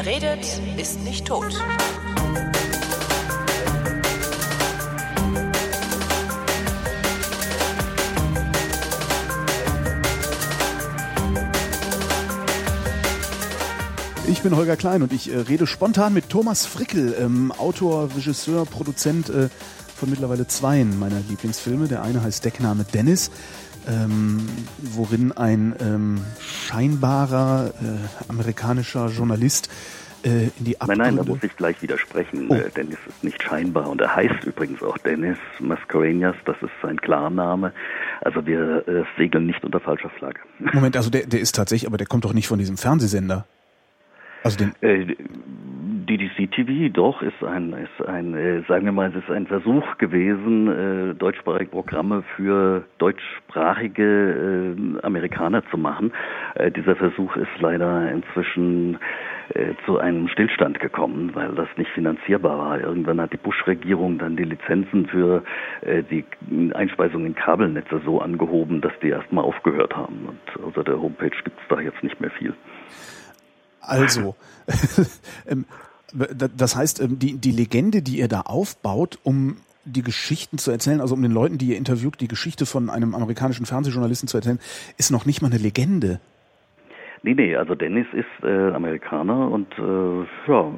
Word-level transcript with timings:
Wer 0.00 0.06
redet, 0.06 0.46
ist 0.76 1.00
nicht 1.00 1.26
tot. 1.26 1.52
Ich 14.28 14.42
bin 14.42 14.54
Holger 14.54 14.76
Klein 14.76 15.02
und 15.02 15.12
ich 15.12 15.32
äh, 15.32 15.36
rede 15.36 15.66
spontan 15.66 16.14
mit 16.14 16.28
Thomas 16.28 16.64
Frickel, 16.64 17.16
ähm, 17.18 17.50
Autor, 17.50 18.08
Regisseur, 18.14 18.66
Produzent 18.66 19.30
äh, 19.30 19.48
von 19.96 20.10
mittlerweile 20.10 20.46
zweien 20.46 20.96
meiner 20.96 21.18
Lieblingsfilme. 21.28 21.88
Der 21.88 22.02
eine 22.02 22.22
heißt 22.22 22.44
Deckname 22.44 22.84
Dennis, 22.84 23.32
ähm, 23.88 24.46
worin 24.78 25.32
ein 25.32 25.74
ähm, 25.80 26.20
scheinbarer 26.40 27.72
äh, 27.80 28.30
amerikanischer 28.30 29.08
Journalist 29.08 29.70
äh, 30.22 30.50
in 30.58 30.64
die 30.64 30.80
Abgründe... 30.80 31.04
Nein, 31.04 31.14
nein, 31.14 31.24
da 31.24 31.32
muss 31.32 31.42
ich 31.42 31.56
gleich 31.56 31.80
widersprechen. 31.80 32.46
Oh. 32.48 32.54
Äh, 32.54 32.70
Dennis 32.70 32.98
ist 33.08 33.24
nicht 33.24 33.42
scheinbar 33.42 33.88
und 33.88 34.00
er 34.00 34.14
heißt 34.14 34.44
übrigens 34.44 34.82
auch 34.82 34.98
Dennis 34.98 35.38
Mascarenhas, 35.60 36.36
das 36.44 36.56
ist 36.60 36.72
sein 36.82 37.00
Klarname. 37.00 37.72
Also 38.20 38.44
wir 38.46 38.86
äh, 38.86 39.04
segeln 39.16 39.46
nicht 39.46 39.64
unter 39.64 39.80
falscher 39.80 40.10
Flagge. 40.10 40.40
Moment, 40.58 40.96
also 40.96 41.10
der, 41.10 41.26
der 41.26 41.40
ist 41.40 41.54
tatsächlich, 41.54 41.88
aber 41.88 41.96
der 41.96 42.06
kommt 42.06 42.24
doch 42.24 42.34
nicht 42.34 42.48
von 42.48 42.58
diesem 42.58 42.76
Fernsehsender. 42.76 43.46
Also 44.42 44.58
den 44.58 44.72
äh, 46.08 46.16
DDC 46.16 46.50
TV, 46.52 46.92
doch, 46.92 47.22
ist 47.22 47.42
ein, 47.42 47.72
ist 47.72 48.06
ein, 48.06 48.34
äh, 48.34 48.62
sagen 48.68 48.84
wir 48.84 48.92
mal, 48.92 49.10
es 49.10 49.16
ist 49.16 49.30
ein 49.30 49.46
Versuch 49.46 49.98
gewesen, 49.98 51.10
äh, 51.10 51.14
deutschsprachige 51.14 51.70
Programme 51.70 52.22
für 52.36 52.84
deutschsprachige 52.98 54.76
äh, 54.76 55.04
Amerikaner 55.04 55.62
zu 55.70 55.78
machen. 55.78 56.12
Äh, 56.54 56.70
dieser 56.70 56.96
Versuch 56.96 57.36
ist 57.36 57.60
leider 57.60 58.10
inzwischen 58.10 58.98
äh, 59.54 59.74
zu 59.86 59.98
einem 59.98 60.28
Stillstand 60.28 60.80
gekommen, 60.80 61.30
weil 61.34 61.54
das 61.54 61.68
nicht 61.76 61.90
finanzierbar 61.92 62.58
war. 62.58 62.80
Irgendwann 62.80 63.20
hat 63.20 63.32
die 63.32 63.38
Bush-Regierung 63.38 64.18
dann 64.18 64.36
die 64.36 64.44
Lizenzen 64.44 65.06
für 65.06 65.42
äh, 65.82 66.02
die 66.02 66.24
Einspeisung 66.74 67.26
in 67.26 67.34
Kabelnetze 67.34 68.00
so 68.04 68.20
angehoben, 68.20 68.80
dass 68.80 68.92
die 69.02 69.08
erstmal 69.08 69.44
aufgehört 69.44 69.96
haben. 69.96 70.28
Und 70.28 70.64
außer 70.64 70.84
der 70.84 71.00
Homepage 71.00 71.30
gibt 71.44 71.58
es 71.60 71.68
da 71.68 71.80
jetzt 71.80 72.02
nicht 72.02 72.20
mehr 72.20 72.30
viel. 72.30 72.54
Also, 73.80 74.36
ähm, 75.48 75.64
das 76.12 76.76
heißt, 76.76 77.00
ähm, 77.00 77.18
die, 77.18 77.38
die 77.38 77.52
Legende, 77.52 78.02
die 78.02 78.18
ihr 78.18 78.28
da 78.28 78.42
aufbaut, 78.42 79.18
um 79.22 79.58
die 79.84 80.02
Geschichten 80.02 80.58
zu 80.58 80.70
erzählen, 80.70 81.00
also 81.00 81.14
um 81.14 81.22
den 81.22 81.32
Leuten, 81.32 81.58
die 81.58 81.70
ihr 81.70 81.76
interviewt, 81.76 82.20
die 82.20 82.28
Geschichte 82.28 82.66
von 82.66 82.90
einem 82.90 83.14
amerikanischen 83.14 83.66
Fernsehjournalisten 83.66 84.28
zu 84.28 84.36
erzählen, 84.36 84.58
ist 84.98 85.10
noch 85.10 85.24
nicht 85.24 85.40
mal 85.40 85.48
eine 85.48 85.58
Legende. 85.58 86.20
Nee, 87.22 87.34
nee, 87.34 87.56
also 87.56 87.74
Dennis 87.74 88.06
ist 88.12 88.44
äh, 88.44 88.70
Amerikaner 88.70 89.50
und 89.50 89.66
äh, 89.78 90.50
ja, 90.50 90.72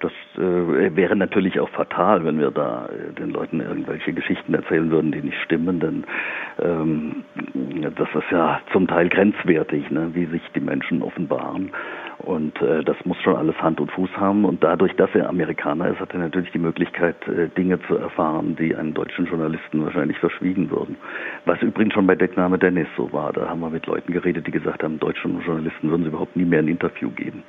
das 0.00 0.12
äh, 0.36 0.96
wäre 0.96 1.16
natürlich 1.16 1.60
auch 1.60 1.68
fatal, 1.70 2.24
wenn 2.24 2.38
wir 2.38 2.50
da 2.50 2.86
äh, 2.86 3.12
den 3.14 3.30
Leuten 3.30 3.60
irgendwelche 3.60 4.12
Geschichten 4.12 4.54
erzählen 4.54 4.90
würden, 4.90 5.12
die 5.12 5.22
nicht 5.22 5.40
stimmen, 5.42 5.80
denn 5.80 6.04
ähm, 6.60 7.24
das 7.96 8.08
ist 8.14 8.30
ja 8.30 8.60
zum 8.72 8.86
Teil 8.86 9.08
grenzwertig, 9.08 9.90
ne, 9.90 10.10
wie 10.12 10.26
sich 10.26 10.42
die 10.54 10.60
Menschen 10.60 11.02
offenbaren. 11.02 11.70
Und 12.24 12.60
äh, 12.62 12.82
das 12.82 12.96
muss 13.04 13.16
schon 13.22 13.36
alles 13.36 13.56
Hand 13.56 13.80
und 13.80 13.90
Fuß 13.92 14.10
haben. 14.16 14.44
Und 14.44 14.64
dadurch, 14.64 14.94
dass 14.96 15.10
er 15.14 15.28
Amerikaner 15.28 15.88
ist, 15.88 16.00
hat 16.00 16.12
er 16.12 16.20
natürlich 16.20 16.50
die 16.52 16.58
Möglichkeit, 16.58 17.16
äh, 17.28 17.48
Dinge 17.48 17.78
zu 17.86 17.96
erfahren, 17.96 18.56
die 18.56 18.74
einem 18.74 18.94
deutschen 18.94 19.26
Journalisten 19.26 19.84
wahrscheinlich 19.84 20.18
verschwiegen 20.18 20.70
würden. 20.70 20.96
Was 21.44 21.60
übrigens 21.62 21.94
schon 21.94 22.06
bei 22.06 22.14
Deckname 22.14 22.58
Dennis 22.58 22.88
so 22.96 23.12
war. 23.12 23.32
Da 23.32 23.48
haben 23.48 23.60
wir 23.60 23.70
mit 23.70 23.86
Leuten 23.86 24.12
geredet, 24.12 24.46
die 24.46 24.52
gesagt 24.52 24.82
haben, 24.82 24.98
deutschen 24.98 25.40
Journalisten 25.42 25.90
würden 25.90 26.02
sie 26.02 26.08
überhaupt 26.08 26.36
nie 26.36 26.44
mehr 26.44 26.60
ein 26.60 26.68
Interview 26.68 27.10
geben 27.10 27.42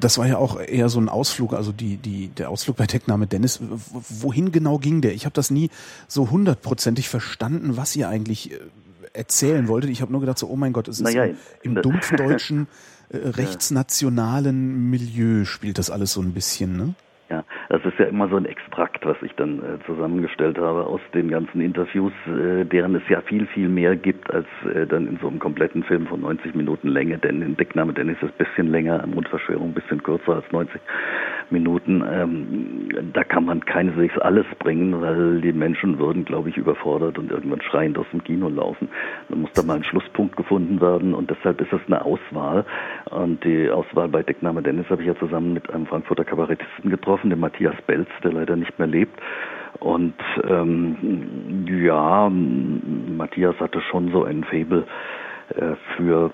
das 0.00 0.18
war 0.18 0.26
ja 0.26 0.36
auch 0.36 0.60
eher 0.60 0.88
so 0.88 1.00
ein 1.00 1.08
Ausflug, 1.08 1.54
also 1.54 1.72
die, 1.72 1.96
die, 1.96 2.28
der 2.28 2.50
Ausflug 2.50 2.76
bei 2.76 2.86
Deckname 2.86 3.26
Dennis. 3.26 3.60
Wohin 3.62 4.52
genau 4.52 4.78
ging 4.78 5.00
der? 5.00 5.14
Ich 5.14 5.24
habe 5.24 5.32
das 5.32 5.50
nie 5.50 5.70
so 6.08 6.30
hundertprozentig 6.30 7.08
verstanden, 7.08 7.76
was 7.76 7.94
ihr 7.96 8.08
eigentlich 8.08 8.52
äh, 8.52 8.58
erzählen 9.12 9.68
wolltet. 9.68 9.90
Ich 9.90 10.00
habe 10.02 10.12
nur 10.12 10.20
gedacht 10.20 10.38
so, 10.38 10.48
oh 10.48 10.56
mein 10.56 10.72
Gott, 10.72 10.88
es 10.88 10.98
ist 10.98 11.04
naja, 11.04 11.24
im, 11.24 11.36
im 11.62 11.82
dumpfdeutschen, 11.82 12.68
äh, 13.10 13.28
rechtsnationalen 13.28 14.90
Milieu 14.90 15.44
spielt 15.44 15.78
das 15.78 15.90
alles 15.90 16.12
so 16.12 16.20
ein 16.20 16.34
bisschen, 16.34 16.76
ne? 16.76 16.94
Ja, 17.30 17.44
das 17.68 17.84
ist 17.84 17.98
ja 17.98 18.06
immer 18.06 18.26
so 18.28 18.36
ein 18.36 18.46
Extrakt, 18.46 19.04
was 19.04 19.18
ich 19.20 19.34
dann 19.34 19.58
äh, 19.58 19.84
zusammengestellt 19.84 20.56
habe 20.56 20.86
aus 20.86 21.00
den 21.12 21.28
ganzen 21.28 21.60
Interviews, 21.60 22.12
äh, 22.26 22.64
deren 22.64 22.94
es 22.94 23.02
ja 23.10 23.20
viel, 23.20 23.46
viel 23.48 23.68
mehr 23.68 23.96
gibt 23.96 24.32
als 24.32 24.46
äh, 24.74 24.86
dann 24.86 25.06
in 25.06 25.18
so 25.20 25.28
einem 25.28 25.38
kompletten 25.38 25.84
Film 25.84 26.06
von 26.06 26.22
90 26.22 26.54
Minuten 26.54 26.88
Länge. 26.88 27.18
Denn 27.18 27.42
in 27.42 27.54
Deckname 27.54 27.92
Dennis 27.92 28.16
ist 28.22 28.30
es 28.30 28.30
ein 28.30 28.46
bisschen 28.46 28.70
länger, 28.70 29.06
Mundverschwörung 29.06 29.68
ein 29.68 29.74
bisschen 29.74 30.02
kürzer 30.02 30.36
als 30.36 30.50
90 30.52 30.80
Minuten. 31.50 32.02
Ähm, 32.10 33.10
da 33.12 33.24
kann 33.24 33.44
man 33.44 33.64
keineswegs 33.64 34.18
alles 34.18 34.46
bringen, 34.58 35.00
weil 35.00 35.40
die 35.40 35.52
Menschen 35.52 35.98
würden, 35.98 36.24
glaube 36.24 36.48
ich, 36.48 36.56
überfordert 36.56 37.18
und 37.18 37.30
irgendwann 37.30 37.62
schreiend 37.62 37.98
aus 37.98 38.06
dem 38.12 38.22
Kino 38.24 38.48
laufen. 38.48 38.88
Dann 39.28 39.42
muss 39.42 39.52
da 39.54 39.62
mal 39.62 39.76
ein 39.76 39.84
Schlusspunkt 39.84 40.36
gefunden 40.36 40.80
werden 40.80 41.14
und 41.14 41.30
deshalb 41.30 41.60
ist 41.60 41.72
es 41.72 41.80
eine 41.86 42.04
Auswahl. 42.04 42.64
Und 43.10 43.44
die 43.44 43.70
Auswahl 43.70 44.08
bei 44.08 44.22
Deckname 44.22 44.62
Dennis 44.62 44.88
habe 44.90 45.02
ich 45.02 45.08
ja 45.08 45.16
zusammen 45.16 45.52
mit 45.52 45.70
einem 45.72 45.86
Frankfurter 45.86 46.24
Kabarettisten 46.24 46.90
getroffen, 46.90 47.30
dem 47.30 47.40
Matthias 47.40 47.76
Belz, 47.86 48.08
der 48.22 48.32
leider 48.32 48.56
nicht 48.56 48.78
mehr 48.78 48.88
lebt. 48.88 49.18
Und 49.80 50.14
ähm, 50.48 51.66
ja, 51.84 52.28
Matthias 52.30 53.58
hatte 53.60 53.80
schon 53.80 54.10
so 54.12 54.24
ein 54.24 54.44
Faible 54.44 54.84
äh, 55.54 55.74
für 55.96 56.30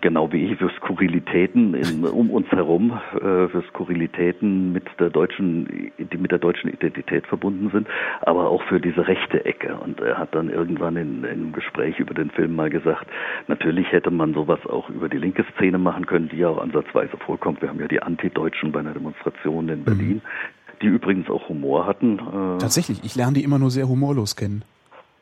genau 0.00 0.32
wie 0.32 0.44
ich, 0.44 0.58
für 0.58 0.70
Skurrilitäten 0.76 1.74
in, 1.74 2.04
um 2.04 2.30
uns 2.30 2.48
herum, 2.50 2.92
äh, 3.14 3.48
für 3.48 3.62
Skurrilitäten 3.70 4.72
mit 4.72 4.84
der 4.98 5.10
deutschen, 5.10 5.92
die 5.98 6.16
mit 6.16 6.30
der 6.30 6.38
deutschen 6.38 6.70
Identität 6.70 7.26
verbunden 7.26 7.70
sind, 7.72 7.88
aber 8.22 8.48
auch 8.48 8.62
für 8.64 8.80
diese 8.80 9.06
rechte 9.06 9.44
Ecke. 9.44 9.76
Und 9.76 10.00
er 10.00 10.18
hat 10.18 10.34
dann 10.34 10.50
irgendwann 10.50 10.96
in, 10.96 11.24
in 11.24 11.30
einem 11.30 11.52
Gespräch 11.52 11.98
über 11.98 12.14
den 12.14 12.30
Film 12.30 12.54
mal 12.54 12.70
gesagt, 12.70 13.06
natürlich 13.48 13.90
hätte 13.92 14.10
man 14.10 14.34
sowas 14.34 14.60
auch 14.66 14.88
über 14.90 15.08
die 15.08 15.18
linke 15.18 15.44
Szene 15.54 15.78
machen 15.78 16.06
können, 16.06 16.28
die 16.28 16.38
ja 16.38 16.48
auch 16.48 16.58
ansatzweise 16.58 17.16
vorkommt. 17.18 17.62
Wir 17.62 17.68
haben 17.68 17.80
ja 17.80 17.88
die 17.88 18.02
Antideutschen 18.02 18.72
bei 18.72 18.80
einer 18.80 18.92
Demonstration 18.92 19.68
in 19.68 19.84
Berlin, 19.84 20.14
mhm. 20.14 20.78
die 20.82 20.86
übrigens 20.86 21.28
auch 21.30 21.48
Humor 21.48 21.86
hatten. 21.86 22.18
Äh, 22.18 22.58
Tatsächlich, 22.58 23.04
ich 23.04 23.14
lerne 23.14 23.34
die 23.34 23.44
immer 23.44 23.58
nur 23.58 23.70
sehr 23.70 23.88
humorlos 23.88 24.36
kennen. 24.36 24.64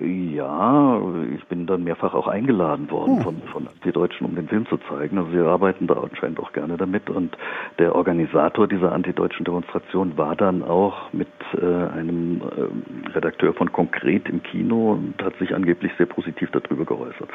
Ja, 0.05 1.01
ich 1.35 1.45
bin 1.47 1.67
dann 1.67 1.85
mehrfach 1.85 2.15
auch 2.15 2.27
eingeladen 2.27 2.91
worden 2.91 3.19
oh. 3.21 3.23
von, 3.23 3.43
von 3.53 3.69
Antideutschen, 3.69 4.27
um 4.27 4.35
den 4.35 4.49
Film 4.49 4.67
zu 4.67 4.77
zeigen. 4.89 5.17
Also 5.17 5.33
wir 5.33 5.47
arbeiten 5.47 5.87
da 5.87 5.95
anscheinend 5.95 6.41
auch 6.41 6.53
gerne 6.53 6.77
damit. 6.77 7.09
Und 7.09 7.37
der 7.79 7.95
Organisator 7.95 8.67
dieser 8.67 8.93
antideutschen 8.93 9.45
Demonstration 9.45 10.17
war 10.19 10.35
dann 10.35 10.65
auch 10.65 11.13
mit 11.13 11.29
äh, 11.55 11.65
einem 11.65 12.41
äh, 12.41 13.11
Redakteur 13.11 13.55
von 13.55 13.71
Konkret 13.71 14.29
im 14.29 14.43
Kino 14.43 14.95
und 14.95 15.23
hat 15.23 15.37
sich 15.39 15.55
angeblich 15.55 15.93
sehr 15.99 16.07
positiv 16.07 16.51
darüber 16.51 16.85
geäußert. 16.85 17.29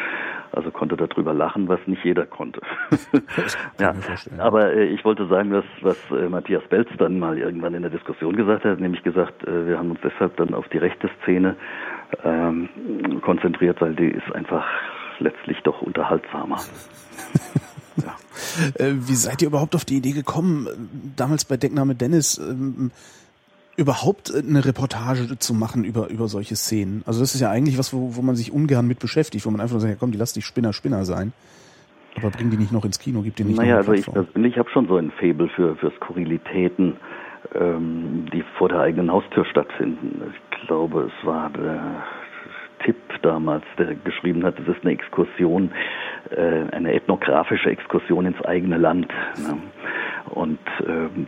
Also 0.51 0.69
konnte 0.71 0.97
darüber 0.97 1.33
lachen, 1.33 1.69
was 1.69 1.79
nicht 1.85 2.03
jeder 2.03 2.25
konnte. 2.25 2.59
ja, 3.79 3.93
aber 4.39 4.73
äh, 4.73 4.85
ich 4.85 5.05
wollte 5.05 5.25
sagen, 5.27 5.53
was, 5.53 5.65
was 5.81 5.97
äh, 6.11 6.27
Matthias 6.27 6.63
Belz 6.67 6.89
dann 6.97 7.19
mal 7.19 7.37
irgendwann 7.37 7.75
in 7.75 7.83
der 7.83 7.91
Diskussion 7.91 8.35
gesagt 8.35 8.65
hat, 8.65 8.79
nämlich 8.81 9.03
gesagt, 9.03 9.47
äh, 9.47 9.67
wir 9.67 9.77
haben 9.77 9.91
uns 9.91 9.99
deshalb 10.03 10.35
dann 10.35 10.53
auf 10.53 10.67
die 10.69 10.79
rechte 10.79 11.09
Szene 11.23 11.55
ähm, 12.23 12.69
konzentriert, 13.21 13.81
weil 13.81 13.95
die 13.95 14.07
ist 14.07 14.31
einfach 14.33 14.65
letztlich 15.19 15.57
doch 15.63 15.81
unterhaltsamer. 15.81 16.57
ja. 17.97 18.15
Äh, 18.75 18.93
wie 18.95 19.15
seid 19.15 19.41
ihr 19.41 19.47
überhaupt 19.47 19.75
auf 19.75 19.85
die 19.85 19.97
Idee 19.97 20.11
gekommen, 20.11 20.67
damals 21.15 21.45
bei 21.45 21.57
Deckname 21.57 21.95
Dennis 21.95 22.37
ähm, 22.37 22.91
überhaupt 23.75 24.33
eine 24.33 24.65
Reportage 24.65 25.37
zu 25.37 25.53
machen 25.53 25.83
über, 25.83 26.09
über 26.09 26.27
solche 26.27 26.55
Szenen? 26.55 27.03
Also 27.05 27.19
das 27.19 27.35
ist 27.35 27.41
ja 27.41 27.49
eigentlich 27.49 27.77
was, 27.77 27.93
wo, 27.93 28.15
wo 28.15 28.21
man 28.21 28.35
sich 28.35 28.51
ungern 28.51 28.87
mit 28.87 28.99
beschäftigt, 28.99 29.45
wo 29.45 29.51
man 29.51 29.61
einfach 29.61 29.73
nur 29.73 29.81
sagt, 29.81 29.93
ja, 29.93 29.97
komm, 29.99 30.11
die 30.11 30.17
lass 30.17 30.33
die 30.33 30.41
Spinner 30.41 30.73
Spinner 30.73 31.05
sein. 31.05 31.33
Aber 32.15 32.31
bring 32.31 32.49
die 32.49 32.57
nicht 32.57 32.71
noch 32.71 32.83
ins 32.83 32.97
Kino, 32.99 33.21
gib 33.21 33.35
die 33.35 33.43
nicht 33.43 33.57
Naja, 33.57 33.77
also 33.77 33.93
ich 33.93 34.05
persönlich 34.05 34.57
habe 34.57 34.69
schon 34.71 34.87
so 34.87 34.97
ein 34.97 35.11
Faible 35.11 35.49
für, 35.49 35.75
für 35.75 35.91
Skurrilitäten 35.97 36.97
ähm, 37.55 38.25
die 38.33 38.43
vor 38.57 38.69
der 38.69 38.79
eigenen 38.79 39.11
Haustür 39.11 39.45
stattfinden. 39.45 40.33
Ich 40.33 40.67
glaube, 40.67 41.09
es 41.11 41.25
war 41.25 41.49
der 41.49 42.03
Tipp 42.83 42.97
damals, 43.21 43.63
der 43.77 43.95
geschrieben 43.95 44.43
hat, 44.45 44.59
es 44.59 44.67
ist 44.67 44.83
eine 44.83 44.93
Exkursion, 44.93 45.71
äh, 46.29 46.71
eine 46.71 46.93
ethnografische 46.93 47.69
Exkursion 47.69 48.25
ins 48.25 48.41
eigene 48.45 48.77
Land. 48.77 49.07
Ne? 49.37 49.57
Und 50.29 50.59
ähm, 50.87 51.25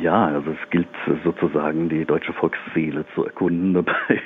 ja, 0.00 0.26
also 0.26 0.50
es 0.50 0.70
gilt 0.70 0.88
sozusagen 1.24 1.88
die 1.88 2.04
deutsche 2.04 2.32
Volksseele 2.32 3.04
zu 3.14 3.24
erkunden 3.24 3.74
dabei, 3.84 4.20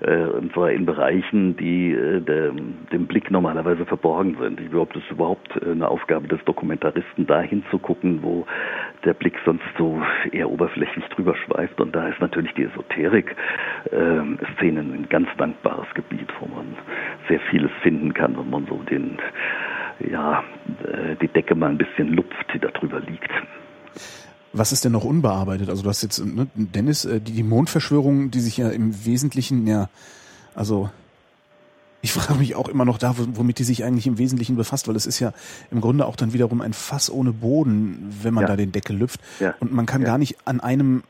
äh, 0.00 0.24
und 0.26 0.52
zwar 0.52 0.72
in 0.72 0.86
Bereichen, 0.86 1.56
die 1.56 1.92
äh, 1.92 2.20
dem 2.20 3.06
Blick 3.06 3.30
normalerweise 3.30 3.86
verborgen 3.86 4.36
sind. 4.40 4.60
Ich 4.60 4.68
glaube, 4.70 4.92
das 4.94 5.04
ist 5.04 5.12
überhaupt 5.12 5.48
äh, 5.62 5.70
eine 5.70 5.86
Aufgabe 5.88 6.26
des 6.28 6.44
Dokumentaristen, 6.44 7.26
da 7.26 7.40
hinzugucken, 7.40 8.22
wo 8.22 8.46
der 9.04 9.14
Blick 9.14 9.34
sonst 9.44 9.64
so 9.78 10.02
eher 10.32 10.50
oberflächlich 10.50 11.04
drüber 11.06 11.34
schweift. 11.36 11.80
Und 11.80 11.94
da 11.94 12.08
ist 12.08 12.20
natürlich 12.20 12.52
die 12.54 12.64
Esoterik-Szenen 12.64 14.94
ein 14.94 15.08
ganz 15.08 15.28
dankbares 15.38 15.86
Gebiet, 15.94 16.32
wo 16.40 16.46
man 16.46 16.66
sehr 17.28 17.38
vieles 17.50 17.70
finden 17.82 18.12
kann, 18.14 18.36
wenn 18.36 18.50
man 18.50 18.66
so 18.66 18.82
den 18.90 19.18
ja, 19.98 20.44
die 21.22 21.28
Decke 21.28 21.54
mal 21.54 21.70
ein 21.70 21.78
bisschen 21.78 22.12
lupft, 22.12 22.52
die 22.52 22.58
da 22.58 22.68
drüber 22.68 23.00
liegt. 23.00 23.30
Was 24.52 24.72
ist 24.72 24.84
denn 24.84 24.92
noch 24.92 25.04
unbearbeitet? 25.04 25.68
Also 25.68 25.82
du 25.82 25.88
hast 25.88 26.02
jetzt, 26.02 26.24
ne, 26.24 26.46
Dennis, 26.54 27.04
äh, 27.04 27.20
die, 27.20 27.32
die 27.32 27.42
Mondverschwörung, 27.42 28.30
die 28.30 28.40
sich 28.40 28.56
ja 28.56 28.68
im 28.70 29.04
Wesentlichen 29.04 29.66
ja, 29.66 29.88
also 30.54 30.90
ich 32.02 32.12
frage 32.12 32.38
mich 32.38 32.54
auch 32.54 32.68
immer 32.68 32.84
noch 32.84 32.98
da, 32.98 33.14
womit 33.16 33.58
die 33.58 33.64
sich 33.64 33.84
eigentlich 33.84 34.06
im 34.06 34.18
Wesentlichen 34.18 34.56
befasst, 34.56 34.86
weil 34.86 34.94
es 34.94 35.06
ist 35.06 35.18
ja 35.18 35.32
im 35.72 35.80
Grunde 35.80 36.06
auch 36.06 36.14
dann 36.14 36.32
wiederum 36.32 36.60
ein 36.60 36.72
Fass 36.72 37.10
ohne 37.10 37.32
Boden, 37.32 38.14
wenn 38.22 38.32
man 38.32 38.42
ja. 38.42 38.48
da 38.48 38.56
den 38.56 38.70
Deckel 38.70 38.96
lüpft. 38.96 39.20
Ja. 39.40 39.54
Und 39.58 39.72
man 39.72 39.86
kann 39.86 40.02
ja. 40.02 40.08
gar 40.08 40.18
nicht 40.18 40.36
an 40.44 40.60
einem 40.60 41.02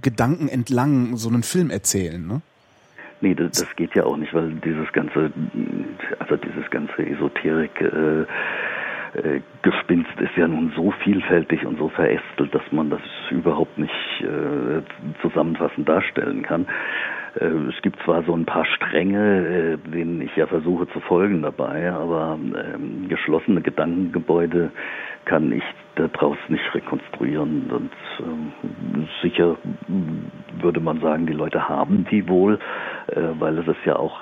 Gedanken 0.00 0.48
entlang 0.48 1.16
so 1.16 1.28
einen 1.28 1.42
Film 1.42 1.70
erzählen, 1.70 2.24
ne? 2.24 2.42
Nee, 3.22 3.34
das, 3.34 3.52
das 3.52 3.76
geht 3.76 3.94
ja 3.94 4.04
auch 4.04 4.18
nicht, 4.18 4.34
weil 4.34 4.52
dieses 4.56 4.92
ganze, 4.92 5.32
also 6.18 6.36
dieses 6.36 6.70
ganze 6.70 6.98
Esoterik, 6.98 7.80
äh, 7.80 8.26
Gespinst 9.62 10.20
ist 10.20 10.36
ja 10.36 10.46
nun 10.46 10.72
so 10.76 10.90
vielfältig 11.02 11.64
und 11.64 11.78
so 11.78 11.88
verästelt, 11.88 12.54
dass 12.54 12.62
man 12.70 12.90
das 12.90 13.00
überhaupt 13.30 13.78
nicht 13.78 13.92
äh, 14.20 14.82
zusammenfassend 15.22 15.88
darstellen 15.88 16.42
kann. 16.42 16.66
Äh, 17.40 17.46
es 17.46 17.80
gibt 17.82 18.00
zwar 18.04 18.22
so 18.24 18.34
ein 18.34 18.44
paar 18.44 18.64
Stränge, 18.64 19.78
äh, 19.84 19.90
denen 19.90 20.20
ich 20.20 20.34
ja 20.36 20.46
versuche 20.46 20.88
zu 20.88 21.00
folgen 21.00 21.42
dabei, 21.42 21.90
aber 21.90 22.38
ähm, 22.38 23.08
geschlossene 23.08 23.60
Gedankengebäude 23.60 24.70
kann 25.24 25.52
ich 25.52 25.64
daraus 25.96 26.36
nicht 26.48 26.74
rekonstruieren. 26.74 27.70
Und 27.70 27.92
ähm, 28.20 28.52
sicher 29.22 29.56
würde 30.60 30.80
man 30.80 31.00
sagen, 31.00 31.26
die 31.26 31.32
Leute 31.32 31.68
haben 31.68 32.06
die 32.10 32.28
wohl, 32.28 32.58
äh, 33.08 33.20
weil 33.38 33.58
es 33.58 33.66
ist 33.66 33.84
ja 33.84 33.96
auch 33.96 34.20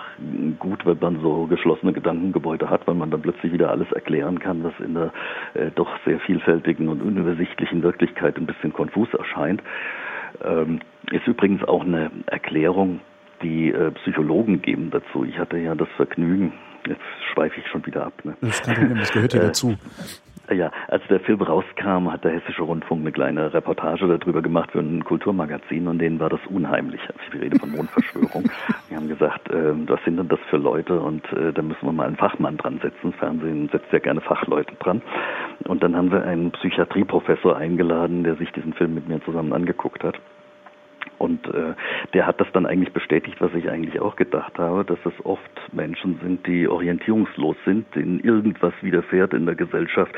gut, 0.59 0.87
wenn 0.87 0.99
man 1.01 1.21
so 1.21 1.47
geschlossene 1.47 1.93
Gedankengebäude 1.93 2.71
hat, 2.71 2.87
weil 2.87 2.95
man 2.95 3.11
dann 3.11 3.23
plötzlich 3.23 3.53
wieder 3.53 3.71
alles 3.71 3.91
erklären 3.93 4.39
kann, 4.39 4.65
was 4.65 4.75
in 4.79 4.95
der 4.95 5.13
äh, 5.55 5.71
doch 5.75 5.91
sehr 6.05 6.21
vielfältigen 6.21 6.89
und 6.89 7.03
unübersichtlichen 7.03 7.83
Wirklichkeit 7.83 8.37
ein 8.37 8.47
bisschen 8.47 8.73
konfus 8.73 9.13
erscheint. 9.15 9.63
Ähm, 10.43 10.81
ist 11.11 11.27
übrigens 11.27 11.63
auch 11.65 11.83
eine 11.85 12.11
Erklärung, 12.27 13.01
die 13.43 13.71
äh, 13.71 13.91
Psychologen 13.93 14.63
geben 14.63 14.91
dazu. 14.91 15.25
Ich 15.25 15.39
hatte 15.39 15.59
ja 15.59 15.75
das 15.75 15.89
Vergnügen, 15.97 16.53
jetzt 16.87 17.01
schweife 17.33 17.61
ich 17.61 17.67
schon 17.69 17.85
wieder 17.87 18.07
ab. 18.07 18.25
Ne? 18.25 18.37
Das, 18.41 18.63
kann, 18.63 18.95
das 18.97 19.13
gehört 19.13 19.35
ja 19.35 19.41
äh, 19.41 19.47
dazu. 19.47 19.77
Ja, 20.53 20.71
als 20.89 21.03
der 21.09 21.21
Film 21.21 21.41
rauskam, 21.41 22.13
hat 22.13 22.23
der 22.23 22.33
Hessische 22.33 22.63
Rundfunk 22.63 23.01
eine 23.01 23.13
kleine 23.13 23.55
Reportage 23.55 24.07
darüber 24.07 24.43
gemacht 24.43 24.73
für 24.73 24.81
ein 24.81 25.03
Kulturmagazin 25.03 25.89
und 25.89 25.99
denen 25.99 26.21
war 26.21 26.29
das 26.29 26.41
unheimlich. 26.51 27.01
Also 27.01 27.21
ich 27.29 27.41
rede 27.41 27.59
von 27.59 27.71
Mondverschwörung. 27.71 28.45
Die 28.91 28.97
haben 28.97 29.09
gesagt, 29.09 29.51
äh, 29.51 29.73
was 29.89 30.05
sind 30.05 30.19
denn 30.19 30.29
das 30.29 30.41
für 30.51 30.59
Leute 30.59 31.01
und 31.01 31.25
äh, 31.33 31.53
da 31.53 31.63
müssen 31.63 31.87
wir 31.87 31.93
mal 31.93 32.07
einen 32.07 32.17
Fachmann 32.17 32.59
dran 32.59 32.79
setzen. 32.83 33.15
Fernsehen 33.15 33.71
setzt 33.73 33.91
ja 33.91 34.01
gerne 34.01 34.21
Fachleute 34.21 34.75
dran. 34.81 35.01
Und 35.67 35.83
dann 35.83 35.97
haben 35.97 36.13
wir 36.13 36.23
einen 36.23 36.51
Psychiatrieprofessor 36.51 37.57
eingeladen, 37.57 38.23
der 38.25 38.37
sich 38.37 38.53
diesen 38.53 38.75
Film 38.75 38.95
mit 38.95 39.09
mir 39.09 39.23
zusammen 39.25 39.55
angeguckt 39.55 40.05
hat. 40.05 40.17
Und 41.25 41.47
äh, 41.47 41.73
der 42.13 42.27
hat 42.27 42.39
das 42.39 42.49
dann 42.53 42.67
eigentlich 42.67 42.93
bestätigt, 42.93 43.41
was 43.41 43.55
ich 43.55 43.71
eigentlich 43.71 43.99
auch 43.99 44.15
gedacht 44.17 44.59
habe, 44.59 44.85
dass 44.85 44.99
es 45.07 45.25
oft 45.25 45.41
Menschen 45.73 46.21
sind, 46.23 46.47
die 46.47 46.69
orientierungslos 46.69 47.57
sind, 47.65 47.87
denen 47.95 48.21
irgendwas 48.21 48.75
widerfährt 48.83 49.33
in 49.33 49.47
der 49.47 49.55
Gesellschaft, 49.55 50.15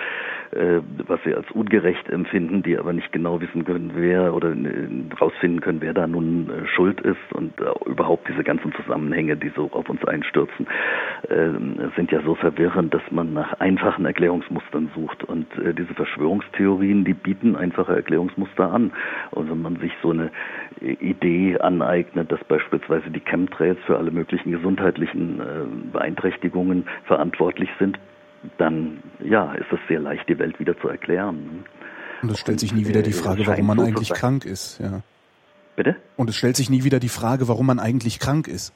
äh, 0.51 0.81
was 1.07 1.21
sie 1.25 1.33
als 1.33 1.49
ungerecht 1.53 2.09
empfinden, 2.09 2.65
die 2.65 2.77
aber 2.77 2.93
nicht 2.93 3.13
genau 3.13 3.41
wissen 3.41 3.65
können, 3.65 3.93
wer 3.95 4.35
oder 4.35 4.51
äh, 4.51 4.89
rausfinden 5.21 5.61
können, 5.61 5.81
wer 5.81 5.95
da 5.95 6.09
nun 6.09 6.51
äh, 6.51 6.67
schuld 6.67 7.01
ist 7.03 7.33
und 7.33 7.53
äh, 7.61 7.89
überhaupt 7.89 8.29
diese 8.29 8.43
ganzen 8.43 8.73
Zusammenhänge, 8.73 9.37
die 9.37 9.53
so 9.55 9.71
auf 9.73 9.89
uns 9.89 10.05
einstürzen, 10.05 10.67
äh, 11.29 11.51
sind 11.95 12.11
ja 12.11 12.21
so 12.23 12.35
verwirrend, 12.35 12.93
dass 12.93 13.03
man 13.13 13.33
nach 13.33 13.61
einfachen 13.61 14.07
Erklärungsmustern 14.07 14.91
sucht. 14.97 15.23
Und 15.23 15.47
äh, 15.59 15.73
diese 15.73 15.95
Verschwörungstheorien, 15.95 17.05
die 17.05 17.15
bieten 17.15 17.55
einfache 17.55 17.95
Erklärungsmuster 17.95 18.73
an. 18.73 18.93
Und 19.31 19.49
wenn 19.51 19.63
man 19.63 19.77
sich 19.77 19.93
so 20.03 20.11
eine 20.11 20.33
Idee 21.01 21.59
aneignet, 21.59 22.31
dass 22.31 22.43
beispielsweise 22.45 23.11
die 23.11 23.21
Chemtrails 23.21 23.79
für 23.87 23.97
alle 23.97 24.11
möglichen 24.11 24.53
gesundheitlichen 24.53 25.41
äh, 25.41 25.93
Beeinträchtigungen 25.93 26.87
verantwortlich 27.05 27.69
sind, 27.79 27.99
dann 28.59 29.03
ja, 29.21 29.53
ist 29.55 29.73
es 29.73 29.79
sehr 29.89 30.01
leicht, 30.01 30.29
die 30.29 30.39
Welt 30.39 30.59
wieder 30.59 30.79
zu 30.79 30.89
erklären. 30.89 31.65
Und 32.23 32.31
es 32.31 32.41
stellt 32.41 32.61
sich 32.61 32.75
nie 32.75 32.87
wieder 32.87 33.03
die 33.03 33.13
Frage, 33.13 33.47
warum 33.47 33.67
man 33.67 33.81
eigentlich 33.81 34.13
krank 34.13 34.45
ist. 34.45 34.79
Ja. 34.81 35.03
Bitte? 35.77 35.97
Und 36.17 36.31
es 36.31 36.37
stellt 36.37 36.57
sich 36.57 36.71
nie 36.71 36.85
wieder 36.85 37.01
die 37.01 37.09
Frage, 37.09 37.49
warum 37.49 37.67
man 37.67 37.79
eigentlich 37.79 38.19
krank 38.19 38.49
ist. 38.49 38.73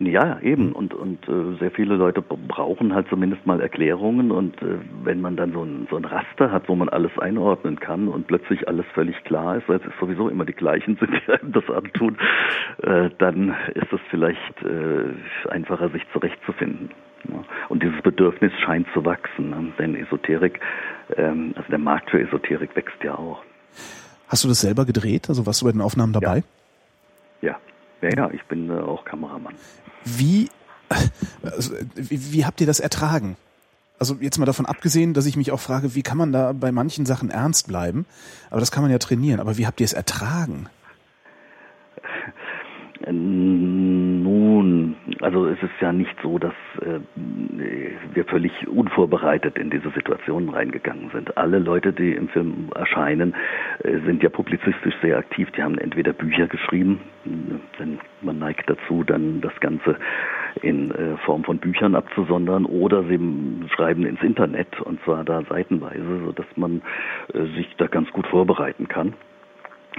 Ja, 0.00 0.40
eben. 0.40 0.72
Und, 0.72 0.92
und 0.92 1.28
äh, 1.28 1.56
sehr 1.60 1.70
viele 1.70 1.94
Leute 1.94 2.20
brauchen 2.20 2.94
halt 2.94 3.06
zumindest 3.08 3.46
mal 3.46 3.60
Erklärungen. 3.60 4.32
Und 4.32 4.60
äh, 4.60 4.78
wenn 5.04 5.20
man 5.20 5.36
dann 5.36 5.52
so 5.52 5.62
ein, 5.62 5.86
so 5.88 5.96
ein 5.96 6.04
Raster 6.04 6.50
hat, 6.50 6.68
wo 6.68 6.74
man 6.74 6.88
alles 6.88 7.16
einordnen 7.18 7.78
kann 7.78 8.08
und 8.08 8.26
plötzlich 8.26 8.66
alles 8.66 8.86
völlig 8.92 9.22
klar 9.22 9.56
ist, 9.56 9.68
weil 9.68 9.76
es 9.76 9.82
sowieso 10.00 10.28
immer 10.28 10.44
die 10.44 10.52
gleichen 10.52 10.96
sind, 10.96 11.10
die 11.26 11.32
einem 11.32 11.52
das 11.52 11.70
antun, 11.70 12.16
äh, 12.82 13.10
dann 13.18 13.54
ist 13.74 13.92
es 13.92 14.00
vielleicht 14.10 14.62
äh, 14.62 15.48
einfacher, 15.48 15.88
sich 15.90 16.02
zurechtzufinden. 16.12 16.90
Ja. 17.28 17.44
Und 17.68 17.82
dieses 17.82 18.02
Bedürfnis 18.02 18.52
scheint 18.64 18.88
zu 18.94 19.04
wachsen. 19.04 19.50
Ne? 19.50 19.72
Denn 19.78 19.94
Esoterik, 19.94 20.58
ähm, 21.16 21.52
also 21.56 21.68
der 21.70 21.78
Markt 21.78 22.10
für 22.10 22.20
Esoterik 22.20 22.74
wächst 22.74 23.02
ja 23.04 23.14
auch. 23.14 23.42
Hast 24.26 24.42
du 24.42 24.48
das 24.48 24.60
selber 24.60 24.84
gedreht? 24.86 25.28
Also 25.28 25.46
warst 25.46 25.62
du 25.62 25.66
bei 25.66 25.72
den 25.72 25.80
Aufnahmen 25.80 26.12
dabei? 26.12 26.38
Ja, 26.38 26.44
ja, 28.02 28.10
ja, 28.16 28.30
ich 28.30 28.44
bin 28.44 28.70
äh, 28.70 28.74
auch 28.74 29.04
Kameramann. 29.04 29.54
Wie, 30.04 30.48
also, 31.42 31.74
wie, 31.94 32.32
wie 32.32 32.44
habt 32.44 32.60
ihr 32.60 32.66
das 32.66 32.80
ertragen? 32.80 33.36
Also 33.98 34.16
jetzt 34.20 34.38
mal 34.38 34.46
davon 34.46 34.66
abgesehen, 34.66 35.14
dass 35.14 35.24
ich 35.24 35.36
mich 35.36 35.52
auch 35.52 35.60
frage, 35.60 35.94
wie 35.94 36.02
kann 36.02 36.18
man 36.18 36.32
da 36.32 36.52
bei 36.52 36.72
manchen 36.72 37.06
Sachen 37.06 37.30
ernst 37.30 37.68
bleiben? 37.68 38.06
Aber 38.50 38.60
das 38.60 38.72
kann 38.72 38.82
man 38.82 38.90
ja 38.90 38.98
trainieren. 38.98 39.40
Aber 39.40 39.56
wie 39.56 39.66
habt 39.66 39.80
ihr 39.80 39.84
es 39.84 39.92
ertragen? 39.92 40.68
Also 45.24 45.46
es 45.46 45.56
ist 45.62 45.72
ja 45.80 45.90
nicht 45.90 46.14
so, 46.22 46.38
dass 46.38 46.52
äh, 46.82 47.00
wir 48.12 48.26
völlig 48.26 48.52
unvorbereitet 48.68 49.56
in 49.56 49.70
diese 49.70 49.88
Situation 49.92 50.50
reingegangen 50.50 51.10
sind. 51.14 51.38
Alle 51.38 51.60
Leute, 51.60 51.94
die 51.94 52.12
im 52.12 52.28
Film 52.28 52.68
erscheinen, 52.74 53.34
äh, 53.84 54.00
sind 54.04 54.22
ja 54.22 54.28
publizistisch 54.28 54.94
sehr 55.00 55.16
aktiv. 55.16 55.50
Die 55.52 55.62
haben 55.62 55.78
entweder 55.78 56.12
Bücher 56.12 56.46
geschrieben, 56.46 57.00
denn 57.24 58.00
man 58.20 58.38
neigt 58.38 58.68
dazu, 58.68 59.02
dann 59.02 59.40
das 59.40 59.58
Ganze 59.60 59.96
in 60.60 60.90
äh, 60.90 61.16
Form 61.24 61.42
von 61.42 61.56
Büchern 61.56 61.94
abzusondern, 61.94 62.66
oder 62.66 63.04
sie 63.04 63.18
schreiben 63.74 64.04
ins 64.04 64.22
Internet 64.22 64.78
und 64.82 65.02
zwar 65.04 65.24
da 65.24 65.42
seitenweise, 65.48 66.20
sodass 66.26 66.46
man 66.56 66.82
äh, 67.32 67.44
sich 67.56 67.74
da 67.78 67.86
ganz 67.86 68.10
gut 68.10 68.26
vorbereiten 68.26 68.88
kann. 68.88 69.14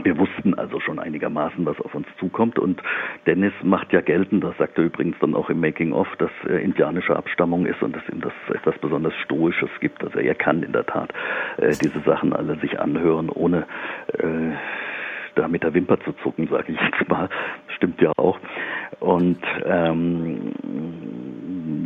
Wir 0.03 0.17
wussten 0.17 0.53
also 0.55 0.79
schon 0.79 0.99
einigermaßen, 0.99 1.65
was 1.65 1.79
auf 1.79 1.95
uns 1.95 2.07
zukommt. 2.19 2.59
Und 2.59 2.81
Dennis 3.25 3.53
macht 3.63 3.93
ja 3.93 4.01
geltend, 4.01 4.43
das 4.43 4.57
sagt 4.57 4.77
er 4.77 4.85
übrigens 4.85 5.17
dann 5.19 5.35
auch 5.35 5.49
im 5.49 5.61
Making-of, 5.61 6.07
dass 6.17 6.31
er 6.47 6.59
indianischer 6.59 7.15
Abstammung 7.15 7.65
ist 7.65 7.81
und 7.81 7.95
dass 7.95 8.03
ihm 8.09 8.21
das 8.21 8.33
etwas 8.53 8.77
besonders 8.79 9.13
Stoisches 9.23 9.69
gibt. 9.79 10.03
Also 10.03 10.19
er 10.19 10.35
kann 10.35 10.63
in 10.63 10.73
der 10.73 10.85
Tat 10.85 11.13
äh, 11.57 11.71
diese 11.81 12.01
Sachen 12.01 12.33
alle 12.33 12.57
sich 12.59 12.79
anhören, 12.79 13.29
ohne 13.29 13.65
äh, 14.17 14.51
da 15.35 15.47
mit 15.47 15.63
der 15.63 15.73
Wimper 15.73 15.99
zu 16.01 16.13
zucken, 16.23 16.47
sage 16.47 16.73
ich 16.73 16.79
jetzt 16.79 17.09
mal. 17.09 17.29
Stimmt 17.75 18.01
ja 18.01 18.11
auch. 18.17 18.39
Und 18.99 19.39
ähm, 19.65 20.53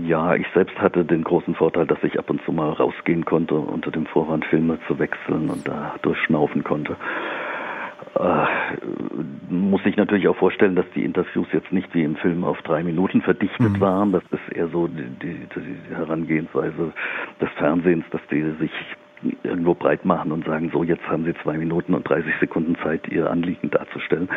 ja, 0.05 0.35
ich 0.35 0.47
selbst 0.53 0.79
hatte 0.79 1.05
den 1.05 1.23
großen 1.23 1.55
Vorteil, 1.55 1.85
dass 1.85 2.03
ich 2.03 2.17
ab 2.17 2.29
und 2.29 2.43
zu 2.43 2.51
mal 2.51 2.71
rausgehen 2.71 3.25
konnte, 3.25 3.55
unter 3.55 3.91
dem 3.91 4.07
Vorwand 4.07 4.45
Filme 4.45 4.79
zu 4.87 4.97
wechseln 4.97 5.49
und 5.49 5.67
da 5.67 5.95
durchschnaufen 6.01 6.63
konnte 6.63 6.95
muss 9.49 9.81
ich 9.85 9.95
natürlich 9.97 10.27
auch 10.27 10.35
vorstellen, 10.35 10.75
dass 10.75 10.85
die 10.95 11.03
Interviews 11.03 11.47
jetzt 11.53 11.71
nicht 11.71 11.93
wie 11.93 12.03
im 12.03 12.15
Film 12.17 12.43
auf 12.43 12.61
drei 12.63 12.83
Minuten 12.83 13.21
verdichtet 13.21 13.73
mhm. 13.73 13.79
waren. 13.79 14.11
Das 14.11 14.23
ist 14.31 14.55
eher 14.55 14.67
so 14.69 14.87
die, 14.87 15.07
die, 15.21 15.47
die 15.55 15.95
Herangehensweise 15.95 16.91
des 17.39 17.49
Fernsehens, 17.57 18.05
dass 18.11 18.21
die 18.31 18.41
sich 18.59 18.71
irgendwo 19.43 19.73
breit 19.73 20.05
machen 20.05 20.31
und 20.31 20.45
sagen, 20.45 20.69
so 20.71 20.83
jetzt 20.83 21.05
haben 21.07 21.25
Sie 21.25 21.33
zwei 21.43 21.57
Minuten 21.57 21.93
und 21.93 22.07
30 22.07 22.31
Sekunden 22.39 22.77
Zeit, 22.83 23.07
Ihr 23.09 23.29
Anliegen 23.29 23.69
darzustellen, 23.69 24.29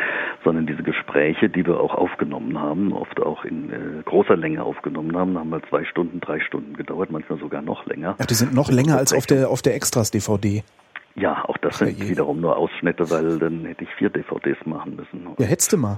sondern 0.43 0.67
diese 0.67 0.83
Gespräche, 0.83 1.49
die 1.49 1.65
wir 1.65 1.79
auch 1.79 1.95
aufgenommen 1.95 2.59
haben, 2.59 2.91
oft 2.91 3.21
auch 3.21 3.45
in 3.45 3.71
äh, 3.71 4.03
großer 4.03 4.35
Länge 4.35 4.63
aufgenommen 4.63 5.15
haben, 5.15 5.37
haben 5.37 5.49
mal 5.49 5.61
zwei 5.69 5.85
Stunden, 5.85 6.19
drei 6.19 6.39
Stunden 6.41 6.75
gedauert, 6.75 7.11
manchmal 7.11 7.39
sogar 7.39 7.61
noch 7.61 7.85
länger. 7.85 8.15
Ach, 8.19 8.25
die 8.25 8.33
sind 8.33 8.53
noch 8.53 8.69
länger 8.69 8.97
als 8.97 9.13
auf 9.13 9.25
der 9.25 9.49
auf 9.49 9.61
der 9.61 9.75
Extras 9.75 10.11
DVD. 10.11 10.63
Ja, 11.15 11.45
auch 11.45 11.57
das 11.57 11.75
Ach, 11.75 11.85
sind 11.85 11.99
je. 11.99 12.09
wiederum 12.09 12.41
nur 12.41 12.57
Ausschnitte, 12.57 13.09
weil 13.11 13.37
dann 13.37 13.65
hätte 13.65 13.83
ich 13.83 13.89
vier 13.95 14.09
DVDs 14.09 14.57
machen 14.65 14.95
müssen. 14.95 15.27
Ja, 15.37 15.45
hättest 15.45 15.73
du 15.73 15.77
mal. 15.77 15.97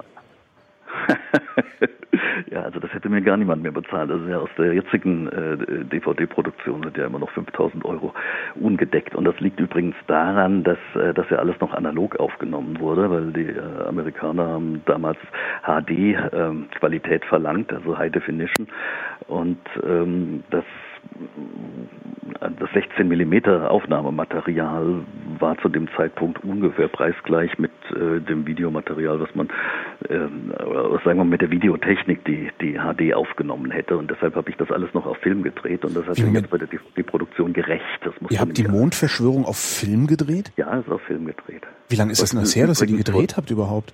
ja, 2.52 2.62
also 2.62 2.80
das 2.80 2.94
hätte 2.94 3.10
mir 3.10 3.22
gar 3.22 3.38
niemand 3.38 3.64
mehr 3.64 3.72
bezahlt. 3.72 4.12
Also 4.12 4.26
ja, 4.28 4.40
aus 4.40 4.50
der 4.58 4.74
jetzigen 4.74 5.28
äh, 5.28 5.86
DVD-Produktion 5.86 6.84
sind 6.84 6.98
ja 6.98 7.06
immer 7.06 7.20
noch 7.20 7.32
5000 7.32 7.84
Euro 7.86 8.14
ungedeckt. 8.56 9.16
Und 9.16 9.26
das 9.26 9.40
liegt 9.40 9.60
übrigens 9.60 9.96
daran, 10.08 10.64
dass 10.64 10.78
äh, 10.96 11.14
das 11.14 11.30
ja 11.30 11.38
alles 11.38 11.60
noch 11.60 11.74
analog 11.74 12.18
aufgenommen 12.18 12.80
wurde, 12.80 13.10
weil 13.10 13.32
die 13.32 13.48
äh, 13.48 13.88
Amerikaner 13.88 14.48
haben 14.48 14.82
damals 14.86 15.18
HD-Qualität 15.64 17.24
ähm, 17.24 17.30
verlangt, 17.30 17.72
also 17.74 17.98
High 17.98 18.12
Definition. 18.12 18.68
Und 19.28 19.60
ähm, 19.84 20.44
das 20.52 20.66
das 22.60 22.70
16 22.74 23.08
Millimeter 23.08 23.72
Aufnahmematerial 23.72 25.04
war 25.40 25.58
zu 25.60 25.70
dem 25.70 25.88
Zeitpunkt 25.96 26.44
ungefähr 26.44 26.88
preisgleich 26.88 27.58
mit 27.58 27.72
äh, 27.92 28.20
dem 28.22 28.46
Videomaterial, 28.46 29.20
was 29.20 29.34
man, 29.36 29.50
äh, 30.10 30.18
sagen 30.18 31.04
wir 31.04 31.16
mal, 31.16 31.26
mit 31.26 31.42
der 31.42 31.52
Videotechnik, 31.52 32.24
die 32.26 32.50
die 32.62 32.74
HD 32.74 33.14
aufgenommen 33.14 33.72
hätte. 33.72 33.98
Und 33.98 34.10
deshalb 34.12 34.36
habe 34.36 34.50
ich 34.50 34.58
das 34.58 34.72
alles 34.72 34.94
noch 34.94 35.06
auf 35.06 35.18
Film 35.18 35.44
gedreht 35.44 35.86
und 35.86 35.96
das 35.96 36.06
hat 36.06 36.16
sich 36.16 36.32
jetzt 36.32 36.50
bei 36.50 36.58
der 36.58 36.68
die 36.68 37.04
Produktion 37.04 37.54
gerecht. 37.54 37.84
Das 38.04 38.14
muss 38.22 38.32
ihr 38.32 38.40
habt 38.40 38.58
die 38.58 38.68
Mondverschwörung 38.68 39.46
auf 39.46 39.58
Film 39.58 40.08
gedreht? 40.08 40.52
Ja, 40.58 40.74
ist 40.78 40.90
auf 40.90 41.02
Film 41.02 41.26
gedreht. 41.26 41.64
Wie 41.90 41.96
lange 41.96 42.12
ist 42.12 42.22
das 42.22 42.32
denn 42.32 42.40
das 42.40 42.56
her, 42.56 42.68
dass 42.68 42.82
ihr 42.82 42.88
die 42.88 42.98
gedreht 42.98 43.38
habt 43.38 43.52
überhaupt? 43.52 43.94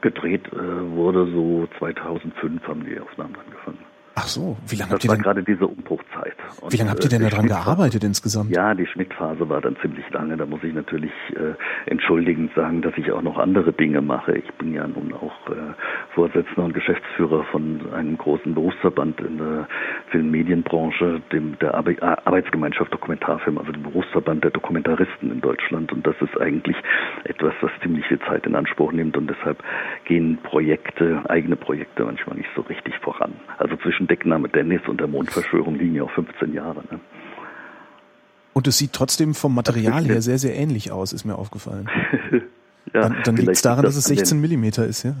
Gedreht 0.00 0.46
äh, 0.52 0.96
wurde 0.96 1.26
so 1.32 1.68
2005 1.78 2.66
haben 2.66 2.84
die 2.84 2.98
Aufnahmen 2.98 3.36
angefangen. 3.36 3.91
Ach 4.14 4.26
so, 4.26 4.56
wie 4.68 4.76
lange 4.76 4.92
habt 4.92 5.04
ihr 5.04 5.10
denn 5.10 5.22
gerade 5.22 5.42
diese 5.42 5.66
Umbruchzeit? 5.66 6.34
Und 6.60 6.72
wie 6.72 6.76
lange 6.76 6.90
habt 6.90 7.02
ihr 7.02 7.08
denn 7.08 7.22
daran 7.22 7.46
gearbeitet 7.46 8.04
insgesamt? 8.04 8.50
Ja, 8.50 8.74
die 8.74 8.86
Schnittphase 8.86 9.48
war 9.48 9.60
dann 9.62 9.76
ziemlich 9.80 10.08
lange. 10.10 10.36
Da 10.36 10.44
muss 10.44 10.62
ich 10.62 10.74
natürlich 10.74 11.12
äh, 11.30 11.54
entschuldigend 11.90 12.52
sagen, 12.54 12.82
dass 12.82 12.92
ich 12.98 13.10
auch 13.10 13.22
noch 13.22 13.38
andere 13.38 13.72
Dinge 13.72 14.02
mache. 14.02 14.36
Ich 14.36 14.52
bin 14.54 14.74
ja 14.74 14.86
nun 14.86 15.14
auch 15.14 15.48
äh, 15.48 15.74
Vorsitzender 16.14 16.64
und 16.64 16.74
Geschäftsführer 16.74 17.44
von 17.44 17.80
einem 17.94 18.18
großen 18.18 18.54
Berufsverband 18.54 19.20
in 19.20 19.38
der 19.38 19.66
Filmmedienbranche, 20.10 21.22
dem 21.32 21.58
der 21.60 21.74
Ar 21.74 21.82
Arbeitsgemeinschaft 22.26 22.92
Dokumentarfilm, 22.92 23.58
also 23.58 23.72
dem 23.72 23.82
Berufsverband 23.82 24.44
der 24.44 24.50
Dokumentaristen 24.50 25.32
in 25.32 25.40
Deutschland. 25.40 25.90
Und 25.90 26.06
das 26.06 26.16
ist 26.20 26.38
eigentlich 26.38 26.76
etwas, 27.24 27.54
was 27.62 27.70
ziemlich 27.82 28.06
viel 28.06 28.20
Zeit 28.20 28.46
in 28.46 28.54
Anspruch 28.54 28.92
nimmt 28.92 29.16
und 29.16 29.28
deshalb 29.28 29.62
gehen 30.04 30.38
Projekte, 30.42 31.22
eigene 31.28 31.56
Projekte 31.56 32.04
manchmal 32.04 32.36
nicht 32.36 32.50
so 32.54 32.62
richtig 32.62 32.94
voran. 32.98 33.32
Also 33.58 33.76
zwischen 33.76 34.01
zwischen 34.02 34.06
Deckname 34.06 34.48
Dennis 34.48 34.80
und 34.88 35.00
der 35.00 35.08
Mondverschwörung 35.08 35.76
liegen 35.76 35.94
ja 35.94 36.04
auch 36.04 36.10
15 36.12 36.52
Jahre. 36.52 36.82
Ne? 36.90 37.00
Und 38.52 38.66
es 38.66 38.78
sieht 38.78 38.92
trotzdem 38.92 39.34
vom 39.34 39.54
Material 39.54 40.04
her 40.04 40.22
sehr, 40.22 40.38
sehr 40.38 40.54
ähnlich 40.56 40.92
aus, 40.92 41.12
ist 41.12 41.24
mir 41.24 41.36
aufgefallen. 41.36 41.88
ja, 42.92 43.00
dann 43.00 43.16
dann 43.24 43.36
liegt 43.36 43.52
es 43.52 43.62
daran, 43.62 43.84
dass 43.84 43.96
es 43.96 44.04
16 44.04 44.40
Millimeter 44.40 44.86
ist, 44.86 45.04
ja? 45.04 45.14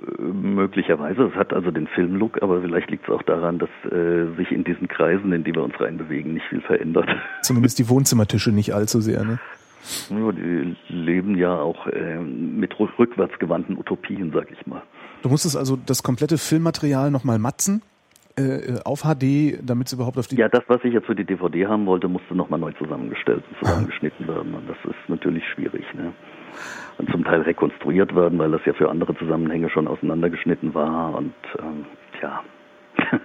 Äh, 0.00 0.22
möglicherweise. 0.22 1.24
Es 1.24 1.34
hat 1.34 1.52
also 1.52 1.70
den 1.70 1.86
Filmlook, 1.86 2.42
aber 2.42 2.60
vielleicht 2.60 2.90
liegt 2.90 3.04
es 3.04 3.14
auch 3.14 3.22
daran, 3.22 3.58
dass 3.58 3.70
äh, 3.90 4.26
sich 4.36 4.50
in 4.50 4.64
diesen 4.64 4.88
Kreisen, 4.88 5.32
in 5.32 5.44
die 5.44 5.54
wir 5.54 5.62
uns 5.62 5.78
reinbewegen, 5.80 6.34
nicht 6.34 6.46
viel 6.48 6.60
verändert. 6.60 7.08
Zumindest 7.42 7.78
die 7.78 7.88
Wohnzimmertische 7.88 8.52
nicht 8.52 8.74
allzu 8.74 9.00
sehr, 9.00 9.24
ne? 9.24 9.38
Ja, 10.10 10.30
die 10.32 10.76
leben 10.88 11.38
ja 11.38 11.58
auch 11.58 11.86
äh, 11.86 12.18
mit 12.20 12.78
rückwärtsgewandten 12.78 13.78
Utopien, 13.78 14.30
sag 14.30 14.50
ich 14.52 14.66
mal. 14.66 14.82
Du 15.22 15.30
musstest 15.30 15.56
also 15.56 15.76
das 15.76 16.02
komplette 16.02 16.36
Filmmaterial 16.36 17.10
nochmal 17.10 17.38
matzen 17.38 17.80
äh, 18.40 18.80
auf 18.84 19.02
HD, 19.02 19.58
damit 19.62 19.88
es 19.88 19.92
überhaupt 19.92 20.18
auf 20.18 20.26
die... 20.26 20.36
Ja, 20.36 20.48
das, 20.48 20.64
was 20.68 20.82
ich 20.84 20.92
jetzt 20.92 21.06
für 21.06 21.14
die 21.14 21.24
DVD 21.24 21.66
haben 21.66 21.86
wollte, 21.86 22.08
musste 22.08 22.34
nochmal 22.34 22.58
neu 22.58 22.72
zusammengestellt 22.72 23.44
und 23.48 23.58
zusammengeschnitten 23.58 24.26
werden. 24.28 24.54
Und 24.54 24.68
das 24.68 24.76
ist 24.84 25.08
natürlich 25.08 25.44
schwierig. 25.54 25.84
Ne? 25.94 26.12
Und 26.98 27.10
zum 27.10 27.24
Teil 27.24 27.42
rekonstruiert 27.42 28.14
werden, 28.14 28.38
weil 28.38 28.50
das 28.50 28.60
ja 28.64 28.72
für 28.72 28.90
andere 28.90 29.14
Zusammenhänge 29.16 29.70
schon 29.70 29.88
auseinandergeschnitten 29.88 30.74
war. 30.74 31.14
Und 31.14 31.34
ähm, 31.58 31.86
tja, 32.18 32.42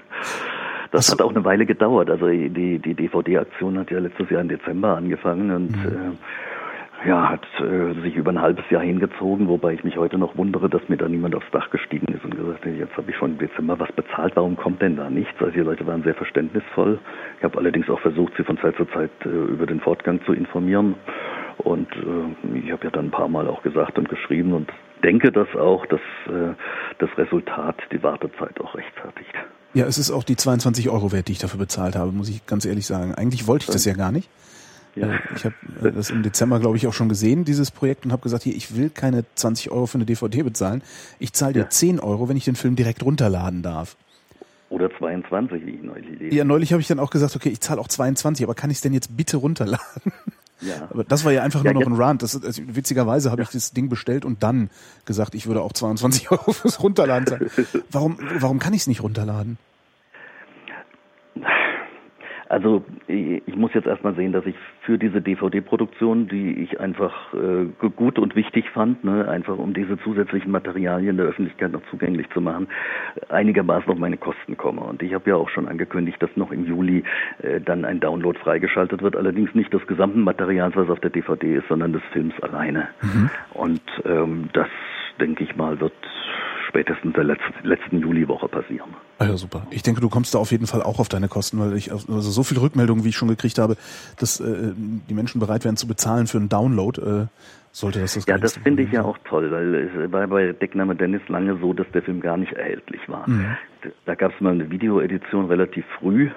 das 0.91 1.11
hat 1.11 1.21
auch 1.21 1.31
eine 1.31 1.43
Weile 1.43 1.65
gedauert. 1.65 2.09
Also 2.09 2.27
die, 2.27 2.79
die 2.79 2.93
DVD-Aktion 2.93 3.79
hat 3.79 3.91
ja 3.91 3.99
letztes 3.99 4.29
Jahr 4.29 4.41
im 4.41 4.49
Dezember 4.49 4.95
angefangen 4.95 5.51
und 5.51 5.71
mhm. 5.71 6.13
äh, 6.13 6.15
ja, 7.05 7.29
hat 7.29 7.45
äh, 7.59 8.01
sich 8.01 8.15
über 8.15 8.31
ein 8.31 8.41
halbes 8.41 8.65
Jahr 8.69 8.81
hingezogen, 8.81 9.47
wobei 9.47 9.73
ich 9.73 9.83
mich 9.83 9.97
heute 9.97 10.17
noch 10.17 10.35
wundere, 10.37 10.69
dass 10.69 10.87
mir 10.89 10.97
da 10.97 11.07
niemand 11.07 11.35
aufs 11.35 11.49
Dach 11.51 11.69
gestiegen 11.69 12.13
ist 12.13 12.23
und 12.23 12.35
gesagt 12.35 12.65
hat, 12.65 12.73
jetzt 12.73 12.97
habe 12.97 13.11
ich 13.11 13.17
schon 13.17 13.33
im 13.33 13.37
Dezember 13.37 13.79
was 13.79 13.91
bezahlt, 13.91 14.35
warum 14.35 14.55
kommt 14.57 14.81
denn 14.81 14.95
da 14.95 15.09
nichts? 15.09 15.33
Also 15.39 15.51
die 15.51 15.59
Leute 15.59 15.85
waren 15.85 16.03
sehr 16.03 16.15
verständnisvoll. 16.15 16.99
Ich 17.37 17.43
habe 17.43 17.57
allerdings 17.57 17.89
auch 17.89 17.99
versucht, 17.99 18.33
sie 18.37 18.43
von 18.43 18.57
Zeit 18.57 18.75
zu 18.75 18.85
Zeit 18.85 19.11
äh, 19.23 19.29
über 19.29 19.65
den 19.65 19.79
Fortgang 19.79 20.19
zu 20.25 20.33
informieren. 20.33 20.95
Und 21.57 21.87
äh, 21.93 22.59
ich 22.59 22.71
habe 22.71 22.85
ja 22.85 22.89
dann 22.89 23.05
ein 23.05 23.11
paar 23.11 23.27
Mal 23.27 23.47
auch 23.47 23.61
gesagt 23.61 23.97
und 23.97 24.09
geschrieben 24.09 24.53
und 24.53 24.71
denke 25.03 25.31
das 25.31 25.47
auch, 25.55 25.85
dass 25.85 26.01
äh, 26.27 26.53
das 26.99 27.09
Resultat 27.17 27.77
die 27.91 28.01
Wartezeit 28.01 28.59
auch 28.59 28.75
rechtfertigt. 28.75 29.33
Ja, 29.73 29.85
es 29.85 29.97
ist 29.97 30.09
auch 30.09 30.23
die 30.23 30.35
22 30.35 30.89
Euro 30.89 31.11
wert, 31.11 31.27
die 31.27 31.33
ich 31.33 31.39
dafür 31.39 31.59
bezahlt 31.59 31.95
habe, 31.95 32.11
muss 32.11 32.29
ich 32.29 32.45
ganz 32.45 32.65
ehrlich 32.65 32.85
sagen. 32.85 33.13
Eigentlich 33.13 33.47
wollte 33.47 33.65
ich 33.67 33.71
das 33.71 33.85
ja 33.85 33.93
gar 33.93 34.11
nicht. 34.11 34.29
Ja. 34.95 35.13
Äh, 35.13 35.19
ich 35.35 35.45
habe 35.45 35.55
äh, 35.83 35.91
das 35.91 36.09
im 36.09 36.23
Dezember, 36.23 36.59
glaube 36.59 36.77
ich, 36.77 36.87
auch 36.87 36.93
schon 36.93 37.09
gesehen, 37.09 37.45
dieses 37.45 37.71
Projekt, 37.71 38.05
und 38.05 38.11
habe 38.11 38.21
gesagt, 38.21 38.43
hier, 38.43 38.55
ich 38.55 38.75
will 38.75 38.89
keine 38.89 39.25
20 39.35 39.71
Euro 39.71 39.85
für 39.85 39.95
eine 39.95 40.05
DVD 40.05 40.43
bezahlen. 40.43 40.81
Ich 41.19 41.33
zahle 41.33 41.53
dir 41.53 41.59
ja. 41.61 41.69
10 41.69 41.99
Euro, 41.99 42.29
wenn 42.29 42.37
ich 42.37 42.45
den 42.45 42.55
Film 42.55 42.75
direkt 42.75 43.03
runterladen 43.03 43.61
darf. 43.61 43.95
Oder 44.69 44.89
22, 44.97 45.65
wie 45.65 45.71
ich 45.71 45.83
neulich 45.83 46.19
lese. 46.19 46.35
Ja, 46.35 46.43
neulich 46.43 46.73
habe 46.73 46.81
ich 46.81 46.87
dann 46.87 46.99
auch 46.99 47.11
gesagt, 47.11 47.35
okay, 47.35 47.49
ich 47.49 47.61
zahle 47.61 47.79
auch 47.79 47.87
22, 47.87 48.43
aber 48.43 48.55
kann 48.55 48.71
ich 48.71 48.77
es 48.77 48.81
denn 48.81 48.93
jetzt 48.93 49.15
bitte 49.15 49.37
runterladen? 49.37 50.11
Ja. 50.61 50.87
Aber 50.89 51.03
das 51.03 51.25
war 51.25 51.33
ja 51.33 51.43
einfach 51.43 51.63
ja, 51.63 51.73
nur 51.73 51.83
noch 51.83 51.91
ein 51.91 51.97
Rant. 52.01 52.23
Das, 52.23 52.41
also, 52.41 52.61
witzigerweise 52.65 53.29
habe 53.29 53.41
ja. 53.41 53.47
ich 53.47 53.53
das 53.53 53.71
Ding 53.73 53.89
bestellt 53.89 54.23
und 54.23 54.41
dann 54.41 54.69
gesagt, 55.03 55.35
ich 55.35 55.47
würde 55.47 55.61
auch 55.61 55.73
22 55.73 56.31
Euro 56.31 56.53
fürs 56.53 56.81
Runterladen 56.81 57.27
zahlen. 57.27 57.49
Warum, 57.91 58.17
warum 58.39 58.59
kann 58.59 58.73
ich 58.73 58.81
es 58.81 58.87
nicht 58.87 59.03
runterladen? 59.03 59.57
Also 62.47 62.83
ich 63.07 63.55
muss 63.55 63.73
jetzt 63.73 63.87
erstmal 63.87 64.13
sehen, 64.15 64.31
dass 64.31 64.45
ich 64.45 64.55
für 64.81 64.97
diese 64.97 65.21
DVD-Produktion, 65.21 66.27
die 66.27 66.63
ich 66.63 66.79
einfach 66.79 67.33
äh, 67.33 67.87
gut 67.89 68.19
und 68.19 68.35
wichtig 68.35 68.69
fand, 68.69 69.03
ne, 69.03 69.27
einfach 69.27 69.57
um 69.57 69.73
diese 69.73 69.97
zusätzlichen 69.99 70.51
Materialien 70.51 71.17
der 71.17 71.25
Öffentlichkeit 71.27 71.71
noch 71.71 71.81
zugänglich 71.89 72.29
zu 72.29 72.41
machen, 72.41 72.67
einigermaßen 73.29 73.91
auf 73.91 73.97
meine 73.97 74.17
Kosten 74.17 74.57
komme. 74.57 74.81
Und 74.81 75.01
ich 75.01 75.13
habe 75.13 75.29
ja 75.29 75.35
auch 75.35 75.49
schon 75.49 75.67
angekündigt, 75.67 76.21
dass 76.21 76.29
noch 76.35 76.51
im 76.51 76.65
Juli 76.65 77.03
äh, 77.41 77.59
dann 77.61 77.83
ein 77.83 77.99
Download 77.99 78.37
freigeschaltet 78.37 79.01
wird, 79.01 79.15
allerdings 79.15 79.55
nicht 79.55 79.73
des 79.73 79.85
gesamten 79.87 80.21
Materials, 80.21 80.75
was 80.75 80.89
auf 80.89 80.99
der 80.99 81.09
DVD 81.09 81.55
ist, 81.55 81.67
sondern 81.67 81.93
des 81.93 82.03
Films 82.13 82.33
alleine. 82.41 82.89
Mhm. 83.01 83.29
Und 83.53 83.81
ähm, 84.05 84.49
das, 84.53 84.67
denke 85.19 85.43
ich 85.43 85.55
mal, 85.55 85.79
wird 85.79 85.93
spätestens 86.75 87.13
der 87.13 87.23
letzten, 87.23 87.53
letzten 87.67 87.99
Juliwoche 87.99 88.49
passieren. 88.49 88.89
Ah 89.17 89.25
ja, 89.25 89.37
super. 89.37 89.65
Ich 89.71 89.81
denke, 89.81 90.01
du 90.01 90.09
kommst 90.09 90.35
da 90.35 90.39
auf 90.39 90.51
jeden 90.51 90.67
Fall 90.67 90.83
auch 90.83 90.99
auf 90.99 91.07
deine 91.07 91.29
Kosten, 91.29 91.57
weil 91.57 91.77
ich 91.77 91.91
also 91.91 92.19
so 92.19 92.43
viele 92.43 92.61
Rückmeldungen, 92.61 93.05
wie 93.05 93.09
ich 93.09 93.15
schon 93.15 93.29
gekriegt 93.29 93.59
habe, 93.59 93.77
dass 94.19 94.41
äh, 94.41 94.73
die 94.75 95.13
Menschen 95.13 95.39
bereit 95.39 95.63
wären 95.63 95.77
zu 95.77 95.87
bezahlen 95.87 96.27
für 96.27 96.37
einen 96.37 96.49
Download. 96.49 97.01
Äh, 97.01 97.27
sollte 97.71 97.99
das 97.99 98.15
das 98.15 98.25
Ja, 98.25 98.37
das 98.37 98.57
finde 98.57 98.83
ich 98.83 98.91
ja 98.91 99.03
auch 99.03 99.17
toll, 99.25 99.51
weil 99.51 99.75
es 99.75 100.11
war 100.11 100.27
bei 100.27 100.51
Deckname 100.51 100.95
Dennis 100.95 101.21
lange 101.29 101.57
so, 101.59 101.73
dass 101.73 101.87
der 101.93 102.01
Film 102.01 102.19
gar 102.19 102.37
nicht 102.37 102.53
erhältlich 102.53 103.01
war. 103.07 103.29
Mhm. 103.29 103.55
Da 104.05 104.15
gab 104.15 104.33
es 104.33 104.41
mal 104.41 104.53
eine 104.53 104.69
Videoedition 104.69 105.45
relativ 105.45 105.85
früh 105.99 106.29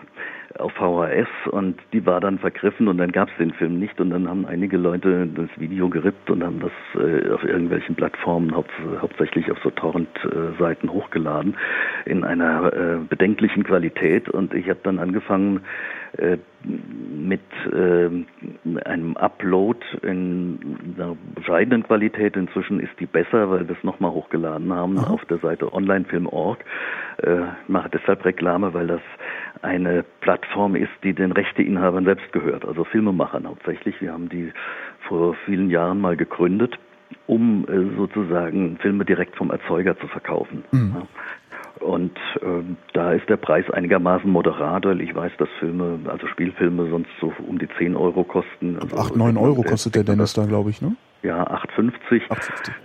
auf 0.59 0.73
VHS 0.73 1.29
und 1.51 1.79
die 1.93 2.05
war 2.05 2.21
dann 2.21 2.39
vergriffen 2.39 2.89
und 2.89 2.99
dann 2.99 3.13
gab 3.13 3.29
es 3.29 3.37
den 3.39 3.53
Film 3.53 3.79
nicht 3.79 4.01
und 4.01 4.11
dann 4.11 4.29
haben 4.29 4.47
einige 4.47 4.77
Leute 4.77 5.27
das 5.27 5.49
Video 5.57 5.89
gerippt 5.89 6.31
und 6.31 6.43
haben 6.43 6.61
das 6.61 7.03
äh, 7.03 7.31
auf 7.31 7.45
irgendwelchen 7.45 7.95
Plattformen, 7.95 8.55
haupt, 8.55 8.71
hauptsächlich 9.01 9.51
auf 9.51 9.59
so 9.63 9.71
Torrent-Seiten 9.71 10.91
hochgeladen 10.91 11.57
in 12.05 12.25
einer 12.25 12.73
äh, 12.73 12.97
bedenklichen 13.09 13.65
Qualität 13.65 14.29
und 14.29 14.55
ich 14.55 14.69
habe 14.69 14.81
dann 14.83 14.99
angefangen 14.99 15.61
mit 16.63 17.41
äh, 17.73 18.09
einem 18.85 19.17
Upload 19.17 19.79
in 20.03 20.95
einer 20.97 21.17
bescheidenen 21.35 21.83
Qualität. 21.83 22.37
Inzwischen 22.37 22.81
ist 22.81 22.99
die 22.99 23.07
besser, 23.07 23.51
weil 23.51 23.69
wir 23.69 23.77
es 23.77 23.85
nochmal 23.85 24.13
hochgeladen 24.13 24.73
haben 24.73 24.99
Aha. 24.99 25.13
auf 25.13 25.25
der 25.27 25.39
Seite 25.39 25.73
onlinefilm.org. 25.73 26.65
Äh, 27.19 27.41
mache 27.67 27.91
deshalb 27.91 28.25
Reklame, 28.25 28.75
weil 28.75 28.87
das 28.87 29.03
eine 29.63 30.05
Plattform 30.21 30.75
ist, 30.75 30.93
die 31.03 31.13
den 31.13 31.33
Rechteinhabern 31.33 32.05
selbst 32.05 32.33
gehört, 32.33 32.65
also 32.65 32.85
Filmemachern 32.85 33.47
hauptsächlich. 33.47 34.01
Wir 34.01 34.13
haben 34.13 34.29
die 34.29 34.53
vor 35.09 35.35
vielen 35.45 35.71
Jahren 35.71 36.01
mal 36.01 36.17
gegründet, 36.17 36.79
um 37.27 37.67
äh, 37.69 37.97
sozusagen 37.97 38.79
Filme 38.79 39.05
direkt 39.05 39.37
vom 39.37 39.51
Erzeuger 39.51 39.99
zu 39.99 40.09
verkaufen. 40.09 40.65
Mhm. 40.71 41.03
Und 41.81 42.17
ähm, 42.43 42.77
da 42.93 43.13
ist 43.13 43.29
der 43.29 43.37
Preis 43.37 43.69
einigermaßen 43.71 44.31
moderat, 44.31 44.85
weil 44.85 45.01
ich 45.01 45.15
weiß, 45.15 45.33
dass 45.39 45.49
Filme, 45.59 45.99
also 46.09 46.27
Spielfilme 46.27 46.89
sonst 46.91 47.11
so 47.21 47.33
um 47.47 47.59
die 47.59 47.69
10 47.79 47.97
Euro 47.97 48.25
kosten. 48.25 48.79
Also 48.81 48.97
8, 48.97 49.17
9 49.17 49.37
Euro 49.37 49.63
kostet 49.63 49.95
der 49.95 50.05
Dennis 50.05 50.33
da, 50.35 50.45
glaube 50.47 50.71
ich, 50.71 50.83
ne? 50.83 50.97
Ja, 51.23 51.45
8,50. 51.49 52.23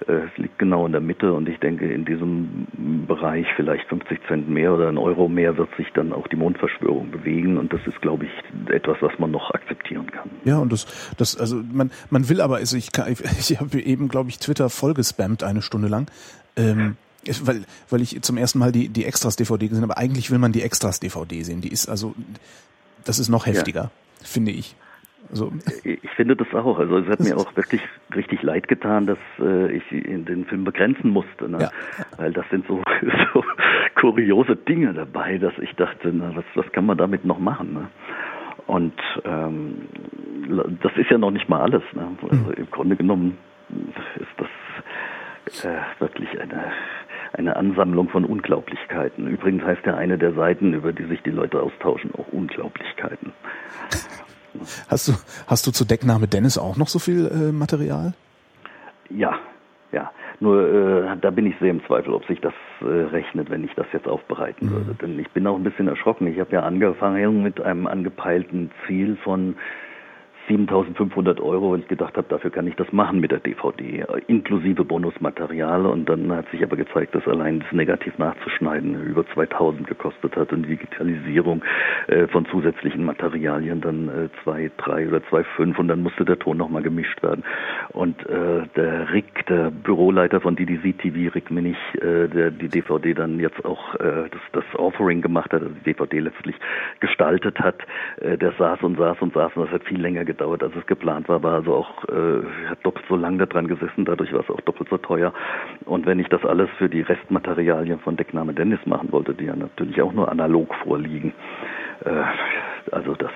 Äh, 0.07 0.11
es 0.11 0.37
liegt 0.37 0.57
genau 0.57 0.87
in 0.87 0.91
der 0.91 1.01
Mitte 1.01 1.33
und 1.33 1.47
ich 1.47 1.59
denke, 1.59 1.91
in 1.91 2.03
diesem 2.03 2.65
Bereich 3.07 3.45
vielleicht 3.55 3.87
50 3.89 4.19
Cent 4.27 4.49
mehr 4.49 4.73
oder 4.73 4.87
ein 4.87 4.97
Euro 4.97 5.27
mehr 5.27 5.55
wird 5.55 5.69
sich 5.77 5.87
dann 5.93 6.11
auch 6.11 6.27
die 6.27 6.35
Mondverschwörung 6.35 7.11
bewegen 7.11 7.57
und 7.57 7.71
das 7.71 7.81
ist, 7.85 8.01
glaube 8.01 8.25
ich, 8.25 8.73
etwas, 8.73 8.97
was 9.01 9.11
man 9.19 9.29
noch 9.29 9.51
akzeptieren 9.51 10.07
kann. 10.07 10.31
Ja, 10.45 10.57
und 10.57 10.71
das, 10.73 11.13
das, 11.17 11.37
also 11.39 11.61
man, 11.71 11.91
man 12.09 12.27
will 12.27 12.41
aber, 12.41 12.55
also 12.55 12.75
ich, 12.75 12.91
kann, 12.91 13.11
ich, 13.11 13.21
ich 13.21 13.59
habe 13.59 13.79
eben, 13.79 14.07
glaube 14.07 14.29
ich, 14.29 14.39
Twitter 14.39 14.69
vollgespammt 14.69 15.43
eine 15.43 15.61
Stunde 15.61 15.87
lang. 15.87 16.09
Ähm, 16.57 16.97
weil, 17.43 17.63
weil 17.89 18.01
ich 18.01 18.21
zum 18.21 18.37
ersten 18.37 18.59
Mal 18.59 18.71
die, 18.71 18.89
die 18.89 19.05
Extras-DVD 19.05 19.67
gesehen 19.67 19.83
habe. 19.83 19.97
Eigentlich 19.97 20.31
will 20.31 20.39
man 20.39 20.51
die 20.51 20.61
Extras-DVD 20.61 21.43
sehen. 21.43 21.61
Die 21.61 21.71
ist 21.71 21.89
also, 21.89 22.13
das 23.05 23.19
ist 23.19 23.29
noch 23.29 23.45
heftiger, 23.45 23.83
ja. 23.83 23.91
finde 24.21 24.51
ich. 24.51 24.75
Also, 25.29 25.51
ich 25.83 26.09
finde 26.15 26.35
das 26.35 26.53
auch. 26.53 26.77
Also 26.79 26.97
es 26.97 27.07
hat 27.07 27.19
mir 27.21 27.37
auch 27.37 27.55
wirklich 27.55 27.81
richtig 28.15 28.43
leid 28.43 28.67
getan, 28.67 29.07
dass 29.07 29.17
äh, 29.39 29.71
ich 29.71 29.91
in 29.91 30.25
den 30.25 30.45
Film 30.45 30.63
begrenzen 30.63 31.09
musste. 31.09 31.49
Ne? 31.49 31.59
Ja. 31.59 31.71
Weil 32.17 32.33
das 32.33 32.45
sind 32.51 32.67
so, 32.67 32.83
so 33.33 33.43
kuriose 33.99 34.55
Dinge 34.55 34.93
dabei, 34.93 35.37
dass 35.37 35.53
ich 35.59 35.73
dachte, 35.75 36.11
na, 36.13 36.35
was, 36.35 36.45
was 36.55 36.71
kann 36.71 36.85
man 36.85 36.97
damit 36.97 37.25
noch 37.25 37.39
machen? 37.39 37.73
Ne? 37.73 37.87
Und 38.67 38.93
ähm, 39.25 39.87
das 40.81 40.91
ist 40.97 41.09
ja 41.09 41.17
noch 41.17 41.31
nicht 41.31 41.49
mal 41.49 41.61
alles. 41.61 41.83
Ne? 41.93 42.07
Also 42.21 42.45
hm. 42.45 42.53
Im 42.53 42.71
Grunde 42.71 42.95
genommen 42.95 43.37
ist 44.15 44.27
das 44.37 45.65
äh, 45.65 45.99
wirklich 45.99 46.29
eine 46.39 46.71
eine 47.33 47.55
Ansammlung 47.55 48.09
von 48.09 48.25
Unglaublichkeiten. 48.25 49.27
Übrigens 49.27 49.63
heißt 49.63 49.85
ja 49.85 49.95
eine 49.95 50.17
der 50.17 50.33
Seiten, 50.33 50.73
über 50.73 50.93
die 50.93 51.05
sich 51.05 51.21
die 51.23 51.31
Leute 51.31 51.61
austauschen, 51.61 52.11
auch 52.15 52.27
Unglaublichkeiten. 52.31 53.33
Hast 54.87 55.07
du, 55.07 55.13
hast 55.47 55.65
du 55.65 55.71
zur 55.71 55.87
Deckname 55.87 56.27
Dennis 56.27 56.57
auch 56.57 56.77
noch 56.77 56.87
so 56.87 56.99
viel 56.99 57.25
äh, 57.25 57.51
Material? 57.51 58.13
Ja, 59.09 59.39
ja. 59.91 60.11
Nur 60.39 60.67
äh, 60.67 61.17
da 61.21 61.31
bin 61.31 61.45
ich 61.45 61.55
sehr 61.59 61.71
im 61.71 61.83
Zweifel, 61.85 62.13
ob 62.13 62.25
sich 62.27 62.39
das 62.41 62.53
äh, 62.81 62.85
rechnet, 62.85 63.49
wenn 63.49 63.63
ich 63.63 63.73
das 63.75 63.87
jetzt 63.93 64.07
aufbereiten 64.07 64.67
mhm. 64.67 64.71
würde. 64.71 64.95
Denn 65.01 65.19
ich 65.19 65.29
bin 65.31 65.47
auch 65.47 65.55
ein 65.55 65.63
bisschen 65.63 65.87
erschrocken. 65.87 66.27
Ich 66.27 66.39
habe 66.39 66.51
ja 66.51 66.61
angefangen 66.61 67.41
mit 67.41 67.61
einem 67.61 67.87
angepeilten 67.87 68.71
Ziel 68.85 69.17
von 69.23 69.55
7500 70.47 71.39
Euro 71.39 71.73
und 71.73 71.81
ich 71.81 71.87
gedacht 71.87 72.17
habe, 72.17 72.27
dafür 72.29 72.51
kann 72.51 72.67
ich 72.67 72.75
das 72.75 72.91
machen 72.91 73.19
mit 73.19 73.31
der 73.31 73.39
DVD, 73.39 74.05
inklusive 74.27 74.83
Bonusmaterial. 74.83 75.85
Und 75.85 76.09
dann 76.09 76.31
hat 76.31 76.49
sich 76.49 76.63
aber 76.63 76.75
gezeigt, 76.75 77.15
dass 77.15 77.27
allein 77.27 77.61
das 77.61 77.71
Negativ 77.71 78.17
nachzuschneiden 78.17 79.01
über 79.03 79.25
2000 79.33 79.87
gekostet 79.87 80.35
hat 80.35 80.51
und 80.51 80.63
die 80.63 80.69
Digitalisierung 80.69 81.63
äh, 82.07 82.27
von 82.27 82.45
zusätzlichen 82.47 83.05
Materialien 83.05 83.81
dann 83.81 84.09
äh, 84.09 84.29
2, 84.43 84.71
3 84.77 85.07
oder 85.07 85.17
2,5 85.17 85.77
und 85.77 85.87
dann 85.87 86.03
musste 86.03 86.25
der 86.25 86.39
Ton 86.39 86.57
nochmal 86.57 86.83
gemischt 86.83 87.21
werden. 87.23 87.43
Und 87.89 88.25
äh, 88.27 88.63
der 88.75 89.13
Rick, 89.13 89.45
der 89.47 89.71
Büroleiter 89.71 90.41
von 90.41 90.55
DDC 90.55 90.97
TV, 90.99 91.33
Rick 91.33 91.51
Minich, 91.51 91.77
äh, 91.95 92.27
der 92.27 92.51
die 92.51 92.67
DVD 92.67 93.13
dann 93.13 93.39
jetzt 93.39 93.63
auch 93.65 93.95
äh, 93.95 94.29
das, 94.29 94.41
das 94.51 94.65
Offering 94.75 95.21
gemacht 95.21 95.53
hat, 95.53 95.61
also 95.61 95.73
die 95.73 95.93
DVD 95.93 96.19
letztlich 96.19 96.55
gestaltet 96.99 97.59
hat, 97.59 97.81
äh, 98.21 98.37
der 98.37 98.53
saß 98.53 98.81
und 98.83 98.97
saß 98.97 99.21
und 99.21 99.33
saß 99.33 99.55
und 99.55 99.65
das 99.65 99.73
hat 99.73 99.83
viel 99.85 100.01
länger 100.01 100.25
gedauert, 100.25 100.32
als 100.41 100.75
es 100.75 100.85
geplant 100.85 101.29
war, 101.29 101.43
war 101.43 101.53
also 101.55 101.75
auch, 101.75 102.03
äh, 102.09 102.69
hat 102.69 102.79
doppelt 102.83 103.05
so 103.07 103.15
lange 103.15 103.45
dran 103.47 103.67
gesessen, 103.67 104.05
dadurch 104.05 104.33
war 104.33 104.41
es 104.41 104.49
auch 104.49 104.61
doppelt 104.61 104.89
so 104.89 104.97
teuer. 104.97 105.33
Und 105.85 106.05
wenn 106.05 106.19
ich 106.19 106.27
das 106.29 106.43
alles 106.45 106.69
für 106.77 106.89
die 106.89 107.01
Restmaterialien 107.01 107.99
von 107.99 108.17
Deckname 108.17 108.53
Dennis 108.53 108.79
machen 108.85 109.11
wollte, 109.11 109.33
die 109.33 109.45
ja 109.45 109.55
natürlich 109.55 110.01
auch 110.01 110.13
nur 110.13 110.31
analog 110.31 110.73
vorliegen, 110.83 111.33
äh, 112.05 112.23
also 112.91 113.15
das 113.15 113.31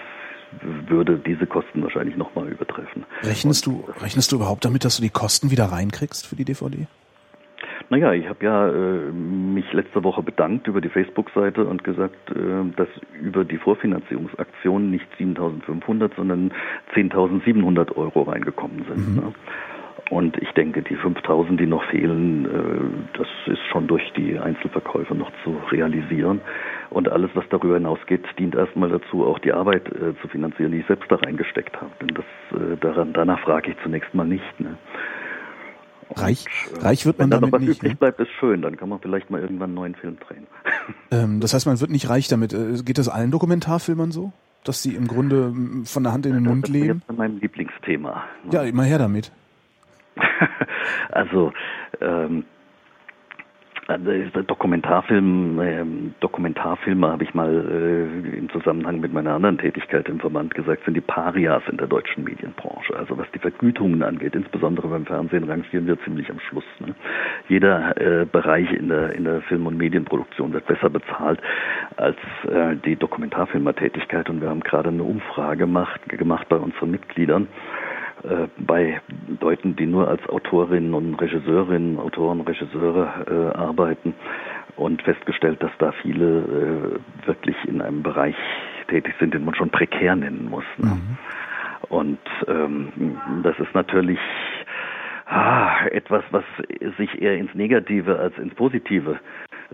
würde 0.88 1.18
diese 1.18 1.46
Kosten 1.46 1.84
wahrscheinlich 1.84 2.16
nochmal 2.16 2.48
übertreffen. 2.48 3.06
Rechnest 3.24 3.66
du, 3.66 3.86
rechnest 4.02 4.32
du 4.32 4.38
überhaupt 4.38 4.64
damit, 4.66 4.86
dass 4.86 4.98
du 4.98 5.02
die 5.02 5.10
Kosten 5.10 5.52
wieder 5.52 5.66
reinkriegst 5.66 6.26
für 6.26 6.36
die 6.36 6.46
DVD? 6.46 6.88
Naja, 7.90 8.12
ich 8.14 8.28
habe 8.28 8.44
ja 8.44 8.68
äh, 8.68 9.12
mich 9.12 9.72
letzte 9.72 10.04
Woche 10.04 10.22
bedankt 10.22 10.68
über 10.68 10.82
die 10.82 10.90
Facebook-Seite 10.90 11.66
und 11.66 11.84
gesagt, 11.84 12.32
äh, 12.32 12.70
dass 12.76 12.90
über 13.22 13.46
die 13.46 13.58
Vorfinanzierungsaktion 13.58 14.92
nicht 14.92 15.08
7.500, 15.18 16.12
sondern 16.16 16.52
10.700 16.94 17.96
Euro 17.96 18.24
reingekommen 18.24 18.86
sind. 18.90 19.10
Mhm. 19.10 19.16
Ne? 19.16 19.34
Und 20.10 20.38
ich 20.42 20.52
denke, 20.52 20.82
die 20.84 20.96
5000, 20.96 21.60
die 21.60 21.66
noch 21.66 21.84
fehlen, 21.86 22.46
äh, 22.46 23.18
das 23.18 23.28
ist 23.46 23.62
schon 23.72 23.88
durch 23.88 24.04
die 24.16 24.40
Einzelverkäufe 24.40 25.16
noch 25.16 25.32
zu 25.44 25.58
realisieren. 25.72 26.42
Und 26.90 27.10
alles, 27.10 27.30
was 27.34 27.44
darüber 27.50 27.76
hinausgeht, 27.76 28.24
dient 28.40 28.56
erstmal 28.56 28.90
dazu, 28.90 29.26
auch 29.26 29.40
die 29.40 29.52
Arbeit 29.52 29.88
äh, 29.88 30.14
zu 30.22 30.28
finanzieren, 30.30 30.72
die 30.72 30.80
ich 30.80 30.88
selbst 30.88 31.12
da 31.12 31.16
reingesteckt 31.16 31.76
habe. 31.76 31.92
Denn 32.02 32.16
das, 32.16 32.60
äh, 32.60 32.78
daran, 32.78 33.14
danach 33.14 33.40
frage 33.40 33.72
ich 33.72 33.78
zunächst 33.84 34.14
mal 34.14 34.26
nicht. 34.26 34.60
Ne? 34.60 34.78
Reich, 36.16 36.46
reich 36.80 37.06
wird 37.06 37.20
man 37.20 37.26
Wenn 37.26 37.32
damit 37.32 37.52
noch 37.52 37.60
was 37.60 37.68
nicht. 37.68 37.78
übrig 37.80 37.92
ne? 37.94 37.98
bleibt, 37.98 38.20
ist 38.20 38.32
schön. 38.40 38.62
Dann 38.62 38.78
kann 38.78 38.90
man 38.90 39.00
vielleicht 39.00 39.30
mal 39.30 39.42
irgendwann 39.42 39.70
einen 39.70 39.76
neuen 39.76 39.96
Film 39.96 40.18
drehen. 40.20 40.48
Ähm, 41.12 41.42
das 41.42 41.54
heißt, 41.54 41.66
man 41.66 41.80
wird 41.80 41.92
nicht 41.92 42.10
reich 42.10 42.28
damit. 42.30 42.54
Äh, 42.54 42.82
geht 42.84 42.98
das 42.98 43.10
allen 43.10 43.32
Dokumentarfilmern 43.32 44.12
so? 44.12 44.32
Dass 44.64 44.84
sie 44.84 44.96
im 44.96 45.08
Grunde 45.08 45.54
von 45.86 46.04
der 46.04 46.14
Hand 46.14 46.26
in 46.26 46.34
den 46.34 46.44
das 46.44 46.54
Mund 46.54 46.68
leben? 46.70 47.02
Das 47.08 47.14
ist 47.16 47.18
mein 47.18 47.40
Lieblingsthema. 47.40 48.24
Ja, 48.52 48.64
immer 48.64 48.84
her 48.84 48.98
damit. 48.98 49.32
also, 51.12 51.52
ähm, 52.02 52.46
Dokumentarfilm, 53.88 55.62
ähm, 55.62 56.14
Dokumentarfilme 56.20 57.08
habe 57.10 57.24
ich 57.24 57.34
mal 57.34 57.50
äh, 57.50 58.38
im 58.38 58.50
Zusammenhang 58.50 59.00
mit 59.00 59.14
meiner 59.14 59.34
anderen 59.34 59.58
Tätigkeit 59.58 60.10
im 60.10 60.20
Verband 60.20 60.54
gesagt, 60.54 60.84
sind 60.84 60.96
die 60.96 61.02
Parias 61.02 61.64
in 61.72 61.78
der 61.78 61.88
deutschen 61.88 62.26
Medienbranche. 62.26 62.98
Also 62.98 63.18
was 63.18 63.28
die 63.34 63.40
Vergütungen 63.40 64.04
angeht, 64.04 64.36
insbesondere 64.36 64.90
beim 64.90 65.06
Fernsehen, 65.06 65.46
rangieren 65.46 65.88
wir 65.88 65.98
ziemlich 66.04 66.30
am 66.30 66.40
Schluss. 66.42 66.66
Ne? 66.80 66.96
Jeder 67.48 67.96
äh, 67.96 68.26
Bereich 68.26 68.70
in 68.74 68.90
der 68.90 69.14
in 69.14 69.24
der 69.24 69.42
Film- 69.44 69.68
und 69.68 69.78
Medienproduktion 69.78 70.52
wird 70.52 70.68
besser 70.68 70.90
bezahlt 70.90 71.40
als 71.96 72.18
äh, 72.44 72.76
die 72.84 72.98
Dokumentarfilmertätigkeit. 72.98 74.30
Und 74.30 74.42
wir 74.42 74.50
haben 74.50 74.62
gerade 74.62 74.90
eine 74.90 75.04
Umfrage 75.04 75.60
gemacht, 75.60 76.02
gemacht 76.10 76.50
bei 76.50 76.58
unseren 76.58 76.92
Mitgliedern 76.92 77.48
äh, 78.24 78.48
bei 78.58 79.02
Leuten, 79.40 79.76
die 79.76 79.86
nur 79.86 80.08
als 80.08 80.28
Autorinnen 80.28 80.94
und 80.94 81.16
Regisseurinnen, 81.16 82.00
Autoren, 82.00 82.42
Regisseure 82.42 83.54
äh, 83.54 83.58
arbeiten 83.58 84.14
und 84.76 85.02
festgestellt, 85.04 85.62
dass 85.62 85.72
da 85.80 85.92
viele 86.02 87.00
äh, 87.24 87.28
wirklich 87.28 87.56
in 87.66 87.82
einem 87.82 88.04
Bereich 88.04 88.36
tätig 88.88 89.14
sind, 89.20 89.34
den 89.34 89.46
man 89.46 89.56
schon 89.56 89.70
prekär 89.70 90.16
nennen 90.16 90.48
muss. 90.50 90.66
Ne? 90.78 90.88
Mhm. 90.88 91.18
Und 91.90 92.20
ähm, 92.48 93.18
das 93.44 93.58
ist 93.60 93.74
natürlich 93.74 94.20
ah, 95.26 95.86
etwas, 95.92 96.24
was 96.32 96.44
sich 96.98 97.22
eher 97.22 97.38
ins 97.38 97.54
Negative 97.54 98.20
als 98.20 98.38
ins 98.38 98.54
Positive 98.56 99.20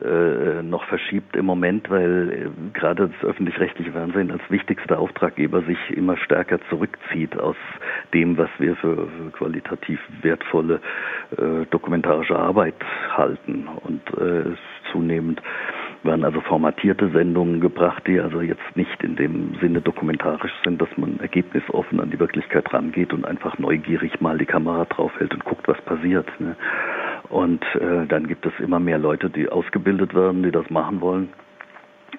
äh, 0.01 0.63
noch 0.63 0.85
verschiebt 0.85 1.35
im 1.35 1.45
Moment, 1.45 1.89
weil 1.89 2.31
äh, 2.31 2.69
gerade 2.73 3.09
das 3.09 3.29
öffentlich-rechtliche 3.29 3.91
Fernsehen 3.91 4.31
als 4.31 4.41
wichtigster 4.49 4.97
Auftraggeber 4.97 5.61
sich 5.61 5.77
immer 5.91 6.17
stärker 6.17 6.59
zurückzieht 6.69 7.37
aus 7.37 7.55
dem, 8.13 8.37
was 8.37 8.49
wir 8.57 8.75
für, 8.75 9.07
qualitativ 9.33 9.99
wertvolle 10.21 10.81
äh, 11.37 11.65
dokumentarische 11.69 12.37
Arbeit 12.37 12.75
halten. 13.15 13.67
Und 13.83 14.01
äh, 14.17 14.55
zunehmend 14.91 15.41
werden 16.03 16.25
also 16.25 16.41
formatierte 16.41 17.09
Sendungen 17.09 17.59
gebracht, 17.61 18.03
die 18.07 18.19
also 18.19 18.41
jetzt 18.41 18.75
nicht 18.75 19.03
in 19.03 19.15
dem 19.15 19.55
Sinne 19.61 19.81
dokumentarisch 19.81 20.53
sind, 20.63 20.81
dass 20.81 20.89
man 20.97 21.19
ergebnisoffen 21.19 21.99
an 21.99 22.11
die 22.11 22.19
Wirklichkeit 22.19 22.73
rangeht 22.73 23.13
und 23.13 23.25
einfach 23.25 23.57
neugierig 23.57 24.21
mal 24.21 24.37
die 24.37 24.45
Kamera 24.45 24.85
draufhält 24.85 25.33
und 25.33 25.45
guckt, 25.45 25.67
was 25.67 25.81
passiert. 25.81 26.27
Ne? 26.39 26.55
Und 27.29 27.63
äh, 27.75 28.05
dann 28.07 28.27
gibt 28.27 28.45
es 28.45 28.53
immer 28.59 28.79
mehr 28.79 28.97
Leute, 28.97 29.29
die 29.29 29.49
ausgebildet 29.49 30.13
werden, 30.13 30.43
die 30.43 30.51
das 30.51 30.69
machen 30.69 31.01
wollen. 31.01 31.29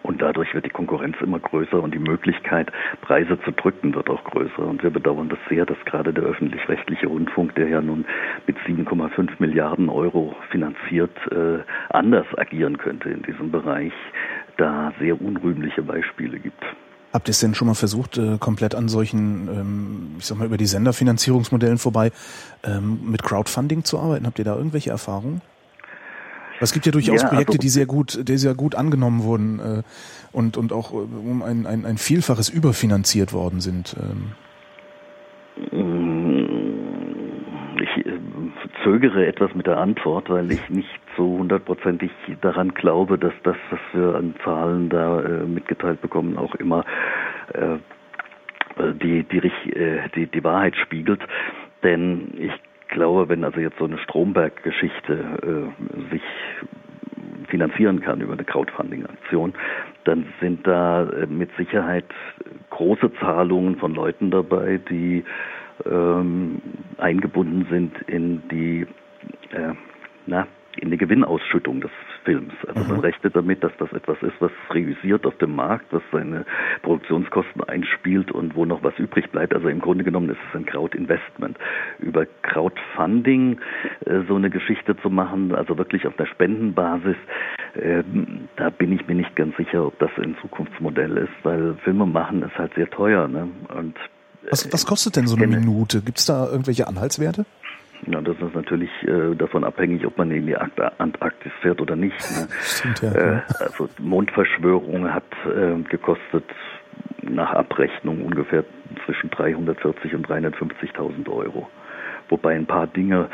Und 0.04 0.20
dadurch 0.20 0.52
wird 0.52 0.66
die 0.66 0.70
Konkurrenz 0.70 1.16
immer 1.22 1.38
größer 1.38 1.82
und 1.82 1.94
die 1.94 1.98
Möglichkeit, 1.98 2.70
Preise 3.00 3.38
zu 3.42 3.52
drücken, 3.52 3.94
wird 3.94 4.10
auch 4.10 4.22
größer. 4.24 4.58
Und 4.58 4.82
wir 4.82 4.90
bedauern 4.90 5.30
das 5.30 5.38
sehr, 5.48 5.64
dass 5.64 5.78
gerade 5.86 6.12
der 6.12 6.24
öffentlich-rechtliche 6.24 7.06
Rundfunk, 7.06 7.54
der 7.54 7.68
ja 7.68 7.80
nun 7.80 8.04
mit 8.46 8.58
7,5 8.58 9.30
Milliarden 9.38 9.88
Euro 9.88 10.36
finanziert, 10.50 11.16
äh, 11.32 11.60
anders 11.88 12.26
agieren 12.36 12.76
könnte 12.76 13.08
in 13.08 13.22
diesem 13.22 13.50
Bereich, 13.50 13.94
da 14.58 14.92
sehr 15.00 15.18
unrühmliche 15.18 15.82
Beispiele 15.82 16.38
gibt. 16.38 16.62
Habt 17.14 17.28
ihr 17.28 17.30
es 17.30 17.40
denn 17.40 17.54
schon 17.54 17.68
mal 17.68 17.74
versucht, 17.74 18.18
äh, 18.18 18.36
komplett 18.38 18.74
an 18.74 18.88
solchen, 18.88 19.48
ähm, 19.48 20.16
ich 20.18 20.26
sag 20.26 20.36
mal, 20.36 20.46
über 20.46 20.58
die 20.58 20.66
Senderfinanzierungsmodellen 20.66 21.78
vorbei 21.78 22.10
ähm, 22.62 23.10
mit 23.10 23.22
Crowdfunding 23.22 23.84
zu 23.84 23.98
arbeiten? 23.98 24.26
Habt 24.26 24.38
ihr 24.38 24.44
da 24.44 24.54
irgendwelche 24.54 24.90
Erfahrungen? 24.90 25.40
Es 26.60 26.72
gibt 26.72 26.86
ja 26.86 26.92
durchaus 26.92 27.22
ja, 27.22 27.28
Projekte, 27.28 27.52
also, 27.52 27.60
die 27.60 27.68
sehr 27.68 27.86
gut, 27.86 28.28
die 28.28 28.36
sehr 28.36 28.54
gut 28.54 28.74
angenommen 28.74 29.22
wurden 29.22 29.58
äh, 29.58 29.82
und, 30.32 30.56
und 30.56 30.72
auch 30.72 30.92
um 30.92 31.42
ein, 31.42 31.66
ein, 31.66 31.84
ein 31.84 31.98
Vielfaches 31.98 32.48
überfinanziert 32.48 33.32
worden 33.32 33.60
sind. 33.60 33.96
Ähm. 34.00 34.32
Ich 37.80 38.06
äh, 38.06 38.18
zögere 38.82 39.26
etwas 39.26 39.54
mit 39.54 39.66
der 39.66 39.78
Antwort, 39.78 40.30
weil 40.30 40.50
ich 40.50 40.68
nicht 40.68 40.88
so 41.16 41.38
hundertprozentig 41.38 42.10
daran 42.40 42.74
glaube, 42.74 43.18
dass 43.18 43.34
das, 43.42 43.56
was 43.70 43.80
wir 43.92 44.14
an 44.14 44.34
Zahlen 44.44 44.88
da 44.88 45.20
äh, 45.20 45.44
mitgeteilt 45.44 46.00
bekommen, 46.00 46.36
auch 46.38 46.54
immer 46.56 46.84
äh, 47.52 47.78
die, 48.94 49.24
die, 49.24 49.38
äh, 49.70 50.08
die, 50.14 50.26
die 50.26 50.44
Wahrheit 50.44 50.76
spiegelt. 50.76 51.20
Denn 51.82 52.32
ich 52.38 52.52
glaube, 52.88 53.28
wenn 53.28 53.44
also 53.44 53.60
jetzt 53.60 53.78
so 53.78 53.84
eine 53.84 53.98
Stromberg-Geschichte 53.98 55.72
äh, 55.72 56.10
sich 56.12 56.22
finanzieren 57.48 58.00
kann 58.00 58.20
über 58.20 58.32
eine 58.32 58.44
Crowdfunding-Aktion, 58.44 59.54
dann 60.04 60.26
sind 60.40 60.66
da 60.66 61.04
äh, 61.04 61.26
mit 61.26 61.50
Sicherheit 61.56 62.06
große 62.70 63.12
Zahlungen 63.20 63.76
von 63.76 63.94
Leuten 63.94 64.30
dabei, 64.30 64.80
die 64.88 65.24
ähm, 65.86 66.60
eingebunden 66.98 67.66
sind 67.70 67.96
in 68.08 68.42
die 68.48 68.86
äh, 69.52 69.74
na, 70.26 70.46
in 70.80 70.90
die 70.90 70.96
Gewinnausschüttung. 70.96 71.80
Des 71.80 71.90
Films. 72.24 72.52
Also 72.66 72.80
mhm. 72.80 72.90
man 72.90 73.00
rechnet 73.00 73.36
damit, 73.36 73.62
dass 73.62 73.72
das 73.78 73.92
etwas 73.92 74.16
ist, 74.22 74.34
was 74.40 74.50
realisiert 74.70 75.26
auf 75.26 75.36
dem 75.38 75.54
Markt, 75.54 75.86
was 75.92 76.02
seine 76.12 76.44
Produktionskosten 76.82 77.62
einspielt 77.64 78.32
und 78.32 78.54
wo 78.54 78.64
noch 78.64 78.82
was 78.82 78.98
übrig 78.98 79.30
bleibt. 79.30 79.54
Also 79.54 79.68
im 79.68 79.80
Grunde 79.80 80.04
genommen 80.04 80.30
ist 80.30 80.38
es 80.48 80.56
ein 80.56 80.66
Crowd-Investment. 80.66 81.56
Über 81.98 82.26
Crowdfunding 82.42 83.60
äh, 84.06 84.20
so 84.28 84.36
eine 84.36 84.50
Geschichte 84.50 84.96
zu 84.96 85.10
machen, 85.10 85.54
also 85.54 85.76
wirklich 85.78 86.06
auf 86.06 86.16
der 86.16 86.26
Spendenbasis, 86.26 87.16
äh, 87.74 88.02
da 88.56 88.70
bin 88.70 88.92
ich 88.92 89.06
mir 89.06 89.14
nicht 89.14 89.36
ganz 89.36 89.56
sicher, 89.56 89.86
ob 89.86 89.98
das 89.98 90.10
ein 90.18 90.36
Zukunftsmodell 90.40 91.16
ist, 91.16 91.32
weil 91.42 91.74
Filme 91.84 92.06
machen 92.06 92.42
ist 92.42 92.56
halt 92.56 92.74
sehr 92.74 92.88
teuer. 92.90 93.28
Ne? 93.28 93.48
Und 93.76 93.96
was, 94.50 94.70
was 94.72 94.86
kostet 94.86 95.16
denn 95.16 95.26
so 95.26 95.36
eine 95.36 95.46
Minute? 95.46 96.02
Gibt 96.02 96.18
es 96.18 96.26
da 96.26 96.46
irgendwelche 96.46 96.86
Anhaltswerte? 96.86 97.46
Ja, 98.06 98.20
das 98.20 98.36
ist 98.36 98.54
natürlich 98.54 98.90
äh, 99.02 99.34
davon 99.34 99.64
abhängig, 99.64 100.04
ob 100.06 100.18
man 100.18 100.30
in 100.30 100.46
die 100.46 100.56
Antarktis 100.56 101.52
fährt 101.62 101.80
oder 101.80 101.96
nicht. 101.96 102.16
Ne? 102.32 102.48
Stimmt, 102.60 103.02
ja. 103.02 103.12
Äh, 103.12 103.40
also 103.60 103.88
Mondverschwörung 103.98 105.12
hat 105.12 105.24
äh, 105.46 105.82
gekostet 105.88 106.44
nach 107.22 107.52
Abrechnung 107.52 108.22
ungefähr 108.22 108.64
zwischen 109.06 109.30
340 109.30 110.14
und 110.14 110.28
350.000 110.28 111.28
Euro. 111.30 111.68
Wobei 112.28 112.54
ein 112.54 112.66
paar 112.66 112.86
Dinge 112.86 113.28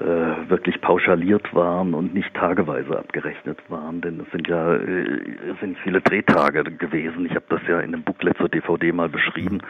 äh, 0.00 0.04
wirklich 0.50 0.80
pauschaliert 0.80 1.54
waren 1.54 1.94
und 1.94 2.12
nicht 2.12 2.34
tageweise 2.34 2.98
abgerechnet 2.98 3.58
waren, 3.68 4.00
denn 4.02 4.20
es 4.20 4.30
sind 4.30 4.46
ja 4.46 4.74
äh, 4.74 5.20
es 5.52 5.60
sind 5.60 5.78
viele 5.78 6.00
Drehtage 6.00 6.64
gewesen. 6.64 7.26
Ich 7.26 7.34
habe 7.34 7.46
das 7.48 7.60
ja 7.66 7.80
in 7.80 7.94
einem 7.94 8.02
Booklet 8.02 8.36
zur 8.36 8.48
DVD 8.48 8.92
mal 8.92 9.08
beschrieben. 9.08 9.62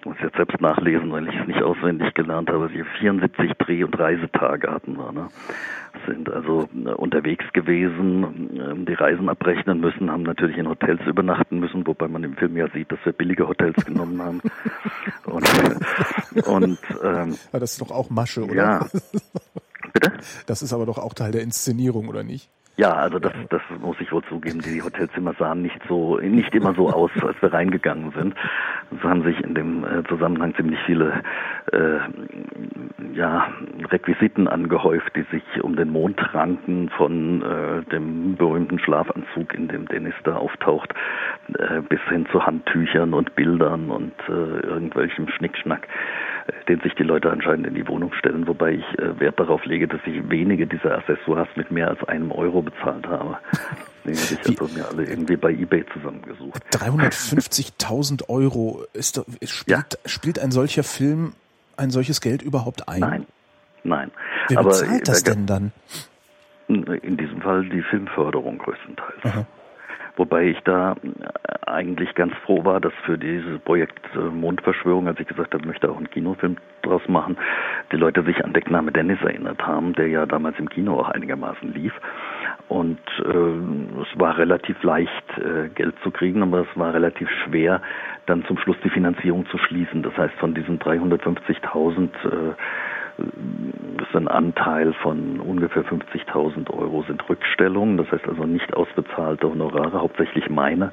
Ich 0.00 0.06
muss 0.06 0.16
jetzt 0.22 0.36
selbst 0.36 0.58
nachlesen, 0.62 1.12
weil 1.12 1.28
ich 1.28 1.38
es 1.38 1.46
nicht 1.46 1.62
auswendig 1.62 2.14
gelernt 2.14 2.48
habe. 2.48 2.70
Die 2.70 2.82
74 3.00 3.52
Dreh- 3.58 3.84
und 3.84 3.98
Reisetage 3.98 4.70
hatten 4.70 4.96
wir. 4.96 5.12
Ne? 5.12 5.28
Sind 6.06 6.30
also 6.30 6.70
äh, 6.74 6.88
unterwegs 6.92 7.44
gewesen, 7.52 8.50
ähm, 8.58 8.86
die 8.86 8.94
Reisen 8.94 9.28
abrechnen 9.28 9.80
müssen, 9.80 10.10
haben 10.10 10.22
natürlich 10.22 10.56
in 10.56 10.66
Hotels 10.66 11.02
übernachten 11.06 11.60
müssen, 11.60 11.86
wobei 11.86 12.08
man 12.08 12.24
im 12.24 12.34
Film 12.34 12.56
ja 12.56 12.66
sieht, 12.70 12.90
dass 12.90 12.98
wir 13.04 13.12
billige 13.12 13.46
Hotels 13.46 13.84
genommen 13.84 14.22
haben. 14.22 14.40
Und, 15.24 15.48
und 16.46 16.78
ähm, 17.04 17.36
ja, 17.52 17.58
das 17.58 17.72
ist 17.72 17.80
doch 17.80 17.90
auch 17.90 18.10
Masche, 18.10 18.44
oder? 18.44 18.54
Ja. 18.54 18.86
Bitte? 19.92 20.12
Das 20.46 20.62
ist 20.62 20.72
aber 20.72 20.86
doch 20.86 20.98
auch 20.98 21.14
Teil 21.14 21.30
der 21.30 21.42
Inszenierung, 21.42 22.08
oder 22.08 22.24
nicht? 22.24 22.48
Ja, 22.80 22.94
also 22.94 23.18
das, 23.18 23.34
das 23.50 23.60
muss 23.78 24.00
ich 24.00 24.10
wohl 24.10 24.22
zugeben. 24.24 24.60
Die 24.60 24.80
Hotelzimmer 24.82 25.34
sahen 25.38 25.60
nicht 25.60 25.78
so, 25.86 26.16
nicht 26.16 26.54
immer 26.54 26.72
so 26.72 26.88
aus, 26.88 27.10
als 27.20 27.36
wir 27.42 27.52
reingegangen 27.52 28.10
sind. 28.12 28.34
Es 28.90 29.04
haben 29.04 29.22
sich 29.22 29.38
in 29.44 29.52
dem 29.52 29.84
äh, 29.84 30.02
Zusammenhang 30.08 30.54
ziemlich 30.54 30.78
viele 30.86 31.22
äh, 31.72 31.98
ja, 33.12 33.48
Requisiten 33.90 34.48
angehäuft, 34.48 35.14
die 35.14 35.26
sich 35.30 35.62
um 35.62 35.76
den 35.76 35.90
Mond 35.90 36.18
ranken, 36.32 36.88
von 36.96 37.42
äh, 37.42 37.82
dem 37.90 38.36
berühmten 38.36 38.78
Schlafanzug, 38.78 39.52
in 39.52 39.68
dem 39.68 39.86
Dennis 39.86 40.14
da 40.24 40.36
auftaucht, 40.36 40.94
äh, 41.58 41.82
bis 41.82 42.00
hin 42.08 42.24
zu 42.32 42.46
Handtüchern 42.46 43.12
und 43.12 43.34
Bildern 43.34 43.90
und 43.90 44.14
äh, 44.26 44.66
irgendwelchem 44.66 45.28
Schnickschnack 45.28 45.86
den 46.68 46.80
sich 46.80 46.94
die 46.94 47.02
Leute 47.02 47.30
anscheinend 47.30 47.66
in 47.66 47.74
die 47.74 47.86
Wohnung 47.86 48.12
stellen, 48.14 48.46
wobei 48.46 48.72
ich 48.72 48.98
äh, 48.98 49.18
Wert 49.20 49.38
darauf 49.38 49.64
lege, 49.64 49.88
dass 49.88 50.00
ich 50.06 50.28
wenige 50.30 50.66
dieser 50.66 50.98
Accessoires 50.98 51.48
mit 51.56 51.70
mehr 51.70 51.88
als 51.88 52.02
einem 52.04 52.32
Euro 52.32 52.62
bezahlt 52.62 53.06
habe. 53.06 53.38
Die 54.02 54.14
habe 54.16 54.38
ich 54.46 54.60
also 54.60 54.74
mir 54.74 54.88
alle 54.88 55.04
irgendwie 55.04 55.36
bei 55.36 55.50
eBay 55.50 55.84
zusammengesucht. 55.92 56.62
350.000 56.72 58.30
Euro 58.30 58.82
ist, 58.94 59.22
spielt, 59.44 59.68
ja. 59.68 60.08
spielt 60.08 60.38
ein 60.38 60.50
solcher 60.52 60.84
Film 60.84 61.34
ein 61.80 61.90
solches 61.90 62.20
Geld 62.20 62.42
überhaupt 62.42 62.88
ein? 62.88 63.00
Nein, 63.00 63.26
nein. 63.84 64.10
Wer 64.48 64.58
Aber 64.58 64.68
bezahlt 64.68 65.08
das 65.08 65.24
denn 65.24 65.46
dann? 65.46 65.72
In 66.68 67.16
diesem 67.16 67.40
Fall 67.42 67.68
die 67.68 67.82
Filmförderung 67.82 68.58
größtenteils. 68.58 69.24
Aha. 69.24 69.46
Wobei 70.20 70.48
ich 70.48 70.60
da 70.64 70.96
äh, 71.02 71.66
eigentlich 71.66 72.14
ganz 72.14 72.34
froh 72.44 72.62
war, 72.62 72.78
dass 72.78 72.92
für 73.06 73.16
dieses 73.16 73.58
Projekt 73.60 73.98
äh, 74.14 74.18
Mondverschwörung, 74.18 75.08
als 75.08 75.18
ich 75.18 75.26
gesagt 75.26 75.54
habe, 75.54 75.62
ich 75.62 75.66
möchte 75.66 75.90
auch 75.90 75.96
einen 75.96 76.10
Kinofilm 76.10 76.58
draus 76.82 77.00
machen, 77.08 77.38
die 77.90 77.96
Leute 77.96 78.22
sich 78.24 78.44
an 78.44 78.52
Deckname 78.52 78.92
Dennis 78.92 79.18
erinnert 79.22 79.66
haben, 79.66 79.94
der 79.94 80.08
ja 80.08 80.26
damals 80.26 80.58
im 80.58 80.68
Kino 80.68 81.00
auch 81.00 81.08
einigermaßen 81.08 81.72
lief. 81.72 81.94
Und 82.68 83.00
äh, 83.24 84.02
es 84.02 84.20
war 84.20 84.36
relativ 84.36 84.82
leicht, 84.82 85.24
äh, 85.38 85.70
Geld 85.70 85.94
zu 86.02 86.10
kriegen, 86.10 86.42
aber 86.42 86.66
es 86.70 86.78
war 86.78 86.92
relativ 86.92 87.30
schwer, 87.42 87.80
dann 88.26 88.44
zum 88.44 88.58
Schluss 88.58 88.76
die 88.84 88.90
Finanzierung 88.90 89.46
zu 89.46 89.56
schließen. 89.56 90.02
Das 90.02 90.14
heißt, 90.18 90.34
von 90.34 90.52
diesen 90.52 90.78
350.000 90.80 92.10
äh, 92.26 92.54
ist 94.02 94.16
ein 94.16 94.28
Anteil 94.28 94.92
von 94.94 95.40
ungefähr 95.40 95.84
50.000 95.84 96.70
Euro 96.70 97.02
sind 97.02 97.28
Rückstellungen, 97.28 97.96
das 97.96 98.10
heißt 98.10 98.26
also 98.26 98.44
nicht 98.44 98.74
ausbezahlte 98.74 99.48
Honorare, 99.48 100.00
hauptsächlich 100.00 100.48
meine 100.48 100.92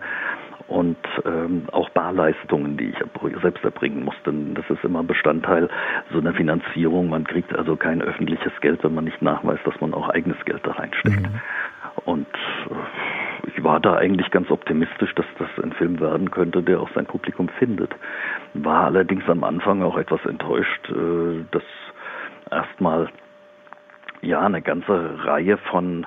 und 0.67 0.97
ähm, 1.25 1.63
auch 1.71 1.89
Barleistungen, 1.89 2.77
die 2.77 2.89
ich 2.89 3.41
selbst 3.41 3.63
erbringen 3.63 4.03
muss. 4.03 4.15
Denn 4.25 4.53
das 4.53 4.69
ist 4.69 4.83
immer 4.83 5.03
Bestandteil 5.03 5.69
so 6.11 6.19
einer 6.19 6.33
Finanzierung. 6.33 7.09
Man 7.09 7.23
kriegt 7.25 7.55
also 7.55 7.75
kein 7.75 8.01
öffentliches 8.01 8.51
Geld, 8.61 8.83
wenn 8.83 8.93
man 8.93 9.05
nicht 9.05 9.21
nachweist, 9.21 9.65
dass 9.65 9.79
man 9.79 9.93
auch 9.93 10.09
eigenes 10.09 10.43
Geld 10.45 10.61
da 10.63 10.71
reinsteckt. 10.71 11.21
Mhm. 11.21 11.41
Und 12.05 12.27
äh, 12.69 13.49
ich 13.55 13.63
war 13.63 13.79
da 13.79 13.95
eigentlich 13.95 14.29
ganz 14.29 14.51
optimistisch, 14.51 15.15
dass 15.15 15.25
das 15.39 15.47
ein 15.63 15.71
Film 15.73 15.99
werden 15.99 16.31
könnte, 16.31 16.61
der 16.61 16.81
auch 16.81 16.89
sein 16.93 17.05
Publikum 17.05 17.47
findet. 17.57 17.95
War 18.53 18.85
allerdings 18.85 19.27
am 19.29 19.43
Anfang 19.43 19.81
auch 19.83 19.97
etwas 19.97 20.23
enttäuscht, 20.25 20.89
äh, 20.89 21.45
dass 21.51 21.63
erstmal 22.51 23.09
ja 24.21 24.41
eine 24.41 24.61
ganze 24.61 25.25
Reihe 25.25 25.57
von 25.57 26.05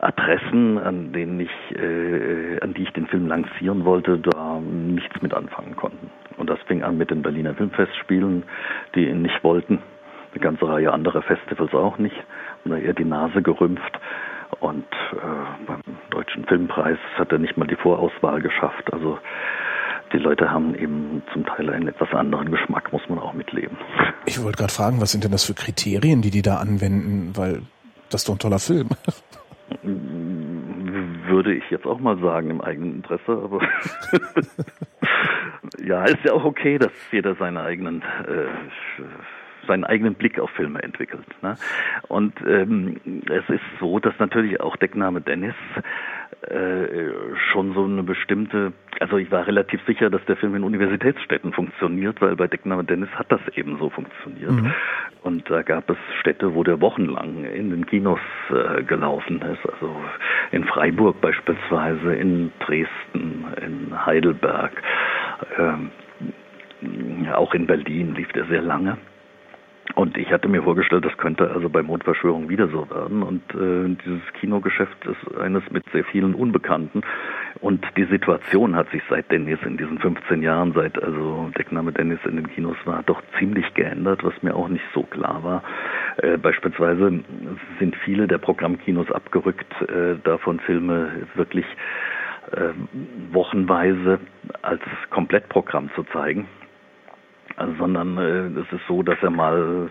Adressen, 0.00 0.78
an 0.78 1.12
denen 1.12 1.38
ich, 1.38 1.78
äh, 1.78 2.58
an 2.60 2.74
die 2.74 2.82
ich 2.82 2.92
den 2.92 3.06
Film 3.06 3.28
lancieren 3.28 3.84
wollte, 3.84 4.18
da 4.18 4.58
nichts 4.60 5.22
mit 5.22 5.32
anfangen 5.32 5.76
konnten. 5.76 6.10
Und 6.36 6.50
das 6.50 6.60
fing 6.62 6.82
an 6.82 6.98
mit 6.98 7.10
den 7.10 7.22
Berliner 7.22 7.54
Filmfestspielen, 7.54 8.42
die 8.96 9.08
ihn 9.08 9.22
nicht 9.22 9.44
wollten. 9.44 9.78
Eine 10.32 10.40
ganze 10.40 10.66
Reihe 10.66 10.92
anderer 10.92 11.22
Festivals 11.22 11.72
auch 11.72 11.98
nicht. 11.98 12.16
Und 12.64 12.72
da 12.72 12.78
eher 12.78 12.94
die 12.94 13.04
Nase 13.04 13.42
gerümpft. 13.42 14.00
Und 14.58 14.86
äh, 15.12 15.66
beim 15.66 15.80
Deutschen 16.10 16.46
Filmpreis 16.46 16.98
hat 17.16 17.30
er 17.30 17.38
nicht 17.38 17.56
mal 17.56 17.68
die 17.68 17.76
Vorauswahl 17.76 18.40
geschafft. 18.40 18.92
Also 18.92 19.18
die 20.12 20.18
Leute 20.18 20.50
haben 20.50 20.74
eben 20.74 21.22
zum 21.32 21.46
Teil 21.46 21.70
einen 21.70 21.88
etwas 21.88 22.12
anderen 22.12 22.50
Geschmack, 22.50 22.92
muss 22.92 23.02
man 23.08 23.18
auch 23.18 23.32
mitleben. 23.32 23.76
Ich 24.26 24.42
wollte 24.42 24.58
gerade 24.58 24.72
fragen, 24.72 25.00
was 25.00 25.12
sind 25.12 25.24
denn 25.24 25.32
das 25.32 25.44
für 25.44 25.54
Kriterien, 25.54 26.22
die 26.22 26.30
die 26.30 26.42
da 26.42 26.56
anwenden? 26.56 27.32
Weil 27.36 27.62
das 28.10 28.22
ist 28.22 28.28
doch 28.28 28.34
ein 28.34 28.38
toller 28.38 28.58
Film. 28.58 28.90
Würde 29.82 31.54
ich 31.54 31.64
jetzt 31.70 31.86
auch 31.86 31.98
mal 31.98 32.18
sagen 32.18 32.50
im 32.50 32.60
eigenen 32.60 32.96
Interesse, 32.96 33.32
aber 33.32 33.60
ja, 35.82 36.04
ist 36.04 36.24
ja 36.24 36.32
auch 36.32 36.44
okay, 36.44 36.78
dass 36.78 36.92
jeder 37.10 37.34
seine 37.36 37.62
eigenen 37.62 38.02
äh, 38.02 38.48
seinen 39.66 39.84
eigenen 39.84 40.14
Blick 40.14 40.38
auf 40.38 40.50
Filme 40.50 40.82
entwickelt. 40.82 41.26
Ne? 41.42 41.56
Und 42.08 42.34
ähm, 42.46 43.00
es 43.30 43.48
ist 43.48 43.62
so, 43.80 43.98
dass 43.98 44.14
natürlich 44.18 44.60
auch 44.60 44.76
Deckname 44.76 45.20
Dennis 45.20 45.54
äh, 46.48 47.36
schon 47.52 47.72
so 47.72 47.84
eine 47.84 48.02
bestimmte, 48.02 48.72
also 48.98 49.16
ich 49.16 49.30
war 49.30 49.46
relativ 49.46 49.80
sicher, 49.86 50.10
dass 50.10 50.24
der 50.24 50.36
Film 50.36 50.56
in 50.56 50.64
Universitätsstädten 50.64 51.52
funktioniert, 51.52 52.20
weil 52.20 52.34
bei 52.34 52.48
Deckname 52.48 52.84
Dennis 52.84 53.10
hat 53.10 53.30
das 53.30 53.40
eben 53.54 53.78
so 53.78 53.90
funktioniert. 53.90 54.50
Mhm. 54.50 54.72
Und 55.22 55.48
da 55.48 55.62
gab 55.62 55.88
es 55.88 55.96
Städte, 56.20 56.54
wo 56.54 56.64
der 56.64 56.80
wochenlang 56.80 57.44
in 57.44 57.70
den 57.70 57.86
Kinos 57.86 58.18
äh, 58.50 58.82
gelaufen 58.82 59.40
ist, 59.42 59.72
also 59.72 59.94
in 60.50 60.64
Freiburg 60.64 61.20
beispielsweise, 61.20 62.14
in 62.14 62.50
Dresden, 62.58 63.44
in 63.64 64.04
Heidelberg, 64.04 64.72
ähm, 65.58 65.90
auch 67.32 67.54
in 67.54 67.66
Berlin 67.66 68.14
lief 68.16 68.32
der 68.32 68.46
sehr 68.46 68.62
lange. 68.62 68.98
Und 69.94 70.16
ich 70.16 70.32
hatte 70.32 70.48
mir 70.48 70.62
vorgestellt, 70.62 71.04
das 71.04 71.16
könnte 71.18 71.50
also 71.50 71.68
bei 71.68 71.82
Mondverschwörung 71.82 72.48
wieder 72.48 72.68
so 72.68 72.88
werden. 72.88 73.22
Und 73.22 73.42
äh, 73.54 73.96
dieses 74.04 74.32
Kinogeschäft 74.40 74.96
ist 75.06 75.36
eines 75.36 75.62
mit 75.70 75.84
sehr 75.92 76.04
vielen 76.04 76.34
Unbekannten. 76.34 77.02
Und 77.60 77.84
die 77.96 78.04
Situation 78.04 78.74
hat 78.74 78.90
sich 78.90 79.02
seit 79.10 79.30
Dennis 79.30 79.58
in 79.64 79.76
diesen 79.76 79.98
15 79.98 80.42
Jahren, 80.42 80.72
seit 80.72 81.02
also 81.02 81.50
Deckname 81.58 81.92
Dennis 81.92 82.20
in 82.24 82.36
den 82.36 82.48
Kinos 82.48 82.76
war, 82.84 83.02
doch 83.02 83.22
ziemlich 83.38 83.74
geändert, 83.74 84.24
was 84.24 84.34
mir 84.42 84.54
auch 84.54 84.68
nicht 84.68 84.84
so 84.94 85.02
klar 85.02 85.44
war. 85.44 85.62
Äh, 86.16 86.38
beispielsweise 86.38 87.20
sind 87.78 87.96
viele 87.96 88.26
der 88.26 88.38
Programmkinos 88.38 89.10
abgerückt, 89.12 89.72
äh, 89.82 90.16
davon 90.24 90.60
Filme 90.60 91.26
wirklich 91.34 91.66
äh, 92.52 92.70
wochenweise 93.30 94.20
als 94.62 94.82
Komplettprogramm 95.10 95.90
zu 95.94 96.04
zeigen 96.04 96.48
also, 97.56 97.72
sondern 97.78 98.18
äh, 98.18 98.60
es 98.60 98.72
ist 98.72 98.86
so, 98.88 99.02
dass 99.02 99.16
er 99.22 99.30
mal 99.30 99.90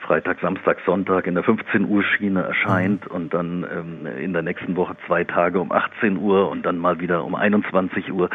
Freitag, 0.00 0.40
Samstag, 0.40 0.78
Sonntag 0.84 1.26
in 1.26 1.34
der 1.34 1.44
15 1.44 1.88
Uhr 1.88 2.02
Schiene 2.02 2.42
erscheint 2.42 3.08
mhm. 3.08 3.14
und 3.14 3.34
dann 3.34 3.64
ähm, 3.70 4.06
in 4.18 4.32
der 4.32 4.42
nächsten 4.42 4.76
Woche 4.76 4.96
zwei 5.06 5.24
Tage 5.24 5.60
um 5.60 5.72
18 5.72 6.16
Uhr 6.18 6.50
und 6.50 6.66
dann 6.66 6.78
mal 6.78 7.00
wieder 7.00 7.24
um 7.24 7.34
21 7.34 8.12
Uhr. 8.12 8.28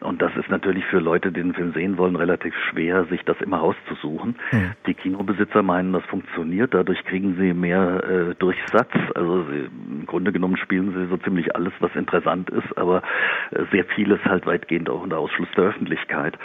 Und 0.00 0.20
das 0.20 0.34
ist 0.36 0.50
natürlich 0.50 0.84
für 0.86 0.98
Leute, 0.98 1.32
die 1.32 1.40
den 1.42 1.54
Film 1.54 1.72
sehen 1.72 1.98
wollen, 1.98 2.16
relativ 2.16 2.54
schwer, 2.70 3.04
sich 3.06 3.22
das 3.24 3.40
immer 3.40 3.58
rauszusuchen. 3.58 4.36
Mhm. 4.52 4.72
Die 4.86 4.94
Kinobesitzer 4.94 5.62
meinen, 5.62 5.92
das 5.92 6.04
funktioniert. 6.04 6.74
Dadurch 6.74 7.02
kriegen 7.04 7.36
sie 7.36 7.54
mehr 7.54 8.04
äh, 8.04 8.34
Durchsatz. 8.34 8.92
Also 9.14 9.44
sie, 9.44 9.68
im 9.90 10.06
Grunde 10.06 10.32
genommen 10.32 10.56
spielen 10.56 10.92
sie 10.92 11.06
so 11.06 11.16
ziemlich 11.18 11.54
alles, 11.54 11.72
was 11.80 11.94
interessant 11.94 12.50
ist, 12.50 12.76
aber 12.76 13.02
äh, 13.50 13.64
sehr 13.72 13.84
vieles 13.84 14.22
halt 14.24 14.46
weitgehend 14.46 14.90
auch 14.90 15.02
unter 15.02 15.18
Ausschluss 15.18 15.48
der 15.56 15.64
Öffentlichkeit. 15.64 16.36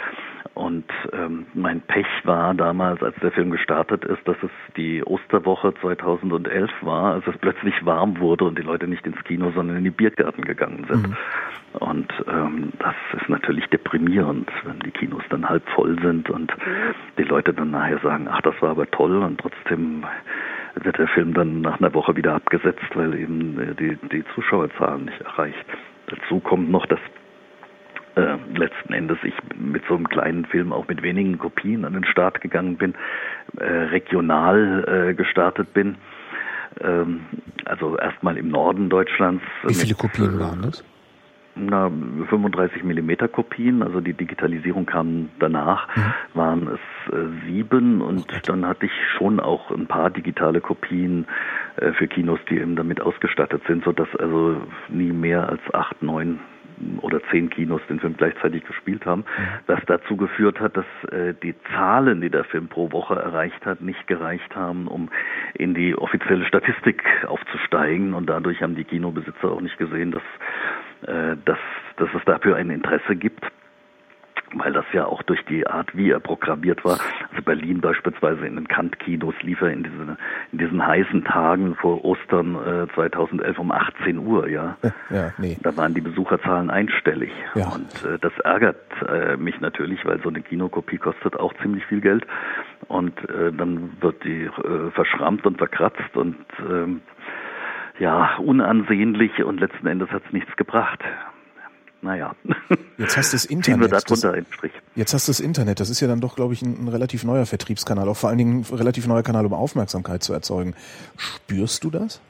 Und 0.54 0.84
ähm, 1.12 1.46
mein 1.54 1.80
Pech 1.80 2.06
war 2.24 2.52
damals, 2.52 3.02
als 3.02 3.16
der 3.22 3.32
Film 3.32 3.50
gestartet 3.50 4.04
ist, 4.04 4.26
dass 4.28 4.36
es 4.42 4.50
die 4.76 5.02
Osterwoche 5.02 5.72
2011 5.80 6.70
war, 6.82 7.14
als 7.14 7.26
es 7.26 7.38
plötzlich 7.38 7.74
warm 7.86 8.18
wurde 8.18 8.44
und 8.44 8.58
die 8.58 8.62
Leute 8.62 8.86
nicht 8.86 9.06
ins 9.06 9.22
Kino, 9.24 9.50
sondern 9.54 9.78
in 9.78 9.84
die 9.84 9.90
Biergärten 9.90 10.44
gegangen 10.44 10.84
sind. 10.90 11.08
Mhm. 11.08 11.16
Und 11.80 12.12
ähm, 12.28 12.72
das 12.78 12.94
ist 13.18 13.30
natürlich 13.30 13.66
deprimierend, 13.68 14.50
wenn 14.64 14.80
die 14.80 14.90
Kinos 14.90 15.22
dann 15.30 15.48
halb 15.48 15.66
voll 15.70 15.98
sind 16.02 16.28
und 16.28 16.52
die 17.16 17.22
Leute 17.22 17.54
dann 17.54 17.70
nachher 17.70 17.98
sagen, 18.00 18.28
ach, 18.30 18.42
das 18.42 18.54
war 18.60 18.70
aber 18.70 18.90
toll 18.90 19.22
und 19.22 19.40
trotzdem 19.40 20.04
wird 20.74 20.98
der 20.98 21.08
Film 21.08 21.32
dann 21.32 21.62
nach 21.62 21.80
einer 21.80 21.94
Woche 21.94 22.14
wieder 22.16 22.34
abgesetzt, 22.34 22.84
weil 22.94 23.14
eben 23.14 23.58
äh, 23.58 23.74
die, 23.74 23.96
die 24.10 24.24
Zuschauerzahlen 24.34 25.06
nicht 25.06 25.20
erreicht. 25.22 25.64
Dazu 26.08 26.40
kommt 26.40 26.70
noch, 26.70 26.84
dass 26.86 27.00
äh, 28.14 28.36
letzten 28.56 28.92
Endes 28.92 29.18
ich 29.22 29.34
mit 29.56 29.82
so 29.88 29.94
einem 29.94 30.08
kleinen 30.08 30.44
Film 30.46 30.72
auch 30.72 30.86
mit 30.88 31.02
wenigen 31.02 31.38
Kopien 31.38 31.84
an 31.84 31.94
den 31.94 32.04
Start 32.04 32.40
gegangen 32.40 32.76
bin, 32.76 32.94
äh, 33.58 33.64
regional 33.64 35.08
äh, 35.10 35.14
gestartet 35.14 35.72
bin. 35.72 35.96
Ähm, 36.80 37.20
also 37.64 37.96
erstmal 37.96 38.36
im 38.36 38.48
Norden 38.48 38.88
Deutschlands. 38.88 39.42
Wie 39.64 39.74
viele 39.74 39.94
Kopien 39.94 40.38
waren 40.38 40.62
das? 40.62 40.84
Na, 41.54 41.90
35 42.30 42.82
Millimeter 42.82 43.28
Kopien, 43.28 43.82
also 43.82 44.00
die 44.00 44.14
Digitalisierung 44.14 44.86
kam 44.86 45.28
danach, 45.38 45.86
mhm. 45.94 46.14
waren 46.32 46.68
es 46.68 47.12
äh, 47.12 47.46
sieben 47.46 48.00
und 48.00 48.20
okay. 48.20 48.40
dann 48.46 48.66
hatte 48.66 48.86
ich 48.86 48.92
schon 49.18 49.38
auch 49.38 49.70
ein 49.70 49.86
paar 49.86 50.08
digitale 50.08 50.62
Kopien 50.62 51.26
äh, 51.76 51.92
für 51.92 52.08
Kinos, 52.08 52.40
die 52.48 52.56
eben 52.56 52.74
damit 52.74 53.02
ausgestattet 53.02 53.62
sind, 53.66 53.84
sodass 53.84 54.08
also 54.18 54.62
nie 54.88 55.12
mehr 55.12 55.46
als 55.46 55.60
acht, 55.74 56.02
neun 56.02 56.40
oder 57.00 57.20
zehn 57.30 57.50
Kinos 57.50 57.80
den 57.88 58.00
Film 58.00 58.16
gleichzeitig 58.16 58.64
gespielt 58.64 59.06
haben, 59.06 59.20
mhm. 59.20 59.48
was 59.66 59.80
dazu 59.86 60.16
geführt 60.16 60.60
hat, 60.60 60.76
dass 60.76 61.12
äh, 61.12 61.34
die 61.42 61.54
Zahlen, 61.74 62.20
die 62.20 62.30
der 62.30 62.44
Film 62.44 62.68
pro 62.68 62.92
Woche 62.92 63.14
erreicht 63.14 63.64
hat, 63.66 63.80
nicht 63.80 64.06
gereicht 64.06 64.54
haben, 64.54 64.88
um 64.88 65.08
in 65.54 65.74
die 65.74 65.96
offizielle 65.96 66.44
Statistik 66.44 67.02
aufzusteigen. 67.26 68.14
Und 68.14 68.26
dadurch 68.26 68.62
haben 68.62 68.74
die 68.74 68.84
Kinobesitzer 68.84 69.50
auch 69.50 69.60
nicht 69.60 69.78
gesehen, 69.78 70.12
dass, 70.12 70.22
äh, 71.08 71.36
dass, 71.44 71.58
dass 71.96 72.08
es 72.14 72.24
dafür 72.24 72.56
ein 72.56 72.70
Interesse 72.70 73.16
gibt 73.16 73.44
weil 74.54 74.72
das 74.72 74.84
ja 74.92 75.06
auch 75.06 75.22
durch 75.22 75.44
die 75.46 75.66
Art, 75.66 75.96
wie 75.96 76.10
er 76.10 76.20
programmiert 76.20 76.84
war. 76.84 76.98
Also 77.30 77.42
Berlin 77.44 77.80
beispielsweise 77.80 78.46
in 78.46 78.56
den 78.56 78.68
Kant-Kinos 78.68 79.34
lief 79.42 79.60
er 79.60 79.70
in, 79.70 79.82
diese, 79.82 80.16
in 80.52 80.58
diesen 80.58 80.86
heißen 80.86 81.24
Tagen 81.24 81.74
vor 81.76 82.04
Ostern 82.04 82.54
äh, 82.56 82.94
2011 82.94 83.58
um 83.58 83.72
18 83.72 84.18
Uhr, 84.18 84.48
ja. 84.48 84.76
ja 85.10 85.32
nee. 85.38 85.56
Da 85.62 85.76
waren 85.76 85.94
die 85.94 86.00
Besucherzahlen 86.00 86.70
einstellig. 86.70 87.32
Ja. 87.54 87.68
Und 87.68 88.04
äh, 88.04 88.18
das 88.20 88.32
ärgert 88.40 88.76
äh, 89.08 89.36
mich 89.36 89.60
natürlich, 89.60 90.04
weil 90.04 90.20
so 90.22 90.28
eine 90.28 90.42
Kinokopie 90.42 90.98
kostet 90.98 91.36
auch 91.36 91.52
ziemlich 91.62 91.84
viel 91.86 92.00
Geld. 92.00 92.26
Und 92.88 93.18
äh, 93.30 93.52
dann 93.52 93.92
wird 94.00 94.24
die 94.24 94.44
äh, 94.44 94.90
verschrammt 94.92 95.46
und 95.46 95.58
verkratzt 95.58 96.16
und 96.16 96.36
ähm, 96.68 97.00
ja, 97.98 98.36
unansehnlich 98.38 99.44
und 99.44 99.60
letzten 99.60 99.86
Endes 99.86 100.10
hat 100.10 100.22
es 100.26 100.32
nichts 100.32 100.56
gebracht 100.56 101.00
naja. 102.02 102.34
Jetzt 102.98 103.16
hast 103.16 103.32
du 103.32 103.36
das 103.36 103.44
Internet. 103.46 103.92
Das, 103.92 104.04
jetzt 104.94 105.14
hast 105.14 105.28
du 105.28 105.30
das 105.30 105.40
Internet. 105.40 105.80
Das 105.80 105.88
ist 105.88 106.00
ja 106.00 106.08
dann 106.08 106.20
doch, 106.20 106.36
glaube 106.36 106.52
ich, 106.52 106.62
ein, 106.62 106.84
ein, 106.84 106.88
relativ 106.88 107.24
neuer 107.24 107.46
Vertriebskanal, 107.46 108.08
auch 108.08 108.16
vor 108.16 108.28
allen 108.28 108.38
Dingen 108.38 108.60
ein 108.60 108.74
relativ 108.74 109.06
neuer 109.06 109.22
Kanal, 109.22 109.46
um 109.46 109.54
Aufmerksamkeit 109.54 110.22
zu 110.22 110.32
erzeugen. 110.32 110.74
Spürst 111.16 111.84
du 111.84 111.90
das? 111.90 112.20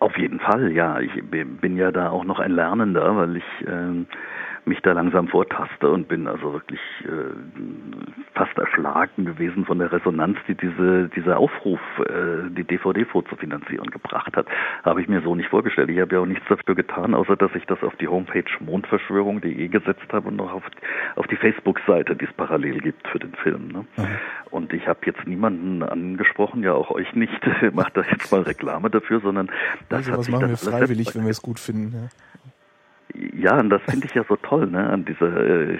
Auf 0.00 0.16
jeden 0.18 0.40
Fall, 0.40 0.72
ja. 0.72 1.00
Ich 1.00 1.12
bin 1.30 1.76
ja 1.76 1.90
da 1.90 2.10
auch 2.10 2.24
noch 2.24 2.40
ein 2.40 2.52
Lernender, 2.52 3.16
weil 3.16 3.36
ich 3.36 3.44
ähm, 3.66 4.06
mich 4.64 4.80
da 4.82 4.92
langsam 4.92 5.28
vortaste 5.28 5.90
und 5.90 6.08
bin 6.08 6.28
also 6.28 6.52
wirklich 6.52 6.80
äh, 7.04 7.08
fast 8.34 8.56
erschlagen 8.56 9.24
gewesen 9.24 9.64
von 9.64 9.78
der 9.78 9.90
Resonanz, 9.90 10.38
die 10.46 10.54
diese, 10.54 11.08
dieser 11.08 11.38
Aufruf, 11.38 11.80
äh, 11.98 12.48
die 12.50 12.64
DVD 12.64 13.04
vorzufinanzieren, 13.04 13.90
gebracht 13.90 14.36
hat. 14.36 14.46
Habe 14.84 15.02
ich 15.02 15.08
mir 15.08 15.20
so 15.22 15.34
nicht 15.34 15.48
vorgestellt. 15.48 15.90
Ich 15.90 16.00
habe 16.00 16.14
ja 16.14 16.20
auch 16.20 16.26
nichts 16.26 16.46
dafür 16.48 16.74
getan, 16.74 17.14
außer 17.14 17.36
dass 17.36 17.50
ich 17.54 17.66
das 17.66 17.82
auf 17.82 17.94
die 17.96 18.06
Homepage 18.06 18.44
mondverschwörung.de 18.60 19.68
gesetzt 19.68 20.12
habe 20.12 20.28
und 20.28 20.36
noch 20.36 20.52
auf, 20.52 20.64
auf 21.16 21.26
die 21.26 21.36
Facebook-Seite, 21.36 22.14
die 22.14 22.26
es 22.26 22.32
parallel 22.32 22.80
gibt 22.80 23.08
für 23.08 23.18
den 23.18 23.34
Film. 23.34 23.68
Ne? 23.68 23.84
Mhm. 23.96 24.06
Und 24.50 24.72
ich 24.72 24.86
habe 24.86 25.00
jetzt 25.06 25.26
niemanden 25.26 25.82
angesprochen, 25.82 26.62
ja 26.62 26.72
auch 26.72 26.90
euch 26.90 27.12
nicht, 27.14 27.40
macht 27.72 27.96
da 27.96 28.02
jetzt 28.02 28.30
mal 28.30 28.42
Reklame 28.42 28.90
dafür, 28.90 29.20
sondern 29.20 29.50
das 29.88 30.08
also, 30.08 30.18
was 30.18 30.28
machen 30.28 30.50
wir 30.50 30.56
freiwillig, 30.56 31.14
wenn 31.14 31.24
wir 31.24 31.30
es 31.30 31.42
gut 31.42 31.58
finden. 31.58 31.92
Ja. 31.94 32.08
Ja, 33.14 33.58
und 33.58 33.68
das 33.68 33.82
finde 33.82 34.06
ich 34.06 34.14
ja 34.14 34.24
so 34.26 34.36
toll, 34.36 34.68
ne, 34.68 34.88
an 34.88 35.04
dieser, 35.04 35.36
äh, 35.36 35.78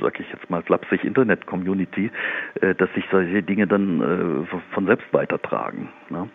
sag 0.00 0.20
ich 0.20 0.30
jetzt 0.30 0.50
mal 0.50 0.62
flapsig 0.62 1.02
Internet-Community, 1.02 2.10
äh, 2.60 2.74
dass 2.74 2.92
sich 2.92 3.04
solche 3.10 3.42
Dinge 3.42 3.66
dann 3.66 4.00
äh, 4.00 4.58
von 4.72 4.86
selbst 4.86 5.06
weitertragen. 5.12 5.88
Ne? 6.10 6.28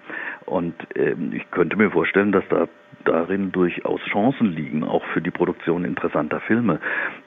Und 0.45 0.73
ähm, 0.95 1.33
ich 1.33 1.49
könnte 1.51 1.75
mir 1.75 1.91
vorstellen, 1.91 2.31
dass 2.31 2.43
da 2.49 2.67
darin 3.05 3.51
durchaus 3.51 4.01
Chancen 4.11 4.47
liegen, 4.47 4.83
auch 4.83 5.05
für 5.13 5.21
die 5.21 5.31
Produktion 5.31 5.85
interessanter 5.85 6.39
Filme. 6.41 6.79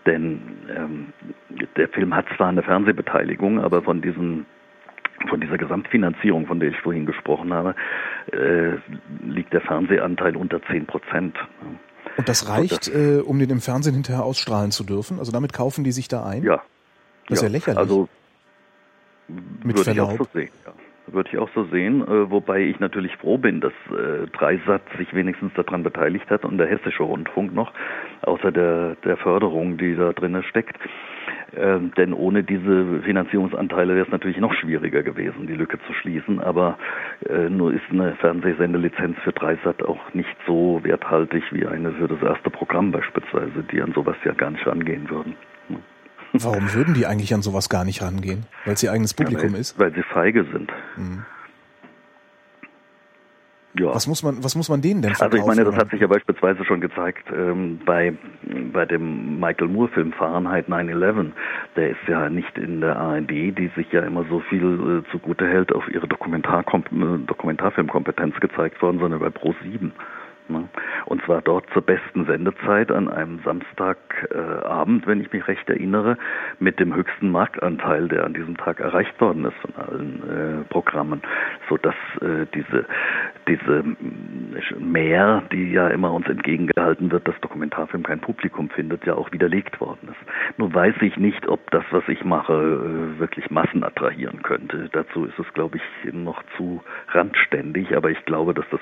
Denn 0.05 0.43
ähm, 0.77 1.13
der 1.77 1.89
Film 1.89 2.15
hat 2.15 2.27
zwar 2.37 2.49
eine 2.49 2.63
Fernsehbeteiligung, 2.63 3.61
aber 3.61 3.83
von 3.83 4.03
diesen 4.03 4.47
von 5.29 5.41
dieser 5.41 5.57
Gesamtfinanzierung, 5.57 6.47
von 6.47 6.59
der 6.59 6.71
ich 6.71 6.81
vorhin 6.81 7.07
gesprochen 7.07 7.55
habe, 7.55 7.77
äh, 8.33 8.73
liegt 9.25 9.53
der 9.53 9.61
Fernsehanteil 9.61 10.35
unter 10.37 10.61
zehn 10.63 10.85
Prozent. 10.85 11.37
Ne? 11.63 11.79
Und 12.17 12.29
das 12.29 12.49
reicht, 12.49 12.89
äh, 12.89 13.19
um 13.19 13.39
den 13.39 13.51
im 13.51 13.61
Fernsehen 13.61 13.95
hinterher 13.95 14.25
ausstrahlen 14.25 14.71
zu 14.71 14.85
dürfen? 14.85 15.19
Also 15.19 15.33
damit 15.33 15.53
kaufen 15.53 15.85
die 15.85 15.93
sich 15.93 16.09
da 16.09 16.25
ein? 16.25 16.43
Ja. 16.43 16.63
Das 17.29 17.39
ist 17.39 17.43
ja 17.43 17.49
lächerlich. 17.49 17.79
Also 17.79 18.09
Mit 19.29 19.77
würde 19.77 19.85
Verlaub. 19.85 20.15
ich 20.15 20.21
auch 20.21 20.25
so 20.27 20.31
sehen, 20.39 20.51
ja. 20.67 20.73
Würde 21.07 21.31
ich 21.33 21.39
auch 21.39 21.51
so 21.55 21.65
sehen, 21.65 22.03
äh, 22.03 22.31
wobei 22.31 22.61
ich 22.61 22.79
natürlich 22.79 23.17
froh 23.17 23.37
bin, 23.37 23.61
dass 23.61 23.73
äh, 23.91 24.27
Dreisat 24.29 24.83
sich 24.99 25.13
wenigstens 25.13 25.53
daran 25.55 25.83
beteiligt 25.83 26.31
hat 26.31 26.45
und 26.45 26.59
der 26.59 26.69
Hessische 26.69 27.03
Rundfunk 27.03 27.53
noch, 27.53 27.73
außer 28.23 28.53
der, 28.53 28.97
der 29.05 29.17
Förderung, 29.17 29.79
die 29.79 29.97
da 29.97 30.13
drin 30.13 30.41
steckt. 30.49 30.77
Ähm, 31.55 31.93
denn 31.97 32.15
ohne 32.15 32.45
diese 32.45 33.03
Finanzierungsanteile 33.03 33.95
wäre 33.95 34.07
es 34.07 34.13
natürlich 34.13 34.39
noch 34.39 34.55
schwieriger 34.55 35.03
gewesen, 35.03 35.47
die 35.47 35.55
Lücke 35.55 35.79
zu 35.87 35.93
schließen. 35.93 36.41
Aber 36.41 36.79
äh, 37.29 37.51
nur 37.51 37.75
ist 37.75 37.83
eine 37.91 38.15
Fernsehsendelizenz 38.17 39.19
für 39.25 39.33
Dreisat 39.33 39.83
auch 39.83 40.15
nicht 40.15 40.37
so 40.47 40.81
werthaltig 40.83 41.43
wie 41.51 41.67
eine 41.67 41.93
für 41.93 42.09
das 42.09 42.23
erste 42.23 42.49
Programm 42.49 42.93
beispielsweise, 42.93 43.65
die 43.71 43.83
an 43.83 43.93
sowas 43.93 44.17
ja 44.25 44.33
gar 44.33 44.51
nicht 44.51 44.67
rangehen 44.67 45.11
würden. 45.11 45.35
Warum 46.33 46.73
würden 46.73 46.95
die 46.95 47.07
eigentlich 47.07 47.35
an 47.35 47.43
sowas 47.43 47.69
gar 47.69 47.85
nicht 47.85 48.03
rangehen? 48.03 48.47
Weil 48.65 48.75
es 48.75 48.83
ihr 48.83 48.93
eigenes 48.93 49.15
Publikum 49.15 49.49
ja, 49.49 49.53
weil, 49.53 49.61
ist? 49.61 49.79
Weil 49.79 49.95
sie 49.95 50.03
feige 50.03 50.45
sind. 50.45 50.73
Mhm. 50.97 51.25
Ja. 53.79 53.95
Was 53.95 54.07
muss 54.07 54.23
man, 54.23 54.45
was 54.45 54.55
muss 54.55 54.69
man 54.69 54.83
denen 54.83 55.01
denn 55.01 55.15
verkaufen? 55.15 55.41
Also 55.41 55.51
ich 55.51 55.57
meine, 55.57 55.71
das 55.71 55.81
hat 55.81 55.91
sich 55.91 56.01
ja 56.01 56.07
beispielsweise 56.07 56.63
schon 56.65 56.83
gezeigt 56.83 57.25
ähm, 57.35 57.81
bei 57.87 58.15
bei 58.71 58.85
dem 58.85 59.41
Michael 59.41 59.69
Moore 59.69 59.89
Film 59.89 60.13
Fahrenheit 60.13 60.69
9/11. 60.69 61.33
Der 61.77 61.91
ist 61.91 62.07
ja 62.07 62.29
nicht 62.29 62.59
in 62.59 62.83
der 62.83 62.97
ARD, 62.97 63.31
die 63.31 63.71
sich 63.75 63.91
ja 63.91 64.03
immer 64.03 64.27
so 64.29 64.41
viel 64.41 65.05
äh, 65.07 65.11
zugute 65.11 65.49
hält 65.49 65.73
auf 65.73 65.89
ihre 65.89 66.07
Dokumentar 66.07 66.65
äh, 66.67 67.19
Dokumentarfilmkompetenz 67.27 68.39
gezeigt 68.41 68.83
worden, 68.83 68.99
sondern 68.99 69.21
bei 69.21 69.31
Pro 69.31 69.55
7. 69.63 69.93
Ne? 70.49 70.69
Und 71.07 71.23
zwar 71.25 71.43
dort 71.43 71.67
zur 71.73 71.83
besten 71.83 72.27
Sendezeit 72.27 72.91
an 72.91 73.09
einem 73.09 73.41
Samstagabend, 73.45 75.07
wenn 75.07 75.21
ich 75.21 75.33
mich 75.33 75.47
recht 75.49 75.69
erinnere, 75.69 76.17
mit 76.59 76.79
dem 76.81 76.95
höchsten 76.95 77.31
Marktanteil, 77.31 78.09
der 78.09 78.25
an 78.25 78.35
diesem 78.35 78.57
Tag 78.57 78.81
erreicht 78.81 79.21
worden 79.21 79.45
ist 79.45 79.57
von 79.57 79.75
allen 79.77 80.23
äh, 80.23 80.65
Programmen, 80.69 81.23
so 81.69 81.77
dass 81.77 81.95
äh, 82.21 82.47
diese 82.55 82.87
diese 83.49 83.85
Mehr, 84.79 85.43
die 85.53 85.73
ja 85.73 85.89
immer 85.89 86.13
uns 86.13 86.29
entgegengehalten 86.29 87.11
wird, 87.11 87.27
dass 87.27 87.39
Dokumentarfilm 87.41 88.03
kein 88.03 88.21
Publikum 88.21 88.71
findet, 88.71 89.05
ja 89.05 89.15
auch 89.15 89.33
widerlegt 89.33 89.81
worden 89.81 90.09
ist. 90.11 90.59
Nur 90.59 90.73
weiß 90.73 90.95
ich 91.01 91.17
nicht, 91.17 91.49
ob 91.49 91.71
das, 91.71 91.85
was 91.91 92.05
ich 92.09 92.25
mache, 92.25 92.53
äh, 92.53 93.19
wirklich 93.19 93.51
Massen 93.51 93.83
attrahieren 93.85 94.43
könnte. 94.43 94.89
Dazu 94.93 95.25
ist 95.25 95.39
es, 95.39 95.53
glaube 95.55 95.79
ich, 95.79 96.13
noch 96.13 96.43
zu 96.57 96.83
randständig, 97.09 97.97
aber 97.97 98.11
ich 98.11 98.25
glaube, 98.25 98.55
dass 98.55 98.67
das 98.71 98.81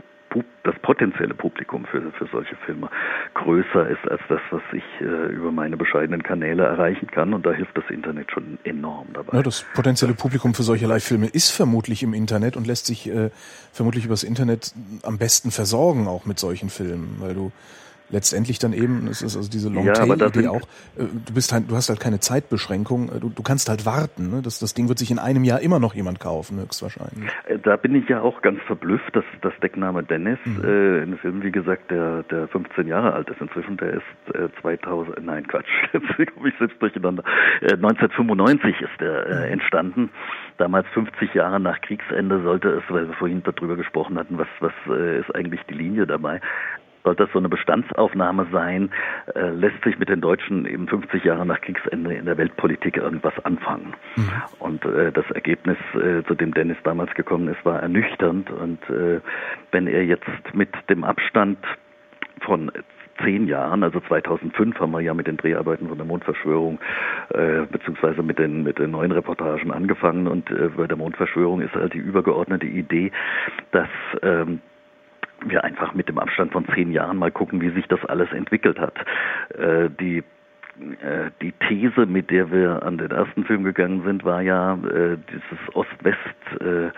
das 0.62 0.75
potenzielle 0.83 1.35
Publikum 1.35 1.87
für, 1.87 2.12
für 2.12 2.27
solche 2.31 2.55
Filme 2.66 2.90
größer 3.35 3.88
ist 3.88 4.09
als 4.11 4.21
das, 4.29 4.40
was 4.51 4.62
ich 4.73 4.85
äh, 5.01 5.33
über 5.33 5.53
meine 5.53 5.77
bescheidenen 5.77 6.23
Kanäle 6.23 6.64
erreichen 6.64 7.09
kann. 7.09 7.35
Und 7.35 7.47
da 7.47 7.53
hilft 7.53 7.77
das 7.77 7.88
Internet 7.90 8.31
schon 8.31 8.59
enorm 8.64 9.09
dabei. 9.12 9.37
Ja, 9.37 9.43
das 9.43 9.64
potenzielle 9.75 10.14
Publikum 10.14 10.55
für 10.55 10.62
solche 10.62 10.87
Live-Filme 10.87 11.27
ist 11.27 11.51
vermutlich 11.51 12.03
im 12.03 12.14
Internet 12.14 12.57
und 12.57 12.66
lässt 12.66 12.87
sich 12.87 13.09
äh, 13.09 13.31
vermutlich 13.73 14.05
übers 14.05 14.23
Internet 14.23 14.73
am 15.03 15.19
besten 15.19 15.51
versorgen, 15.51 16.07
auch 16.07 16.27
mit 16.27 16.38
solchen 16.38 16.71
Filmen, 16.71 17.16
weil 17.19 17.35
du 17.35 17.53
letztendlich 18.11 18.59
dann 18.59 18.73
eben, 18.73 19.07
es 19.09 19.23
ist 19.23 19.37
also 19.37 19.51
diese 19.51 19.68
Longtail-Idee 19.68 20.42
ja, 20.42 20.51
auch, 20.51 20.62
äh, 20.96 21.05
du 21.27 21.35
bist 21.35 21.53
halt, 21.53 21.70
du 21.70 21.77
hast 21.77 21.88
halt 21.88 22.01
keine 22.01 22.20
Zeitbeschränkung, 22.20 23.09
äh, 23.09 23.20
du, 23.20 23.31
du 23.31 23.42
kannst 23.42 23.68
halt 23.68 23.87
warten. 23.87 24.31
Ne? 24.31 24.42
Das, 24.42 24.59
das 24.59 24.75
Ding 24.75 24.88
wird 24.88 24.99
sich 24.99 25.11
in 25.11 25.18
einem 25.18 25.44
Jahr 25.44 25.61
immer 25.61 25.79
noch 25.79 25.94
jemand 25.94 26.20
kaufen, 26.20 26.61
höchstwahrscheinlich. 26.61 27.31
Äh, 27.46 27.59
da 27.59 27.77
bin 27.77 27.94
ich 27.94 28.09
ja 28.09 28.20
auch 28.20 28.42
ganz 28.42 28.61
verblüfft, 28.66 29.14
dass 29.14 29.25
das 29.42 29.53
Deckname 29.62 30.03
Dennis, 30.03 30.38
mhm. 30.44 30.64
äh, 30.64 31.03
ein 31.03 31.18
Film, 31.18 31.42
wie 31.42 31.53
gesagt, 31.53 31.90
der, 31.90 32.23
der 32.25 32.49
15 32.49 32.87
Jahre 32.87 33.12
alt 33.12 33.29
ist 33.29 33.40
inzwischen, 33.40 33.77
der 33.77 33.94
ist 33.94 34.35
äh, 34.35 34.49
2000, 34.61 35.25
nein 35.25 35.46
Quatsch, 35.46 35.68
jetzt 35.92 36.35
komme 36.35 36.49
ich 36.49 36.55
selbst 36.59 36.81
durcheinander, 36.81 37.23
äh, 37.61 37.73
1995 37.75 38.81
ist 38.81 39.01
der 39.01 39.27
äh, 39.27 39.46
mhm. 39.46 39.53
entstanden. 39.53 40.11
Damals 40.59 40.87
50 40.92 41.35
Jahre 41.35 41.61
nach 41.61 41.81
Kriegsende 41.81 42.42
sollte 42.42 42.68
es, 42.68 42.83
weil 42.88 43.09
wir 43.09 43.14
vorhin 43.14 43.42
darüber 43.42 43.77
gesprochen 43.77 44.18
hatten, 44.18 44.38
was, 44.38 44.49
was 44.61 44.73
äh, 44.88 45.20
ist 45.20 45.35
eigentlich 45.35 45.61
die 45.68 45.75
Linie 45.75 46.07
dabei, 46.07 46.40
soll 47.04 47.14
das 47.16 47.30
so 47.32 47.38
eine 47.38 47.48
Bestandsaufnahme 47.48 48.46
sein, 48.52 48.90
äh, 49.34 49.50
lässt 49.50 49.82
sich 49.84 49.98
mit 49.98 50.08
den 50.08 50.20
Deutschen 50.20 50.66
eben 50.66 50.88
50 50.88 51.24
Jahre 51.24 51.46
nach 51.46 51.60
Kriegsende 51.60 52.14
in 52.14 52.26
der 52.26 52.36
Weltpolitik 52.36 52.96
irgendwas 52.96 53.34
anfangen. 53.44 53.94
Mhm. 54.16 54.30
Und 54.58 54.84
äh, 54.84 55.12
das 55.12 55.28
Ergebnis, 55.30 55.78
äh, 55.94 56.22
zu 56.24 56.34
dem 56.34 56.54
Dennis 56.54 56.76
damals 56.84 57.12
gekommen 57.14 57.48
ist, 57.48 57.64
war 57.64 57.80
ernüchternd. 57.80 58.50
Und 58.50 58.82
äh, 58.90 59.20
wenn 59.72 59.86
er 59.86 60.04
jetzt 60.04 60.28
mit 60.52 60.70
dem 60.88 61.04
Abstand 61.04 61.58
von 62.40 62.70
zehn 63.22 63.46
Jahren, 63.46 63.82
also 63.82 64.00
2005 64.00 64.78
haben 64.78 64.92
wir 64.92 65.00
ja 65.00 65.14
mit 65.14 65.26
den 65.26 65.36
Dreharbeiten 65.36 65.88
von 65.88 65.98
der 65.98 66.06
Mondverschwörung 66.06 66.78
äh, 67.30 67.62
beziehungsweise 67.70 68.22
mit 68.22 68.38
den 68.38 68.62
mit 68.62 68.78
den 68.78 68.92
neuen 68.92 69.12
Reportagen 69.12 69.70
angefangen 69.70 70.26
und 70.26 70.50
äh, 70.50 70.70
bei 70.74 70.86
der 70.86 70.96
Mondverschwörung 70.96 71.60
ist 71.60 71.74
halt 71.74 71.92
die 71.92 71.98
übergeordnete 71.98 72.66
Idee, 72.66 73.12
dass 73.72 73.88
ähm, 74.22 74.60
wir 75.46 75.64
einfach 75.64 75.94
mit 75.94 76.09
dem 76.09 76.18
Abstand 76.18 76.53
von 76.53 76.66
zehn 76.74 76.92
Jahren 76.92 77.16
mal 77.16 77.31
gucken, 77.31 77.61
wie 77.61 77.70
sich 77.70 77.87
das 77.88 78.05
alles 78.07 78.31
entwickelt 78.33 78.79
hat. 78.79 78.94
Äh, 79.59 79.90
die 79.90 80.22
äh, 80.81 81.31
die 81.42 81.53
These, 81.68 82.07
mit 82.07 82.31
der 82.31 82.50
wir 82.50 82.83
an 82.83 82.98
den 82.98 83.11
ersten 83.11 83.44
Film 83.44 83.64
gegangen 83.64 84.03
sind, 84.05 84.24
war 84.24 84.40
ja 84.40 84.74
äh, 84.74 85.16
dieses 85.31 85.74
Ost-West, 85.74 86.61
äh, 86.61 86.90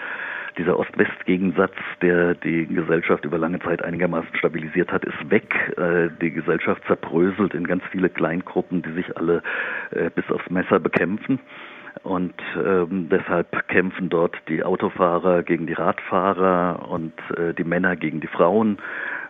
dieser 0.58 0.78
Ost-West-Gegensatz, 0.78 1.72
der 2.00 2.34
die 2.34 2.66
Gesellschaft 2.66 3.24
über 3.24 3.38
lange 3.38 3.58
Zeit 3.60 3.82
einigermaßen 3.82 4.36
stabilisiert 4.36 4.92
hat, 4.92 5.04
ist 5.04 5.30
weg. 5.30 5.52
Äh, 5.76 6.10
die 6.20 6.30
Gesellschaft 6.30 6.82
zerbröselt 6.86 7.54
in 7.54 7.66
ganz 7.66 7.82
viele 7.90 8.08
Kleingruppen, 8.08 8.82
die 8.82 8.92
sich 8.92 9.16
alle 9.16 9.42
äh, 9.90 10.10
bis 10.10 10.30
aufs 10.30 10.48
Messer 10.50 10.78
bekämpfen. 10.78 11.40
Und 12.02 12.34
ähm, 12.56 13.08
deshalb 13.10 13.68
kämpfen 13.68 14.08
dort 14.08 14.36
die 14.48 14.64
Autofahrer 14.64 15.42
gegen 15.42 15.66
die 15.66 15.74
Radfahrer 15.74 16.88
und 16.88 17.12
äh, 17.36 17.54
die 17.54 17.64
Männer 17.64 17.96
gegen 17.96 18.20
die 18.20 18.26
Frauen. 18.26 18.78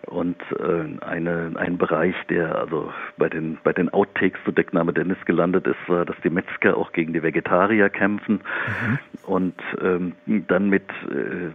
Und 0.05 0.41
äh, 0.59 1.05
eine, 1.05 1.51
ein 1.55 1.77
Bereich, 1.77 2.15
der 2.29 2.55
also 2.57 2.91
bei 3.17 3.29
den, 3.29 3.57
bei 3.63 3.71
den 3.71 3.89
Outtakes 3.89 4.39
zu 4.43 4.51
Deckname 4.51 4.91
Dennis 4.91 5.17
gelandet 5.25 5.65
ist, 5.65 5.77
war, 5.87 6.03
dass 6.05 6.17
die 6.23 6.29
Metzger 6.29 6.75
auch 6.75 6.91
gegen 6.91 7.13
die 7.13 7.23
Vegetarier 7.23 7.89
kämpfen. 7.89 8.41
Mhm. 8.85 8.99
Und 9.25 9.55
ähm, 9.81 10.13
dann 10.47 10.69
mit 10.69 10.89
äh, 11.09 11.51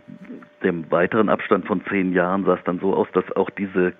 dem 0.63 0.91
weiteren 0.91 1.29
Abstand 1.29 1.67
von 1.67 1.83
zehn 1.89 2.13
Jahren 2.13 2.45
sah 2.45 2.55
es 2.55 2.65
dann 2.65 2.81
so 2.81 2.95
aus, 2.95 3.07
dass 3.13 3.25
auch 3.37 3.51
diese, 3.51 3.93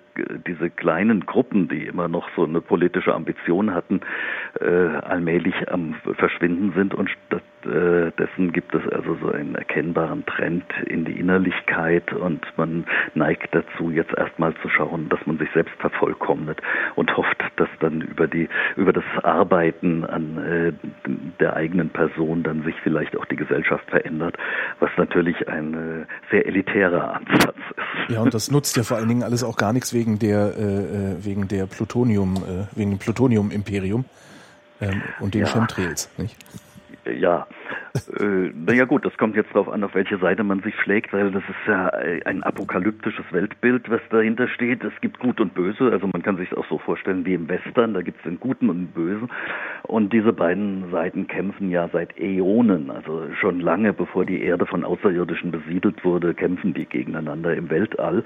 diese 0.45 0.69
kleinen 0.69 1.25
Gruppen, 1.25 1.69
die 1.69 1.85
immer 1.85 2.07
noch 2.07 2.27
so 2.35 2.43
eine 2.43 2.61
politische 2.61 3.13
Ambition 3.13 3.73
hatten, 3.73 4.01
äh, 4.59 4.65
allmählich 4.65 5.71
am 5.71 5.95
Verschwinden 6.17 6.73
sind 6.75 6.93
und 6.93 7.09
stattdessen 7.09 8.51
gibt 8.51 8.73
es 8.75 8.87
also 8.91 9.15
so 9.21 9.31
einen 9.31 9.55
erkennbaren 9.55 10.25
Trend 10.25 10.65
in 10.85 11.05
die 11.05 11.19
Innerlichkeit 11.19 12.11
und 12.13 12.45
man 12.57 12.85
neigt 13.15 13.55
dazu, 13.55 13.89
jetzt 13.91 14.13
erstmal 14.17 14.53
zu 14.55 14.69
schauen, 14.69 15.07
dass 15.09 15.25
man 15.25 15.37
sich 15.37 15.49
selbst 15.53 15.75
vervollkommnet 15.79 16.61
und 16.95 17.15
hofft, 17.15 17.41
dass 17.55 17.69
dann 17.79 18.01
über 18.01 18.27
die, 18.27 18.49
über 18.75 18.91
das 18.91 19.03
Arbeiten 19.23 20.03
an 20.03 20.37
äh, 20.37 20.73
der 21.39 21.55
eigenen 21.55 21.89
Person 21.89 22.43
dann 22.43 22.63
sich 22.63 22.75
vielleicht 22.83 23.17
auch 23.17 23.25
die 23.25 23.37
Gesellschaft 23.37 23.89
verändert, 23.89 24.37
was 24.79 24.89
natürlich 24.97 25.47
ein 25.47 25.73
äh, 25.73 26.05
sehr 26.31 26.48
elitärer 26.49 27.15
Ansatz 27.15 27.55
ist. 27.55 28.15
Ja, 28.15 28.21
und 28.21 28.33
das 28.33 28.51
nutzt 28.51 28.75
ja 28.75 28.83
vor 28.83 28.97
allen 28.97 29.07
Dingen 29.07 29.23
alles 29.23 29.43
auch 29.43 29.55
gar 29.55 29.73
nichts 29.73 29.93
wegen 29.93 30.19
der, 30.19 30.57
äh, 30.57 30.61
äh 30.61 31.25
wegen 31.25 31.47
der 31.47 31.65
Plutonium, 31.65 32.37
äh, 32.37 32.77
wegen 32.77 32.91
dem 32.91 32.99
Plutonium-Imperium 32.99 34.05
ähm, 34.81 35.01
und 35.19 35.33
den 35.33 35.41
ja. 35.41 35.47
Chemtrails, 35.47 36.09
nicht? 36.17 36.35
Ja, 37.05 37.47
äh, 38.19 38.51
naja 38.53 38.85
gut, 38.85 39.05
das 39.05 39.15
kommt 39.17 39.35
jetzt 39.35 39.49
darauf 39.53 39.69
an, 39.69 39.83
auf 39.83 39.95
welche 39.95 40.17
Seite 40.17 40.43
man 40.43 40.61
sich 40.61 40.75
schlägt, 40.75 41.13
weil 41.13 41.31
das 41.31 41.43
ist 41.43 41.67
ja 41.67 41.87
ein 42.25 42.43
apokalyptisches 42.43 43.25
Weltbild, 43.31 43.89
was 43.89 44.01
dahinter 44.09 44.47
steht. 44.47 44.83
Es 44.83 44.93
gibt 45.01 45.19
Gut 45.19 45.39
und 45.39 45.53
Böse, 45.53 45.91
also 45.91 46.07
man 46.07 46.21
kann 46.23 46.37
sich 46.37 46.55
auch 46.55 46.65
so 46.67 46.77
vorstellen 46.77 47.25
wie 47.25 47.33
im 47.33 47.47
Western, 47.47 47.93
da 47.93 48.01
gibt 48.01 48.17
es 48.17 48.23
den 48.23 48.39
Guten 48.39 48.69
und 48.69 48.77
den 48.77 48.87
Bösen. 48.87 49.29
Und 49.83 50.13
diese 50.13 50.33
beiden 50.33 50.91
Seiten 50.91 51.27
kämpfen 51.27 51.69
ja 51.69 51.89
seit 51.91 52.17
Äonen, 52.19 52.91
also 52.91 53.23
schon 53.39 53.59
lange 53.59 53.93
bevor 53.93 54.25
die 54.25 54.41
Erde 54.41 54.65
von 54.65 54.83
Außerirdischen 54.83 55.51
besiedelt 55.51 56.03
wurde, 56.03 56.33
kämpfen 56.33 56.73
die 56.73 56.85
gegeneinander 56.85 57.55
im 57.55 57.69
Weltall. 57.69 58.23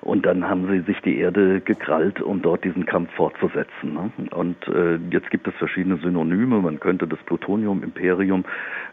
Und 0.00 0.26
dann 0.26 0.48
haben 0.48 0.68
sie 0.68 0.80
sich 0.80 1.00
die 1.00 1.18
Erde 1.18 1.60
gekrallt, 1.60 2.20
um 2.20 2.42
dort 2.42 2.64
diesen 2.64 2.86
Kampf 2.86 3.12
fortzusetzen. 3.14 3.94
Ne? 3.94 4.10
Und 4.30 4.56
äh, 4.68 4.98
jetzt 5.10 5.30
gibt 5.30 5.48
es 5.48 5.54
verschiedene 5.54 5.96
Synonyme. 5.96 6.60
Man 6.60 6.80
könnte 6.80 7.06
das 7.06 7.18
Plutonium-Imperium 7.26 8.44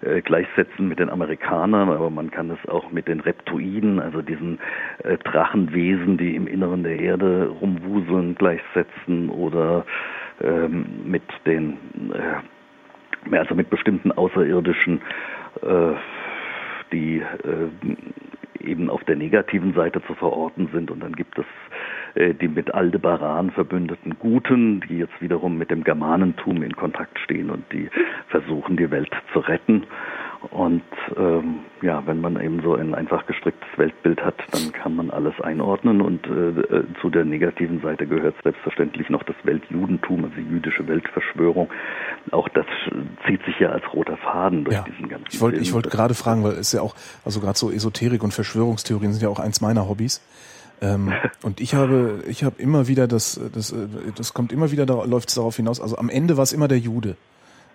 äh, 0.02 0.22
gleichsetzen 0.22 0.88
mit 0.88 1.00
den 1.00 1.10
Amerikanern, 1.10 1.90
aber 1.90 2.10
man 2.10 2.32
kann 2.32 2.50
es 2.50 2.70
auch 2.70 2.92
mit 2.92 3.08
den 3.08 3.20
Reptoiden, 3.20 4.00
also 4.00 4.22
diesen 4.22 4.60
äh, 5.04 5.18
Drachenwesen, 5.18 6.18
die 6.18 6.36
im 6.36 6.48
Inneren 6.48 6.84
der 6.84 7.00
Erde 7.00 7.48
rumwuseln, 7.62 8.36
gleichsetzen 8.36 9.30
oder 9.30 9.86
ähm, 10.42 10.86
mit 11.06 11.24
den, 11.46 11.78
äh, 12.14 13.38
also 13.38 13.56
mit 13.56 13.70
bestimmten 13.70 14.12
Außerirdischen, 14.12 15.02
äh, 15.62 15.94
die 16.92 17.20
äh, 17.20 18.64
eben 18.64 18.90
auf 18.90 19.04
der 19.06 19.16
negativen 19.16 19.74
Seite 19.74 20.02
zu 20.06 20.14
verorten 20.16 20.70
sind. 20.74 20.92
Und 20.92 21.02
dann 21.02 21.14
gibt 21.14 21.38
es 21.38 21.46
die 22.16 22.48
mit 22.48 22.74
Aldebaran 22.74 23.52
verbündeten 23.52 24.18
Guten, 24.20 24.82
die 24.82 24.98
jetzt 24.98 25.22
wiederum 25.22 25.58
mit 25.58 25.72
dem 25.72 25.84
Germanentum 25.84 26.62
in 26.64 26.76
Kontakt 26.76 27.20
stehen 27.20 27.50
und 27.50 27.64
die 27.72 27.90
versuchen, 28.28 28.78
die 28.78 28.92
Welt 28.92 29.12
zu 29.34 29.40
retten. 29.40 29.86
Und 30.50 30.82
ähm, 31.18 31.60
ja, 31.84 32.02
wenn 32.08 32.20
man 32.20 32.42
eben 32.42 32.64
so 32.64 32.74
ein 32.74 32.96
einfach 32.96 33.28
gestricktes 33.28 33.70
Weltbild 33.78 34.26
hat, 34.26 34.36
dann 34.52 34.72
kann 34.72 34.96
man 34.96 35.12
alles 35.12 35.40
einordnen. 35.40 36.02
Und 36.02 36.26
äh, 36.26 36.78
äh 36.78 36.84
zu 37.00 37.12
der 37.12 37.26
negativen 37.26 37.80
Seite 37.82 38.08
gehört 38.08 38.36
selbstverständlich 38.42 39.10
noch 39.10 39.22
das 39.22 39.36
Weltjudentum, 39.44 40.24
also 40.24 40.36
die 40.36 40.42
jüdische 40.42 40.88
Weltverschwörung. 40.88 41.70
Auch 42.32 42.50
das 42.50 42.66
zieht 43.28 43.44
sich 43.46 43.60
ja 43.60 43.70
als 43.70 43.84
roter 43.94 44.18
Faden 44.18 44.64
durch 44.64 44.78
ja. 44.78 44.84
diesen 44.84 45.10
ganzen. 45.10 45.28
Ich 45.30 45.42
wollte 45.42 45.60
ich 45.60 45.74
wollte 45.74 45.90
gerade 45.90 46.16
fragen, 46.16 46.44
weil 46.44 46.54
es 46.54 46.72
ja 46.72 46.82
auch, 46.82 46.96
also 47.24 47.40
gerade 47.40 47.58
so 47.58 47.70
Esoterik 47.70 48.24
und 48.24 48.34
Verschwörungstheorien 48.34 49.14
sind 49.14 49.22
ja 49.22 49.30
auch 49.30 49.40
eins 49.40 49.62
meiner 49.62 49.88
Hobbys. 49.88 50.22
Ähm, 50.82 51.14
und 51.44 51.62
ich 51.62 51.76
habe, 51.76 52.24
ich 52.28 52.44
habe 52.44 52.62
immer 52.62 52.88
wieder 52.88 53.08
das, 53.08 53.40
das, 53.54 53.74
das 54.16 54.34
kommt 54.34 54.52
immer 54.52 54.72
wieder, 54.72 54.86
da 54.86 55.04
läuft 55.04 55.30
es 55.30 55.36
darauf 55.36 55.56
hinaus. 55.56 55.80
Also 55.80 55.98
am 55.98 56.10
Ende 56.10 56.38
war 56.38 56.44
es 56.44 56.54
immer 56.54 56.68
der 56.68 56.80
Jude 56.80 57.16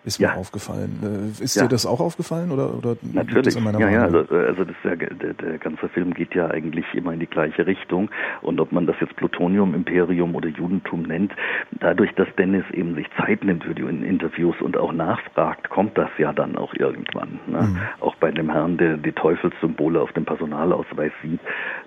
ist 0.07 0.21
ja. 0.21 0.31
mir 0.31 0.39
aufgefallen. 0.39 1.01
Äh, 1.03 1.43
ist 1.43 1.57
ja. 1.57 1.65
dir 1.65 1.69
das 1.69 1.85
auch 1.85 2.01
aufgefallen 2.01 2.53
oder 2.53 2.73
oder 2.75 2.97
natürlich? 3.13 3.57
ja, 3.57 3.91
ja. 3.91 4.03
Also, 4.05 4.19
also 4.19 4.65
das 4.65 4.77
ja, 4.85 4.95
der, 4.95 5.35
der 5.35 5.59
ganze 5.59 5.89
Film 5.89 6.15
geht 6.15 6.35
ja 6.35 6.49
eigentlich 6.49 6.87
immer 6.95 7.13
in 7.13 7.19
die 7.19 7.27
gleiche 7.27 7.67
Richtung 7.67 8.09
und 8.41 8.61
ob 8.61 8.71
man 8.71 8.87
das 8.87 8.97
jetzt 9.01 9.17
Plutonium 9.17 9.75
Imperium 9.75 10.37
oder 10.37 10.49
Judentum 10.49 11.03
nennt, 11.03 11.33
dadurch, 11.81 12.15
dass 12.15 12.29
Dennis 12.39 12.65
eben 12.73 12.95
sich 12.95 13.07
Zeit 13.17 13.45
nimmt 13.45 13.65
für 13.65 13.75
die 13.75 13.83
Interviews 13.83 14.55
und 14.61 14.77
auch 14.77 14.93
nachfragt, 14.93 15.69
kommt 15.71 15.99
das 15.99 16.11
ja 16.19 16.33
dann 16.33 16.57
auch 16.57 16.73
irgendwann. 16.75 17.41
Ne? 17.49 17.63
Mhm. 17.63 17.79
Auch 18.01 18.15
bei 18.17 18.31
dem 18.31 18.51
Herrn, 18.51 18.79
der 18.79 18.97
die 18.97 19.13
Teufelssymbole 19.13 20.01
auf 20.01 20.13
dem 20.13 20.25
Personalausweis 20.25 21.13
sieht, 21.23 21.41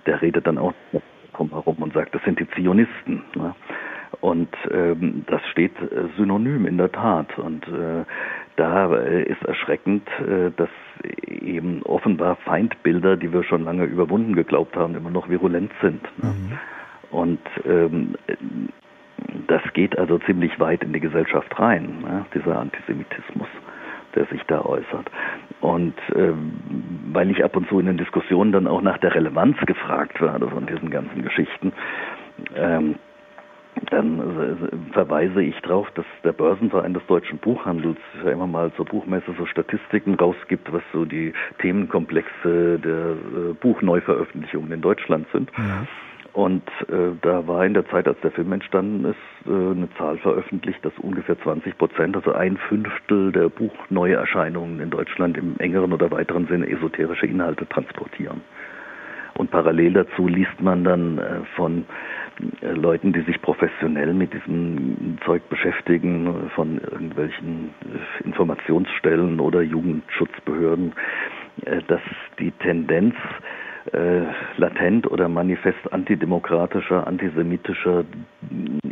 der 0.04 0.20
redet 0.20 0.46
dann 0.46 0.58
auch 0.58 0.74
herum 1.48 1.76
und 1.78 1.94
sagt, 1.94 2.14
das 2.14 2.22
sind 2.24 2.38
die 2.38 2.48
Zionisten. 2.50 3.22
Ne? 3.34 3.54
Und 4.20 4.54
ähm, 4.70 5.24
das 5.28 5.40
steht 5.50 5.72
äh, 5.80 6.08
synonym 6.18 6.66
in 6.66 6.76
der 6.76 6.92
Tat. 6.92 7.38
Und 7.38 7.66
äh, 7.68 8.04
da 8.56 8.92
äh, 8.94 9.22
ist 9.22 9.42
erschreckend, 9.44 10.06
äh, 10.20 10.50
dass 10.56 10.68
eben 11.26 11.82
offenbar 11.84 12.36
Feindbilder, 12.36 13.16
die 13.16 13.32
wir 13.32 13.44
schon 13.44 13.64
lange 13.64 13.84
überwunden 13.84 14.34
geglaubt 14.34 14.76
haben, 14.76 14.94
immer 14.94 15.10
noch 15.10 15.30
virulent 15.30 15.72
sind. 15.80 16.02
Mhm. 16.22 16.58
Und 17.10 17.40
ähm, 17.64 18.14
das 19.46 19.62
geht 19.72 19.98
also 19.98 20.18
ziemlich 20.18 20.58
weit 20.60 20.82
in 20.82 20.92
die 20.92 21.00
Gesellschaft 21.00 21.58
rein, 21.58 22.00
ne, 22.02 22.26
dieser 22.34 22.58
Antisemitismus. 22.58 23.48
Der 24.14 24.26
sich 24.26 24.42
da 24.44 24.62
äußert. 24.62 25.10
Und 25.60 25.94
ähm, 26.14 26.52
weil 27.12 27.30
ich 27.30 27.44
ab 27.44 27.56
und 27.56 27.68
zu 27.68 27.80
in 27.80 27.86
den 27.86 27.98
Diskussionen 27.98 28.52
dann 28.52 28.66
auch 28.66 28.82
nach 28.82 28.98
der 28.98 29.14
Relevanz 29.14 29.56
gefragt 29.66 30.20
werde 30.20 30.48
von 30.48 30.66
diesen 30.66 30.90
ganzen 30.90 31.22
Geschichten, 31.22 31.72
ähm, 32.56 32.96
dann 33.90 34.90
verweise 34.92 35.42
ich 35.42 35.58
darauf, 35.60 35.90
dass 35.92 36.04
der 36.24 36.32
Börsenverein 36.32 36.92
des 36.92 37.06
deutschen 37.06 37.38
Buchhandels 37.38 37.98
ja 38.24 38.30
immer 38.32 38.46
mal 38.46 38.72
zur 38.74 38.84
Buchmesse 38.84 39.32
so 39.38 39.46
Statistiken 39.46 40.14
rausgibt, 40.14 40.72
was 40.72 40.82
so 40.92 41.04
die 41.04 41.32
Themenkomplexe 41.60 42.78
der 42.78 43.10
äh, 43.12 43.52
Buchneuveröffentlichungen 43.60 44.72
in 44.72 44.80
Deutschland 44.80 45.26
sind. 45.32 45.50
Ja. 45.56 45.86
Und 46.32 46.62
äh, 46.88 47.16
da 47.22 47.46
war 47.48 47.64
in 47.66 47.74
der 47.74 47.88
Zeit, 47.88 48.06
als 48.06 48.20
der 48.20 48.30
Film 48.30 48.52
entstanden 48.52 49.04
ist, 49.04 49.48
äh, 49.48 49.50
eine 49.50 49.88
Zahl 49.98 50.16
veröffentlicht, 50.18 50.84
dass 50.84 50.92
ungefähr 50.98 51.38
20 51.40 51.76
Prozent, 51.76 52.14
also 52.14 52.32
ein 52.32 52.56
Fünftel 52.56 53.32
der 53.32 53.48
Buchneuerscheinungen 53.48 54.80
in 54.80 54.90
Deutschland 54.90 55.36
im 55.36 55.56
engeren 55.58 55.92
oder 55.92 56.10
weiteren 56.10 56.46
Sinne 56.46 56.68
esoterische 56.68 57.26
Inhalte 57.26 57.68
transportieren. 57.68 58.42
Und 59.34 59.50
parallel 59.50 59.94
dazu 59.94 60.28
liest 60.28 60.60
man 60.60 60.84
dann 60.84 61.18
äh, 61.18 61.40
von 61.56 61.84
äh, 62.60 62.72
Leuten, 62.72 63.12
die 63.12 63.22
sich 63.22 63.40
professionell 63.42 64.12
mit 64.14 64.32
diesem 64.32 65.18
Zeug 65.24 65.48
beschäftigen, 65.48 66.50
von 66.54 66.78
irgendwelchen 66.78 67.70
äh, 67.80 68.24
Informationsstellen 68.24 69.40
oder 69.40 69.62
Jugendschutzbehörden, 69.62 70.92
äh, 71.64 71.80
dass 71.88 72.02
die 72.38 72.52
Tendenz 72.52 73.14
äh, 73.92 74.22
latent 74.56 75.10
oder 75.10 75.28
manifest 75.28 75.92
antidemokratischer, 75.92 77.06
antisemitischer 77.06 78.04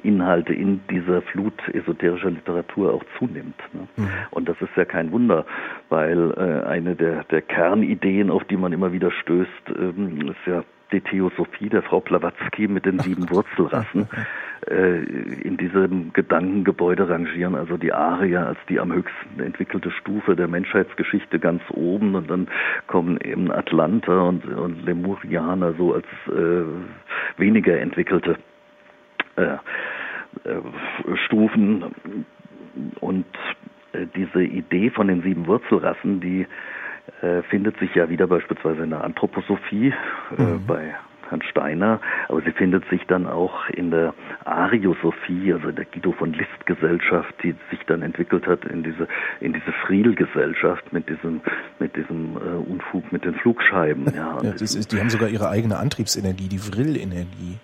Inhalte 0.03 0.55
in 0.55 0.81
dieser 0.91 1.23
Flut 1.23 1.55
esoterischer 1.73 2.31
Literatur 2.31 2.95
auch 2.95 3.05
zunimmt. 3.19 3.59
Ne? 3.73 3.89
Mhm. 3.97 4.09
Und 4.31 4.49
das 4.49 4.61
ist 4.61 4.75
ja 4.77 4.85
kein 4.85 5.13
Wunder, 5.13 5.45
weil 5.89 6.33
äh, 6.33 6.67
eine 6.67 6.95
der, 6.97 7.25
der 7.25 7.43
Kernideen, 7.43 8.31
auf 8.31 8.45
die 8.45 8.57
man 8.57 8.73
immer 8.73 8.93
wieder 8.93 9.11
stößt, 9.11 9.51
ähm, 9.79 10.31
ist 10.31 10.47
ja 10.47 10.65
die 10.93 11.01
Theosophie 11.01 11.69
der 11.69 11.83
Frau 11.83 12.01
Blavatsky 12.01 12.69
mit 12.69 12.87
den 12.87 12.99
sieben 13.01 13.29
Wurzelrassen 13.31 14.09
äh, 14.67 15.03
in 15.43 15.57
diesem 15.57 16.13
Gedankengebäude 16.13 17.09
rangieren, 17.09 17.55
also 17.55 17.77
die 17.77 17.93
Arier 17.93 18.47
als 18.47 18.59
die 18.69 18.81
am 18.81 18.93
höchsten 18.93 19.41
entwickelte 19.41 19.91
Stufe 19.91 20.37
der 20.37 20.49
Menschheitsgeschichte 20.49 21.39
ganz 21.39 21.63
oben 21.71 22.15
und 22.15 22.31
dann 22.31 22.49
kommen 22.87 23.19
eben 23.21 23.51
Atlanter 23.51 24.25
und, 24.25 24.45
und 24.47 24.85
Lemurianer 24.85 25.75
so 25.75 25.95
als 25.95 26.07
äh, 26.29 26.65
weniger 27.39 27.79
entwickelte 27.79 28.37
äh, 29.37 29.43
äh 29.43 30.61
Stufen 31.27 32.25
und 33.01 33.27
äh, 33.93 34.07
diese 34.15 34.43
Idee 34.43 34.91
von 34.91 35.09
den 35.09 35.23
sieben 35.23 35.47
Wurzelrassen, 35.47 36.21
die 36.21 36.47
findet 37.51 37.79
sich 37.79 37.95
ja 37.95 38.09
wieder 38.09 38.27
beispielsweise 38.27 38.85
in 38.85 38.91
der 38.91 39.03
Anthroposophie 39.03 39.93
äh, 40.39 40.43
mhm. 40.43 40.67
bei 40.67 40.95
Herrn 41.31 41.43
Steiner, 41.43 42.01
aber 42.29 42.43
sie 42.43 42.53
findet 42.53 42.89
sich 42.89 43.05
dann 43.07 43.27
auch 43.27 43.69
in 43.71 43.91
der 43.91 44.15
Ariosophie, 44.45 45.53
also 45.53 45.69
in 45.69 45.77
der 45.77 45.85
Guido 45.85 46.13
von 46.13 46.33
List 46.33 46.67
Gesellschaft, 46.67 47.35
die 47.43 47.55
sich 47.71 47.81
dann 47.87 48.03
entwickelt 48.03 48.47
hat 48.47 48.65
in 48.65 48.83
diese 48.83 49.09
in 49.41 49.53
diese 49.53 49.73
Friel-Gesellschaft 49.87 50.93
mit 50.93 51.09
diesem 51.09 51.41
mit 51.79 51.97
diesem 51.97 52.37
äh, 52.37 52.71
Unfug 52.71 53.11
mit 53.13 53.25
den 53.25 53.35
Flugscheiben. 53.35 54.07
Ja, 54.19 54.39
ja 54.43 54.51
ist, 54.51 54.91
die 54.91 54.99
haben 54.99 55.11
sogar 55.11 55.29
ihre 55.29 55.49
eigene 55.49 55.77
Antriebsenergie, 55.77 56.49
die 56.49 56.59
Vril-Energie. 56.59 57.59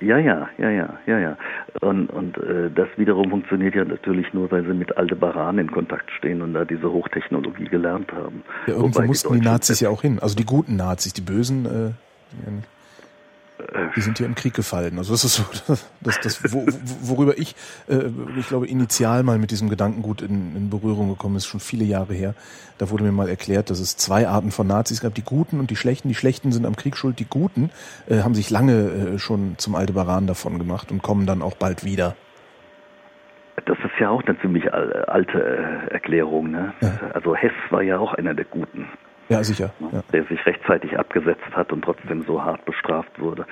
Ja. 0.00 0.16
ja, 0.16 0.18
ja, 0.18 0.48
ja, 0.56 0.70
ja, 0.70 0.98
ja, 1.06 1.18
ja. 1.18 1.36
Und 1.80 2.08
und 2.08 2.38
äh, 2.38 2.70
das 2.74 2.88
wiederum 2.96 3.28
funktioniert 3.28 3.74
ja 3.74 3.84
natürlich 3.84 4.32
nur, 4.32 4.50
weil 4.50 4.64
sie 4.64 4.72
mit 4.72 4.96
Aldebaran 4.96 5.58
in 5.58 5.70
Kontakt 5.70 6.10
stehen 6.12 6.40
und 6.40 6.54
da 6.54 6.64
diese 6.64 6.90
Hochtechnologie 6.90 7.64
gelernt 7.64 8.10
haben. 8.12 8.42
Ja, 8.66 8.74
irgendwo 8.74 9.00
Wobei 9.00 9.06
mussten 9.06 9.34
die, 9.34 9.40
die 9.40 9.46
Nazis 9.46 9.80
ja 9.80 9.90
auch 9.90 10.02
hin, 10.02 10.18
also 10.18 10.34
die 10.34 10.46
guten 10.46 10.76
Nazis, 10.76 11.12
die 11.12 11.20
bösen. 11.20 11.66
Äh, 11.66 11.90
die 12.32 12.77
sind 13.96 14.18
hier 14.18 14.26
im 14.26 14.34
Krieg 14.34 14.54
gefallen. 14.54 14.98
Also 14.98 15.12
das 15.12 15.24
ist 15.24 15.34
so, 15.36 15.44
das, 16.00 16.20
das, 16.20 16.52
wo, 16.52 16.66
worüber 17.02 17.36
ich, 17.38 17.54
äh, 17.88 18.10
ich 18.38 18.48
glaube, 18.48 18.66
initial 18.66 19.22
mal 19.22 19.38
mit 19.38 19.50
diesem 19.50 19.68
Gedankengut 19.68 20.22
in, 20.22 20.56
in 20.56 20.70
Berührung 20.70 21.08
gekommen 21.08 21.36
ist, 21.36 21.46
schon 21.46 21.60
viele 21.60 21.84
Jahre 21.84 22.14
her. 22.14 22.34
Da 22.78 22.90
wurde 22.90 23.04
mir 23.04 23.12
mal 23.12 23.28
erklärt, 23.28 23.70
dass 23.70 23.80
es 23.80 23.96
zwei 23.96 24.28
Arten 24.28 24.50
von 24.50 24.66
Nazis 24.66 25.00
gab, 25.00 25.14
die 25.14 25.24
Guten 25.24 25.60
und 25.60 25.70
die 25.70 25.76
Schlechten. 25.76 26.08
Die 26.08 26.14
Schlechten 26.14 26.52
sind 26.52 26.64
am 26.64 26.76
Krieg 26.76 26.96
schuld, 26.96 27.18
die 27.18 27.26
Guten 27.28 27.70
äh, 28.08 28.22
haben 28.22 28.34
sich 28.34 28.50
lange 28.50 28.72
äh, 28.72 29.18
schon 29.18 29.58
zum 29.58 29.74
Aldebaran 29.74 30.26
davon 30.26 30.58
gemacht 30.58 30.90
und 30.90 31.02
kommen 31.02 31.26
dann 31.26 31.42
auch 31.42 31.54
bald 31.54 31.84
wieder. 31.84 32.16
Das 33.66 33.78
ist 33.78 33.98
ja 33.98 34.08
auch 34.08 34.22
eine 34.22 34.38
ziemlich 34.40 34.72
alte 34.72 35.38
äh, 35.38 35.92
Erklärung. 35.92 36.50
Ne? 36.50 36.72
Ja. 36.80 36.98
Also 37.12 37.34
Hess 37.34 37.52
war 37.70 37.82
ja 37.82 37.98
auch 37.98 38.14
einer 38.14 38.34
der 38.34 38.44
Guten. 38.44 38.86
Ja, 39.28 39.44
sicher. 39.44 39.72
Ja. 39.92 40.02
Der 40.12 40.24
sich 40.24 40.44
rechtzeitig 40.46 40.98
abgesetzt 40.98 41.50
hat 41.52 41.72
und 41.72 41.82
trotzdem 41.82 42.24
so 42.26 42.42
hart 42.42 42.64
bestraft 42.64 43.20
wurde. 43.20 43.46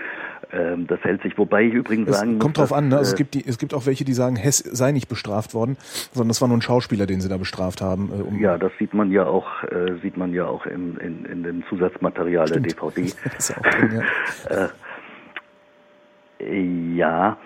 Ähm, 0.52 0.86
das 0.86 1.00
hält 1.00 1.22
sich, 1.22 1.36
wobei 1.36 1.64
ich 1.64 1.74
übrigens 1.74 2.08
es 2.08 2.18
sagen 2.18 2.38
kommt 2.38 2.56
muss, 2.56 2.68
drauf 2.68 2.76
an, 2.76 2.88
ne? 2.88 2.98
also 2.98 3.10
äh, 3.10 3.12
es 3.12 3.16
gibt 3.16 3.34
die, 3.34 3.46
es 3.46 3.58
gibt 3.58 3.74
auch 3.74 3.84
welche, 3.86 4.04
die 4.04 4.14
sagen, 4.14 4.36
Hess 4.36 4.58
sei 4.58 4.92
nicht 4.92 5.08
bestraft 5.08 5.54
worden, 5.54 5.76
sondern 6.12 6.28
das 6.28 6.40
war 6.40 6.48
nur 6.48 6.56
ein 6.56 6.62
Schauspieler, 6.62 7.06
den 7.06 7.20
sie 7.20 7.28
da 7.28 7.36
bestraft 7.36 7.80
haben. 7.80 8.10
Äh, 8.10 8.22
um 8.22 8.40
ja, 8.40 8.56
das 8.56 8.72
sieht 8.78 8.94
man 8.94 9.10
ja 9.10 9.26
auch, 9.26 9.62
äh, 9.64 9.96
sieht 10.02 10.16
man 10.16 10.32
ja 10.32 10.46
auch 10.46 10.66
im, 10.66 10.98
in, 10.98 11.24
in 11.24 11.42
dem 11.42 11.64
Zusatzmaterial 11.68 12.46
Stimmt. 12.48 12.66
der 12.66 12.74
DVD. 12.74 13.02
das 13.24 13.50
ist 13.50 13.58
auch 13.58 13.62
drin, 13.62 14.02
ja. 14.50 14.64
äh, 16.38 16.94
ja, 16.94 17.38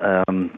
ähm, 0.00 0.50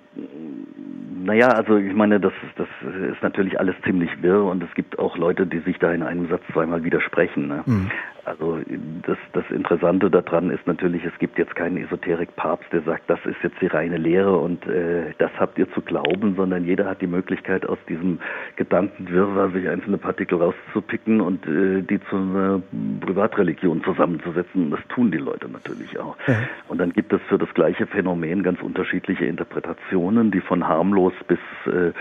naja, 1.24 1.48
also 1.48 1.76
ich 1.76 1.94
meine, 1.94 2.20
das, 2.20 2.32
das 2.56 2.68
ist 3.10 3.22
natürlich 3.22 3.58
alles 3.58 3.74
ziemlich 3.84 4.10
wirr 4.22 4.44
und 4.44 4.62
es 4.62 4.72
gibt 4.74 4.98
auch 4.98 5.16
Leute, 5.16 5.46
die 5.46 5.58
sich 5.60 5.78
da 5.78 5.92
in 5.92 6.02
einem 6.02 6.28
Satz 6.28 6.42
zweimal 6.52 6.84
widersprechen. 6.84 7.48
Ne? 7.48 7.62
Mhm. 7.66 7.90
Also 8.26 8.58
das, 9.06 9.18
das 9.34 9.44
Interessante 9.50 10.10
daran 10.10 10.50
ist 10.50 10.66
natürlich, 10.66 11.04
es 11.04 11.16
gibt 11.20 11.38
jetzt 11.38 11.54
keinen 11.54 11.76
Esoterik-Papst, 11.76 12.72
der 12.72 12.82
sagt, 12.82 13.08
das 13.08 13.20
ist 13.24 13.36
jetzt 13.44 13.54
die 13.60 13.68
reine 13.68 13.98
Lehre 13.98 14.36
und 14.36 14.66
äh, 14.66 15.14
das 15.18 15.30
habt 15.38 15.56
ihr 15.58 15.70
zu 15.72 15.80
glauben, 15.80 16.34
sondern 16.34 16.64
jeder 16.64 16.86
hat 16.86 17.00
die 17.00 17.06
Möglichkeit, 17.06 17.64
aus 17.64 17.78
diesem 17.88 18.18
Gedankenwirrwarr 18.56 19.50
sich 19.52 19.68
einzelne 19.68 19.98
Partikel 19.98 20.38
rauszupicken 20.38 21.20
und 21.20 21.46
äh, 21.46 21.82
die 21.82 22.00
zu 22.10 22.16
einer 22.16 22.60
Privatreligion 23.00 23.84
zusammenzusetzen. 23.84 24.64
Und 24.64 24.70
das 24.72 24.80
tun 24.88 25.12
die 25.12 25.18
Leute 25.18 25.48
natürlich 25.48 25.96
auch. 26.00 26.16
Ja. 26.26 26.34
Und 26.66 26.78
dann 26.78 26.92
gibt 26.92 27.12
es 27.12 27.20
für 27.28 27.38
das 27.38 27.54
gleiche 27.54 27.86
Phänomen 27.86 28.42
ganz 28.42 28.60
unterschiedliche 28.60 29.24
Interpretationen, 29.26 30.32
die 30.32 30.40
von 30.40 30.66
harmlos 30.66 31.12
bis 31.28 31.38
äh, 31.72 31.92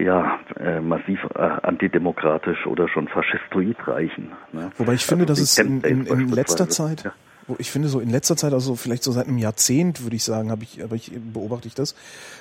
ja, 0.00 0.38
äh, 0.58 0.80
massiv 0.80 1.18
äh, 1.34 1.38
antidemokratisch 1.38 2.66
oder 2.66 2.88
schon 2.88 3.08
faschistoid 3.08 3.76
reichen. 3.86 4.32
Ne? 4.52 4.70
Wobei 4.78 4.94
ich 4.94 5.04
finde, 5.04 5.24
also 5.24 5.32
dass 5.32 5.40
es 5.40 5.58
in, 5.58 5.80
in, 5.82 6.06
in 6.06 6.28
letzter 6.28 6.68
Zeit, 6.68 7.04
ja. 7.04 7.12
ich 7.58 7.70
finde 7.70 7.88
so 7.88 8.00
in 8.00 8.10
letzter 8.10 8.36
Zeit, 8.36 8.52
also 8.52 8.76
vielleicht 8.76 9.02
so 9.02 9.12
seit 9.12 9.26
einem 9.26 9.38
Jahrzehnt, 9.38 10.02
würde 10.02 10.16
ich 10.16 10.24
sagen, 10.24 10.50
habe 10.50 10.62
ich, 10.62 10.82
aber 10.82 10.96
ich 10.96 11.12
beobachte 11.32 11.68
ich 11.68 11.74
das, 11.74 11.94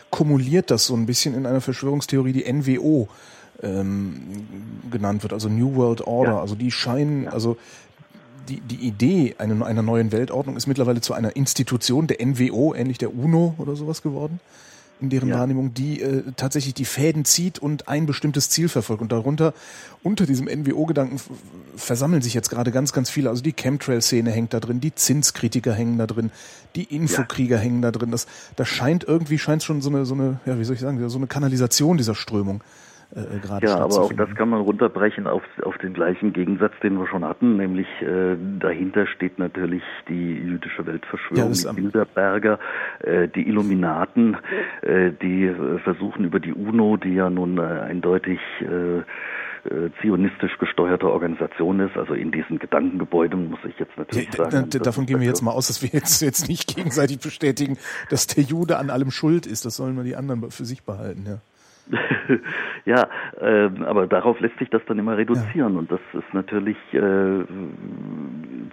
kumuliert 0.10 0.72
das 0.72 0.86
so 0.86 0.96
ein 0.96 1.06
bisschen 1.06 1.36
in 1.36 1.46
einer 1.46 1.62
Verschwörungstheorie, 1.62 2.34
die 2.34 2.52
NWO 2.52 3.10
ähm, 3.62 4.46
genannt 4.90 5.24
wird, 5.24 5.34
also 5.34 5.50
New 5.50 5.76
World 5.76 6.02
Order. 6.02 6.34
Ja. 6.34 6.42
Also 6.42 6.56
die 6.56 6.72
scheinen, 6.72 7.24
ja. 7.24 7.32
also 7.32 7.58
die, 8.50 8.60
die 8.62 8.88
Idee 8.88 9.36
einer, 9.38 9.66
einer 9.66 9.82
neuen 9.82 10.12
Weltordnung 10.12 10.58
ist 10.58 10.68
mittlerweile 10.68 11.02
zu 11.02 11.14
einer 11.14 11.36
Institution 11.36 12.08
der 12.08 12.26
NWO, 12.26 12.74
ähnlich 12.74 12.98
der 12.98 13.16
UNO 13.16 13.56
oder 13.58 13.76
sowas 13.76 14.02
geworden 14.02 14.40
in 15.02 15.10
deren 15.10 15.30
ja. 15.30 15.40
Wahrnehmung, 15.40 15.74
die 15.74 16.02
äh, 16.02 16.24
tatsächlich 16.38 16.74
die 16.74 16.86
Fäden 16.86 17.26
zieht 17.26 17.60
und 17.60 17.88
ein 17.88 18.06
bestimmtes 18.06 18.50
Ziel 18.50 18.70
verfolgt. 18.70 19.02
Und 19.02 19.12
darunter, 19.12 19.54
unter 20.04 20.26
diesem 20.26 20.46
NWO-Gedanken 20.46 21.20
versammeln 21.76 22.22
sich 22.22 22.34
jetzt 22.34 22.50
gerade 22.50 22.72
ganz, 22.72 22.94
ganz 22.94 23.10
viele. 23.10 23.30
Also 23.30 23.42
die 23.42 23.54
Chemtrail-Szene 23.54 24.32
hängt 24.32 24.54
da 24.54 24.60
drin, 24.60 24.80
die 24.80 24.94
Zinskritiker 24.94 25.74
hängen 25.74 25.98
da 25.98 26.08
drin, 26.08 26.32
die 26.76 26.84
Infokrieger 26.84 27.58
ja. 27.58 27.62
hängen 27.62 27.82
da 27.82 27.92
drin. 27.92 28.12
Das, 28.12 28.28
das 28.56 28.68
scheint 28.68 29.04
irgendwie, 29.04 29.40
scheint 29.40 29.64
schon 29.64 29.82
so 29.82 29.90
eine, 29.90 30.06
so 30.06 30.14
eine, 30.14 30.40
ja, 30.46 30.60
wie 30.60 30.64
soll 30.64 30.76
ich 30.76 30.82
sagen, 30.82 31.10
so 31.10 31.18
eine 31.18 31.28
Kanalisation 31.28 31.98
dieser 31.98 32.16
Strömung 32.16 32.64
äh, 33.16 33.40
gerade 33.40 33.66
Ja, 33.66 33.78
aber 33.78 34.02
auch 34.02 34.14
das 34.14 34.34
kann 34.36 34.50
man 34.50 34.62
runterbrechen 34.62 35.28
auf, 35.28 35.44
auf 35.64 35.78
den 35.80 35.94
gleichen 35.94 36.34
Gegensatz, 36.34 36.74
den 36.82 36.98
wir 36.98 37.08
schon 37.08 37.26
hatten, 37.26 37.58
nämlich 37.58 37.88
äh, 38.02 38.36
dahinter 38.60 39.08
steht 39.08 39.40
natürlich 39.40 39.84
die 40.08 40.34
jüdische 40.34 40.86
Weltverschwörung, 40.86 41.54
ja, 41.54 41.74
die 41.74 41.82
Bilderberger, 41.82 42.60
äh, 43.00 43.28
die 43.28 43.48
Illuminaten, 43.48 44.38
äh, 44.82 45.12
die 45.22 45.54
versuchen 45.84 46.26
über 46.26 46.40
die 46.40 46.54
UNO, 46.54 46.98
die 46.98 47.16
ja 47.16 47.30
nun 47.30 47.58
äh, 47.58 47.62
eindeutig 47.62 48.40
äh, 48.62 49.02
äh, 49.64 49.92
zionistisch 50.02 50.58
gesteuerte 50.58 51.08
Organisation 51.12 51.82
ist, 51.82 51.96
also 51.96 52.14
in 52.14 52.32
diesen 52.32 52.58
Gedankengebäuden, 52.58 53.52
muss 53.52 53.60
ich 53.68 53.78
jetzt 53.78 53.96
natürlich 53.96 54.28
ja, 54.34 54.50
sagen. 54.50 54.70
davon 54.82 55.06
gehen 55.06 55.20
wir 55.20 55.28
jetzt 55.28 55.42
mal 55.42 55.52
aus, 55.52 55.68
dass 55.68 55.84
wir 55.84 55.90
jetzt, 55.92 56.20
jetzt 56.22 56.48
nicht 56.48 56.76
gegenseitig 56.76 57.20
bestätigen, 57.20 57.78
dass 58.10 58.26
der 58.26 58.44
Jude 58.44 58.78
an 58.78 58.90
allem 58.90 59.12
schuld 59.12 59.46
ist. 59.46 59.66
Das 59.66 59.76
sollen 59.76 59.96
wir 59.96 60.04
die 60.04 60.16
anderen 60.16 60.50
für 60.50 60.66
sich 60.66 60.84
behalten, 60.84 61.26
ja. 61.28 61.42
ja, 62.86 63.08
äh, 63.40 63.70
aber 63.86 64.08
darauf 64.08 64.40
lässt 64.40 64.58
sich 64.60 64.70
das 64.70 64.82
dann 64.86 65.00
immer 65.00 65.18
reduzieren 65.18 65.74
ja. 65.74 65.80
und 65.80 65.92
das 65.92 66.00
ist 66.14 66.34
natürlich 66.34 66.78
äh, 66.94 67.00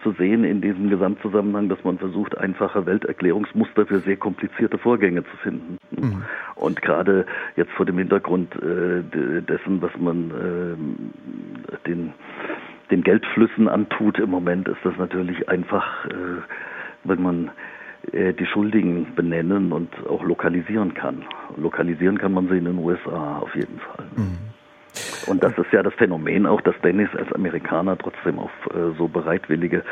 zu 0.03 0.12
sehen 0.19 0.45
in 0.45 0.61
diesem 0.61 0.91
Gesamtzusammenhang, 0.91 1.69
dass 1.69 1.83
man 1.85 1.99
versucht, 1.99 2.37
einfache 2.39 2.87
Welterklärungsmuster 2.87 3.87
für 3.87 4.01
sehr 4.01 4.16
komplizierte 4.16 4.79
Vorgänge 4.79 5.25
zu 5.25 5.37
finden. 5.43 5.79
Mhm. 5.91 6.23
Und 6.55 6.83
gerade 6.83 7.27
jetzt 7.57 7.73
vor 7.73 7.87
dem 7.87 7.99
Hintergrund 7.99 8.55
äh, 8.57 9.03
dessen, 9.43 9.83
was 9.83 9.93
man 9.99 10.31
äh, 10.31 11.89
den 11.89 12.12
den 12.91 13.03
Geldflüssen 13.03 13.69
antut 13.69 14.19
im 14.19 14.31
Moment, 14.31 14.69
ist 14.69 14.79
das 14.83 14.97
natürlich 14.97 15.49
einfach, 15.49 16.07
äh, 16.07 16.41
wenn 17.05 17.23
man 17.23 17.51
die 18.12 18.46
Schuldigen 18.46 19.14
benennen 19.14 19.72
und 19.72 19.90
auch 20.09 20.22
lokalisieren 20.22 20.94
kann. 20.94 21.24
Lokalisieren 21.57 22.16
kann 22.16 22.32
man 22.32 22.49
sie 22.49 22.57
in 22.57 22.64
den 22.64 22.78
USA 22.78 23.38
auf 23.38 23.55
jeden 23.55 23.78
Fall. 23.80 24.07
Mhm. 24.16 24.38
Und 25.26 25.42
das 25.42 25.53
ist 25.59 25.70
ja 25.72 25.82
das 25.82 25.94
Phänomen 25.94 26.46
auch, 26.46 26.61
dass 26.61 26.74
Dennis 26.82 27.09
als 27.16 27.32
Amerikaner 27.32 27.96
trotzdem 27.99 28.38
auf 28.38 28.51
äh, 28.70 28.96
so 28.96 29.09
bereitwillige 29.09 29.84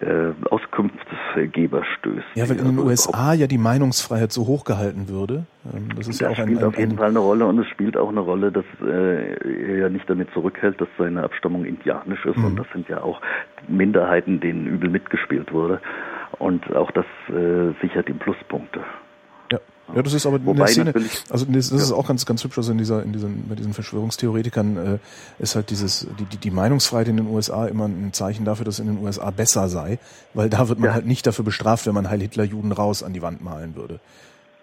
äh, 0.00 0.32
Auskunftsgeber 0.50 1.84
stößt. 1.98 2.26
Ja, 2.34 2.48
weil 2.48 2.58
in 2.58 2.64
den 2.64 2.78
USA 2.78 3.34
ja 3.34 3.46
die 3.46 3.58
Meinungsfreiheit 3.58 4.32
so 4.32 4.46
hoch 4.46 4.64
gehalten 4.64 5.08
würde. 5.08 5.44
Ähm, 5.72 5.88
das 5.96 6.08
ist 6.08 6.20
das 6.20 6.20
ja 6.20 6.28
auch 6.28 6.38
ein, 6.38 6.44
spielt 6.44 6.60
ein, 6.60 6.64
auf 6.64 6.78
jeden 6.78 6.96
Fall 6.96 7.10
eine 7.10 7.18
Rolle 7.18 7.46
und 7.46 7.58
es 7.58 7.66
spielt 7.68 7.96
auch 7.96 8.08
eine 8.08 8.20
Rolle, 8.20 8.50
dass 8.50 8.64
äh, 8.82 9.34
er 9.70 9.76
ja 9.76 9.88
nicht 9.88 10.08
damit 10.08 10.30
zurückhält, 10.32 10.80
dass 10.80 10.88
seine 10.96 11.22
Abstammung 11.22 11.64
indianisch 11.64 12.24
ist. 12.24 12.36
Mhm. 12.36 12.44
Und 12.44 12.56
das 12.56 12.66
sind 12.72 12.88
ja 12.88 13.02
auch 13.02 13.20
Minderheiten, 13.68 14.40
denen 14.40 14.66
übel 14.66 14.88
mitgespielt 14.88 15.52
wurde. 15.52 15.80
Und 16.38 16.74
auch 16.74 16.90
das 16.92 17.06
äh, 17.28 17.72
sichert 17.82 18.08
ihm 18.08 18.18
Pluspunkte. 18.18 18.80
Ja. 19.50 19.58
Ja, 19.94 20.02
das 20.02 20.12
ist 20.12 20.26
aber 20.26 20.44
Wobei 20.44 20.70
in 20.70 20.84
der 20.84 20.92
Szene, 20.92 20.94
also 21.30 21.46
das, 21.46 21.70
das 21.70 21.70
ja. 21.70 21.76
ist 21.76 21.92
auch 21.92 22.06
ganz, 22.06 22.26
ganz 22.26 22.44
hübsch, 22.44 22.58
also 22.58 22.72
in 22.72 22.78
dieser, 22.78 23.02
in 23.02 23.12
diesen, 23.12 23.48
bei 23.48 23.54
diesen 23.54 23.72
Verschwörungstheoretikern 23.72 24.76
äh, 24.76 24.98
ist 25.38 25.56
halt 25.56 25.70
dieses, 25.70 26.06
die, 26.18 26.24
die, 26.26 26.36
die 26.36 26.50
Meinungsfreiheit 26.50 27.08
in 27.08 27.16
den 27.16 27.26
USA 27.26 27.66
immer 27.66 27.86
ein 27.86 28.12
Zeichen 28.12 28.44
dafür, 28.44 28.66
dass 28.66 28.74
es 28.74 28.80
in 28.80 28.86
den 28.86 29.02
USA 29.02 29.30
besser 29.30 29.68
sei, 29.68 29.98
weil 30.34 30.50
da 30.50 30.68
wird 30.68 30.78
man 30.78 30.88
ja. 30.88 30.94
halt 30.94 31.06
nicht 31.06 31.26
dafür 31.26 31.44
bestraft, 31.44 31.86
wenn 31.86 31.94
man 31.94 32.10
Heil 32.10 32.20
Hitler 32.20 32.44
Juden 32.44 32.72
raus 32.72 33.02
an 33.02 33.14
die 33.14 33.22
Wand 33.22 33.42
malen 33.42 33.76
würde. 33.76 33.98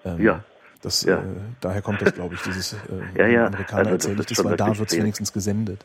Ähm, 0.06 0.22
ja. 0.22 0.44
Das, 0.82 1.02
ja. 1.02 1.18
Äh, 1.18 1.24
daher 1.62 1.82
kommt 1.82 2.04
das, 2.04 2.14
glaube 2.14 2.36
ich, 2.36 2.42
dieses 2.44 2.74
äh, 2.74 2.78
ja, 3.18 3.26
ja. 3.26 3.48
Amerikaner 3.48 3.80
also, 3.80 3.92
erzählt 3.94 4.20
das, 4.20 4.26
das 4.28 4.46
weil 4.46 4.56
da 4.56 4.78
wird 4.78 4.92
es 4.92 4.98
wenigstens 4.98 5.34
gesendet. 5.34 5.84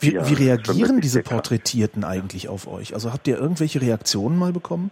Wie, 0.00 0.14
ja, 0.14 0.28
wie 0.28 0.34
reagieren 0.34 1.00
diese 1.00 1.22
Porträtierten 1.22 2.04
eigentlich 2.04 2.48
auf 2.48 2.66
euch? 2.68 2.94
Also 2.94 3.12
habt 3.12 3.28
ihr 3.28 3.38
irgendwelche 3.38 3.80
Reaktionen 3.80 4.38
mal 4.38 4.52
bekommen? 4.52 4.90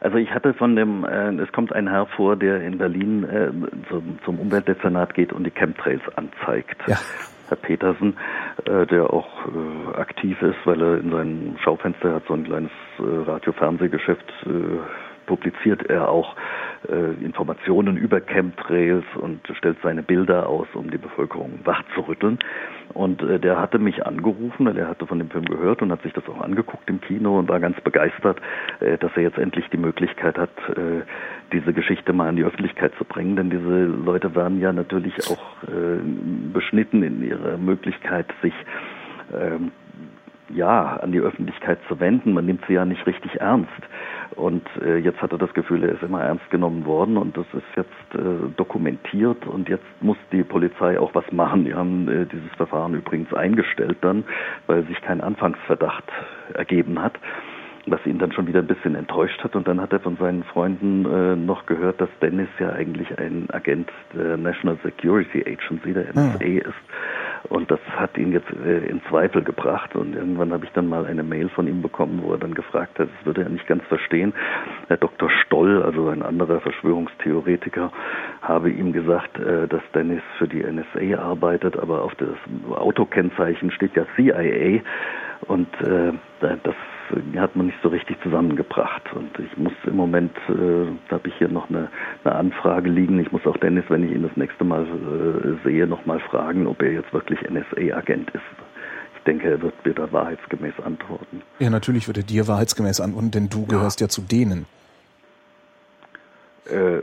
Also 0.00 0.16
ich 0.16 0.30
hatte 0.30 0.54
von 0.54 0.76
dem, 0.76 1.04
äh, 1.04 1.34
es 1.42 1.52
kommt 1.52 1.72
ein 1.72 1.88
Herr 1.88 2.06
vor, 2.06 2.36
der 2.36 2.62
in 2.62 2.78
Berlin 2.78 3.24
äh, 3.24 3.50
zum, 3.88 4.18
zum 4.24 4.38
Umweltdezernat 4.38 5.14
geht 5.14 5.32
und 5.32 5.44
die 5.44 5.50
Chemtrails 5.50 6.02
anzeigt. 6.16 6.80
Ja. 6.86 6.98
Herr 7.48 7.56
Petersen, 7.56 8.16
äh, 8.64 8.86
der 8.86 9.12
auch 9.12 9.28
äh, 9.46 9.98
aktiv 9.98 10.40
ist, 10.40 10.56
weil 10.64 10.80
er 10.80 10.98
in 10.98 11.10
seinem 11.10 11.58
Schaufenster 11.62 12.14
hat 12.14 12.22
so 12.26 12.34
ein 12.34 12.44
kleines 12.44 12.70
äh, 12.98 13.02
Radio-Fernsehgeschäft 13.02 14.24
äh, 14.46 14.78
publiziert 15.26 15.88
er 15.88 16.08
auch 16.08 16.36
äh, 16.88 17.24
Informationen 17.24 17.96
über 17.96 18.20
Chemtrails 18.20 19.04
und 19.20 19.40
stellt 19.58 19.78
seine 19.82 20.02
Bilder 20.02 20.48
aus, 20.48 20.66
um 20.74 20.90
die 20.90 20.98
Bevölkerung 20.98 21.60
wachzurütteln. 21.64 22.38
Und 22.94 23.22
äh, 23.22 23.38
der 23.38 23.58
hatte 23.58 23.78
mich 23.78 24.06
angerufen, 24.06 24.66
weil 24.66 24.76
er 24.76 24.88
hatte 24.88 25.06
von 25.06 25.18
dem 25.18 25.30
Film 25.30 25.44
gehört 25.44 25.82
und 25.82 25.90
hat 25.90 26.02
sich 26.02 26.12
das 26.12 26.28
auch 26.28 26.40
angeguckt 26.40 26.88
im 26.88 27.00
Kino 27.00 27.38
und 27.38 27.48
war 27.48 27.60
ganz 27.60 27.80
begeistert, 27.80 28.38
äh, 28.80 28.98
dass 28.98 29.10
er 29.16 29.22
jetzt 29.22 29.38
endlich 29.38 29.68
die 29.70 29.78
Möglichkeit 29.78 30.38
hat, 30.38 30.50
äh, 30.68 31.02
diese 31.52 31.72
Geschichte 31.72 32.12
mal 32.12 32.28
an 32.28 32.36
die 32.36 32.44
Öffentlichkeit 32.44 32.92
zu 32.98 33.04
bringen. 33.04 33.36
Denn 33.36 33.50
diese 33.50 33.84
Leute 33.84 34.34
waren 34.34 34.60
ja 34.60 34.72
natürlich 34.72 35.14
auch 35.30 35.62
äh, 35.68 36.00
beschnitten 36.52 37.02
in 37.02 37.22
ihrer 37.22 37.56
Möglichkeit, 37.56 38.26
sich 38.42 38.54
ähm, 39.32 39.72
ja, 40.54 40.96
an 40.96 41.12
die 41.12 41.20
Öffentlichkeit 41.20 41.78
zu 41.88 41.98
wenden. 42.00 42.32
Man 42.32 42.46
nimmt 42.46 42.64
sie 42.66 42.74
ja 42.74 42.84
nicht 42.84 43.06
richtig 43.06 43.40
ernst. 43.40 43.70
Und 44.36 44.66
äh, 44.82 44.96
jetzt 44.96 45.20
hat 45.20 45.32
er 45.32 45.38
das 45.38 45.52
Gefühl, 45.54 45.84
er 45.84 45.92
ist 45.92 46.02
immer 46.02 46.22
ernst 46.22 46.48
genommen 46.50 46.84
worden 46.86 47.16
und 47.16 47.36
das 47.36 47.46
ist 47.52 47.76
jetzt 47.76 48.14
äh, 48.14 48.48
dokumentiert 48.56 49.46
und 49.46 49.68
jetzt 49.68 49.84
muss 50.00 50.16
die 50.32 50.42
Polizei 50.42 50.98
auch 50.98 51.14
was 51.14 51.30
machen. 51.32 51.64
Die 51.64 51.74
haben 51.74 52.08
äh, 52.08 52.26
dieses 52.26 52.50
Verfahren 52.56 52.94
übrigens 52.94 53.32
eingestellt 53.34 53.98
dann, 54.00 54.24
weil 54.66 54.84
sich 54.86 55.00
kein 55.02 55.20
Anfangsverdacht 55.20 56.04
ergeben 56.54 57.00
hat 57.00 57.14
was 57.86 58.04
ihn 58.06 58.18
dann 58.18 58.32
schon 58.32 58.46
wieder 58.46 58.60
ein 58.60 58.66
bisschen 58.66 58.94
enttäuscht 58.94 59.42
hat. 59.42 59.56
Und 59.56 59.66
dann 59.66 59.80
hat 59.80 59.92
er 59.92 60.00
von 60.00 60.16
seinen 60.16 60.44
Freunden 60.44 61.04
äh, 61.04 61.36
noch 61.36 61.66
gehört, 61.66 62.00
dass 62.00 62.08
Dennis 62.20 62.48
ja 62.58 62.70
eigentlich 62.70 63.18
ein 63.18 63.48
Agent 63.50 63.90
der 64.14 64.36
National 64.36 64.78
Security 64.82 65.40
Agency, 65.40 65.92
der 65.92 66.12
NSA, 66.12 66.44
ja. 66.44 66.62
ist. 66.62 67.48
Und 67.48 67.70
das 67.70 67.80
hat 67.96 68.16
ihn 68.16 68.32
jetzt 68.32 68.50
äh, 68.64 68.86
in 68.86 69.02
Zweifel 69.08 69.42
gebracht. 69.42 69.96
Und 69.96 70.14
irgendwann 70.14 70.52
habe 70.52 70.64
ich 70.64 70.70
dann 70.72 70.88
mal 70.88 71.06
eine 71.06 71.24
Mail 71.24 71.48
von 71.48 71.66
ihm 71.66 71.82
bekommen, 71.82 72.20
wo 72.22 72.32
er 72.32 72.38
dann 72.38 72.54
gefragt 72.54 72.98
hat, 72.98 73.08
das 73.08 73.26
würde 73.26 73.42
er 73.42 73.48
nicht 73.48 73.66
ganz 73.66 73.82
verstehen. 73.84 74.32
Herr 74.86 74.98
Dr. 74.98 75.28
Stoll, 75.44 75.82
also 75.82 76.08
ein 76.08 76.22
anderer 76.22 76.60
Verschwörungstheoretiker, 76.60 77.90
habe 78.42 78.70
ihm 78.70 78.92
gesagt, 78.92 79.38
äh, 79.38 79.66
dass 79.66 79.82
Dennis 79.94 80.22
für 80.38 80.46
die 80.46 80.62
NSA 80.62 81.20
arbeitet, 81.20 81.76
aber 81.76 82.02
auf 82.02 82.14
das 82.14 82.28
Autokennzeichen 82.70 83.70
steht 83.72 83.96
ja 83.96 84.06
CIA. 84.14 84.82
Und 85.48 85.68
äh, 85.80 86.12
das 86.40 86.74
hat 87.36 87.56
man 87.56 87.66
nicht 87.66 87.78
so 87.82 87.88
richtig 87.88 88.16
zusammengebracht. 88.22 89.12
Und 89.14 89.30
ich 89.38 89.56
muss 89.56 89.72
im 89.86 89.96
Moment, 89.96 90.36
äh, 90.48 90.86
da 91.08 91.16
habe 91.16 91.28
ich 91.28 91.34
hier 91.36 91.48
noch 91.48 91.68
eine, 91.68 91.88
eine, 92.24 92.34
Anfrage 92.34 92.88
liegen. 92.88 93.18
Ich 93.18 93.32
muss 93.32 93.46
auch 93.46 93.56
Dennis, 93.56 93.84
wenn 93.88 94.04
ich 94.04 94.12
ihn 94.12 94.22
das 94.22 94.36
nächste 94.36 94.64
Mal 94.64 94.82
äh, 94.84 95.68
sehe, 95.68 95.86
nochmal 95.86 96.20
fragen, 96.20 96.66
ob 96.66 96.80
er 96.82 96.92
jetzt 96.92 97.12
wirklich 97.12 97.40
NSA-Agent 97.42 98.30
ist. 98.30 98.42
Ich 99.16 99.22
denke, 99.24 99.50
er 99.50 99.62
wird 99.62 99.74
mir 99.84 99.94
da 99.94 100.10
wahrheitsgemäß 100.10 100.74
antworten. 100.84 101.42
Ja, 101.58 101.70
natürlich 101.70 102.06
wird 102.06 102.18
er 102.18 102.24
dir 102.24 102.48
wahrheitsgemäß 102.48 103.00
antworten, 103.00 103.30
denn 103.30 103.48
du 103.48 103.60
ja. 103.60 103.66
gehörst 103.68 104.00
ja 104.00 104.08
zu 104.08 104.22
denen. 104.22 104.66
Äh, 106.66 107.02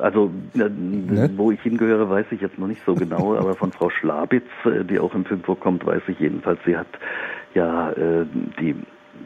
also 0.00 0.30
ne? 0.54 1.30
wo 1.36 1.50
ich 1.50 1.60
hingehöre, 1.60 2.08
weiß 2.08 2.26
ich 2.30 2.40
jetzt 2.40 2.58
noch 2.58 2.66
nicht 2.66 2.82
so 2.84 2.94
genau, 2.94 3.36
aber 3.38 3.54
von 3.54 3.72
Frau 3.72 3.90
Schlabitz, 3.90 4.46
äh, 4.64 4.84
die 4.84 4.98
auch 4.98 5.14
im 5.14 5.24
Film 5.24 5.42
vorkommt, 5.42 5.84
weiß 5.86 6.02
ich 6.08 6.18
jedenfalls, 6.18 6.60
sie 6.64 6.76
hat 6.76 6.88
ja 7.54 7.90
äh, 7.92 8.26
die 8.60 8.74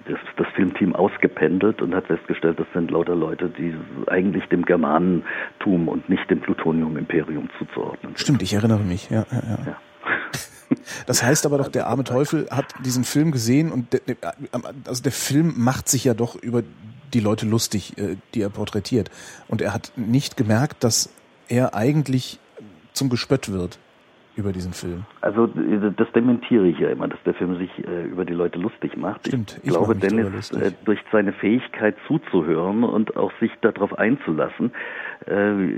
das, 0.07 0.18
das 0.36 0.46
Filmteam 0.55 0.94
ausgependelt 0.94 1.80
und 1.80 1.94
hat 1.94 2.07
festgestellt, 2.07 2.59
das 2.59 2.66
sind 2.74 2.90
lauter 2.90 3.14
Leute, 3.14 3.48
die 3.48 3.74
eigentlich 4.09 4.44
dem 4.46 4.64
Germanentum 4.64 5.88
und 5.88 6.09
nicht 6.09 6.28
dem 6.30 6.40
Plutonium-Imperium 6.40 7.48
zuzuordnen 7.59 8.12
sind. 8.12 8.20
Stimmt, 8.20 8.42
ich 8.42 8.55
erinnere 8.55 8.80
mich, 8.80 9.11
ja. 9.11 9.24
ja, 9.30 9.42
ja. 9.48 9.59
ja. 9.66 9.76
Das 11.07 11.22
heißt 11.22 11.46
aber 11.46 11.59
doch, 11.59 11.68
der 11.68 11.86
arme 11.86 12.02
Teufel 12.05 12.48
hat 12.50 12.74
diesen 12.84 13.05
Film 13.05 13.30
gesehen 13.30 13.70
und 13.70 13.92
der, 13.92 14.00
also 14.88 15.02
der 15.02 15.12
Film 15.12 15.55
macht 15.57 15.88
sich 15.88 16.05
ja 16.05 16.14
doch 16.14 16.34
über 16.34 16.62
die 17.12 17.20
Leute 17.20 17.46
lustig, 17.46 17.98
äh, 17.98 18.16
die 18.34 18.42
er 18.42 18.50
porträtiert. 18.50 19.11
Und 19.48 19.62
er 19.62 19.74
hat 19.74 19.92
nicht 19.96 20.36
gemerkt, 20.36 20.84
dass 20.84 21.12
er 21.48 21.74
eigentlich 21.74 22.38
zum 22.92 23.11
Gespött 23.11 23.52
wird 23.52 23.78
über 24.36 24.52
diesen 24.52 24.72
Film. 24.72 25.05
Also 25.20 25.46
das 25.46 26.11
dementiere 26.12 26.66
ich 26.66 26.78
ja 26.78 26.90
immer, 26.90 27.07
dass 27.07 27.22
der 27.24 27.34
Film 27.34 27.57
sich 27.57 27.70
äh, 27.86 28.05
über 28.05 28.24
die 28.24 28.32
Leute 28.32 28.59
lustig 28.59 28.96
macht. 28.96 29.26
Stimmt, 29.26 29.59
ich, 29.62 29.68
ich 29.68 29.70
glaube, 29.70 29.94
Dennis 29.94 30.50
äh, 30.50 30.72
durch 30.84 30.98
seine 31.12 31.32
Fähigkeit 31.32 31.94
zuzuhören 32.09 32.82
und 32.82 33.16
auch 33.16 33.30
sich 33.38 33.52
darauf 33.61 33.96
einzulassen, 33.96 34.72
äh, 35.26 35.72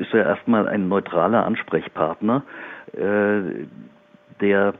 ist 0.00 0.14
er 0.14 0.24
erstmal 0.24 0.66
ein 0.66 0.88
neutraler 0.88 1.44
Ansprechpartner, 1.44 2.42
äh, 2.92 3.66
der 4.40 4.74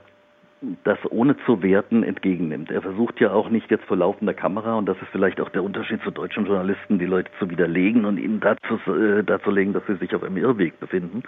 das 0.84 0.98
ohne 1.10 1.36
zu 1.46 1.62
werten 1.62 2.02
entgegennimmt. 2.02 2.70
Er 2.70 2.82
versucht 2.82 3.20
ja 3.20 3.30
auch 3.30 3.48
nicht 3.48 3.70
jetzt 3.70 3.84
vor 3.84 3.96
laufender 3.96 4.34
Kamera, 4.34 4.74
und 4.74 4.86
das 4.86 4.96
ist 4.96 5.08
vielleicht 5.12 5.40
auch 5.40 5.50
der 5.50 5.62
Unterschied 5.62 6.02
zu 6.02 6.10
deutschen 6.10 6.46
Journalisten, 6.46 6.98
die 6.98 7.06
Leute 7.06 7.30
zu 7.38 7.48
widerlegen 7.48 8.04
und 8.04 8.18
ihnen 8.18 8.40
dazu, 8.40 8.78
äh, 8.90 9.22
darzulegen, 9.22 9.72
dass 9.72 9.84
sie 9.86 9.96
sich 9.96 10.14
auf 10.14 10.24
einem 10.24 10.36
Irrweg 10.36 10.80
befinden, 10.80 11.22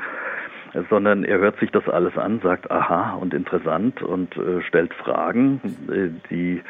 sondern 0.89 1.24
er 1.24 1.39
hört 1.39 1.59
sich 1.61 1.70
das 1.70 1.89
alles 1.89 2.16
an, 2.16 2.41
sagt 2.43 2.70
aha 2.70 3.14
und 3.14 3.35
interessant 3.35 4.03
und 4.03 4.37
äh, 4.37 4.62
stellt 4.62 4.95
Fragen, 4.95 5.61
äh, 5.91 6.09
die 6.31 6.62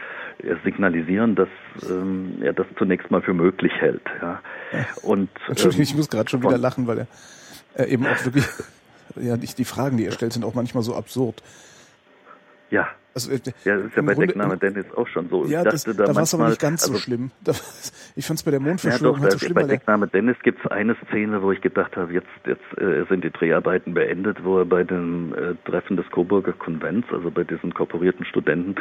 signalisieren, 0.65 1.35
dass 1.35 1.49
ähm, 1.89 2.39
er 2.41 2.53
das 2.53 2.67
zunächst 2.79 3.11
mal 3.11 3.23
für 3.23 3.35
möglich 3.35 3.73
hält. 3.79 4.07
Ja. 4.23 4.41
Und, 5.03 5.29
Entschuldigung, 5.49 5.81
ähm, 5.81 5.83
ich 5.83 5.95
muss 5.95 6.09
gerade 6.09 6.29
schon 6.29 6.43
wieder 6.43 6.59
lachen, 6.59 6.87
weil 6.87 7.07
er, 7.75 7.89
eben 7.89 8.07
auch 8.07 8.25
wirklich, 8.25 8.47
ja, 9.17 9.37
die 9.37 9.65
Fragen, 9.65 9.97
die 9.97 10.07
er 10.07 10.13
stellt, 10.13 10.33
sind 10.33 10.45
auch 10.45 10.55
manchmal 10.55 10.83
so 10.83 10.95
absurd. 10.95 11.43
Ja. 12.71 12.89
Also, 13.13 13.33
äh, 13.33 13.41
ja, 13.65 13.77
das 13.77 13.87
ist 13.87 13.97
ja 13.97 14.03
bei 14.03 14.15
Grunde, 14.15 14.29
Deckname 14.29 14.57
Dennis 14.57 14.87
auch 14.97 15.09
schon 15.09 15.29
so. 15.29 15.45
Ja, 15.45 15.65
das, 15.65 15.83
da, 15.83 15.93
da 15.93 16.15
war 16.15 16.23
es 16.23 16.33
aber 16.33 16.49
nicht 16.49 16.61
ganz 16.61 16.85
also, 16.85 16.95
so 16.95 17.01
schlimm. 17.01 17.33
Da, 17.43 17.53
ich 18.17 18.25
fand 18.25 18.39
es 18.39 18.45
bei 18.45 18.53
der 18.53 18.61
Mondverschwörung 18.61 19.17
ja, 19.17 19.19
doch, 19.19 19.31
halt 19.31 19.33
so 19.33 19.39
schlimm. 19.41 19.55
Bei 19.55 19.65
Deckname 19.65 20.07
Dennis 20.07 20.37
gibt 20.45 20.65
es 20.65 20.71
eine 20.71 20.97
Szene, 21.09 21.43
wo 21.43 21.51
ich 21.51 21.61
gedacht 21.61 21.97
habe, 21.97 22.13
jetzt, 22.13 22.29
jetzt 22.47 22.63
äh, 22.79 23.05
sind 23.09 23.25
die 23.25 23.31
Dreharbeiten 23.31 23.95
beendet, 23.95 24.45
wo 24.45 24.59
er 24.59 24.65
bei 24.65 24.85
dem 24.85 25.35
äh, 25.35 25.55
Treffen 25.69 25.97
des 25.97 26.09
Coburger 26.11 26.53
Konvents, 26.53 27.09
also 27.13 27.33
bei 27.33 27.43
diesen 27.43 27.75
korporierten 27.75 28.25
Studenten, 28.27 28.77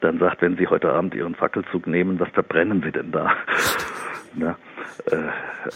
dann 0.00 0.18
sagt, 0.18 0.42
wenn 0.42 0.56
sie 0.56 0.66
heute 0.66 0.90
Abend 0.90 1.14
ihren 1.14 1.36
Fackelzug 1.36 1.86
nehmen, 1.86 2.18
was 2.18 2.30
verbrennen 2.30 2.82
sie 2.84 2.90
denn 2.90 3.12
da? 3.12 3.32
Ja. 4.36 4.56
Äh, 5.10 5.16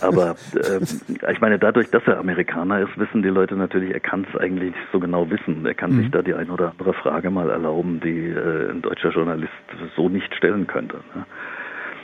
aber 0.01 0.37
äh, 0.55 0.81
ich 1.33 1.41
meine, 1.41 1.59
dadurch, 1.59 1.91
dass 1.91 2.03
er 2.07 2.19
Amerikaner 2.19 2.81
ist, 2.81 2.99
wissen 2.99 3.23
die 3.23 3.29
Leute 3.29 3.57
natürlich, 3.57 3.93
er 3.93 4.01
kann 4.01 4.27
es 4.31 4.41
eigentlich 4.41 4.75
so 4.93 5.01
genau 5.01 5.31
wissen. 5.31 5.65
Er 5.67 5.75
kann 5.75 5.93
mhm. 5.93 6.03
sich 6.03 6.11
da 6.11 6.23
die 6.23 6.35
ein 6.35 6.51
oder 6.51 6.71
andere 6.71 6.95
Frage 6.95 7.31
mal 7.31 7.51
erlauben, 7.51 8.01
die 8.01 8.29
äh, 8.29 8.71
ein 8.71 8.83
deutscher 8.83 9.11
Journalist 9.11 9.53
so 9.97 10.09
nicht 10.09 10.35
stellen 10.35 10.67
könnte. 10.67 10.99
Ne? 11.15 11.25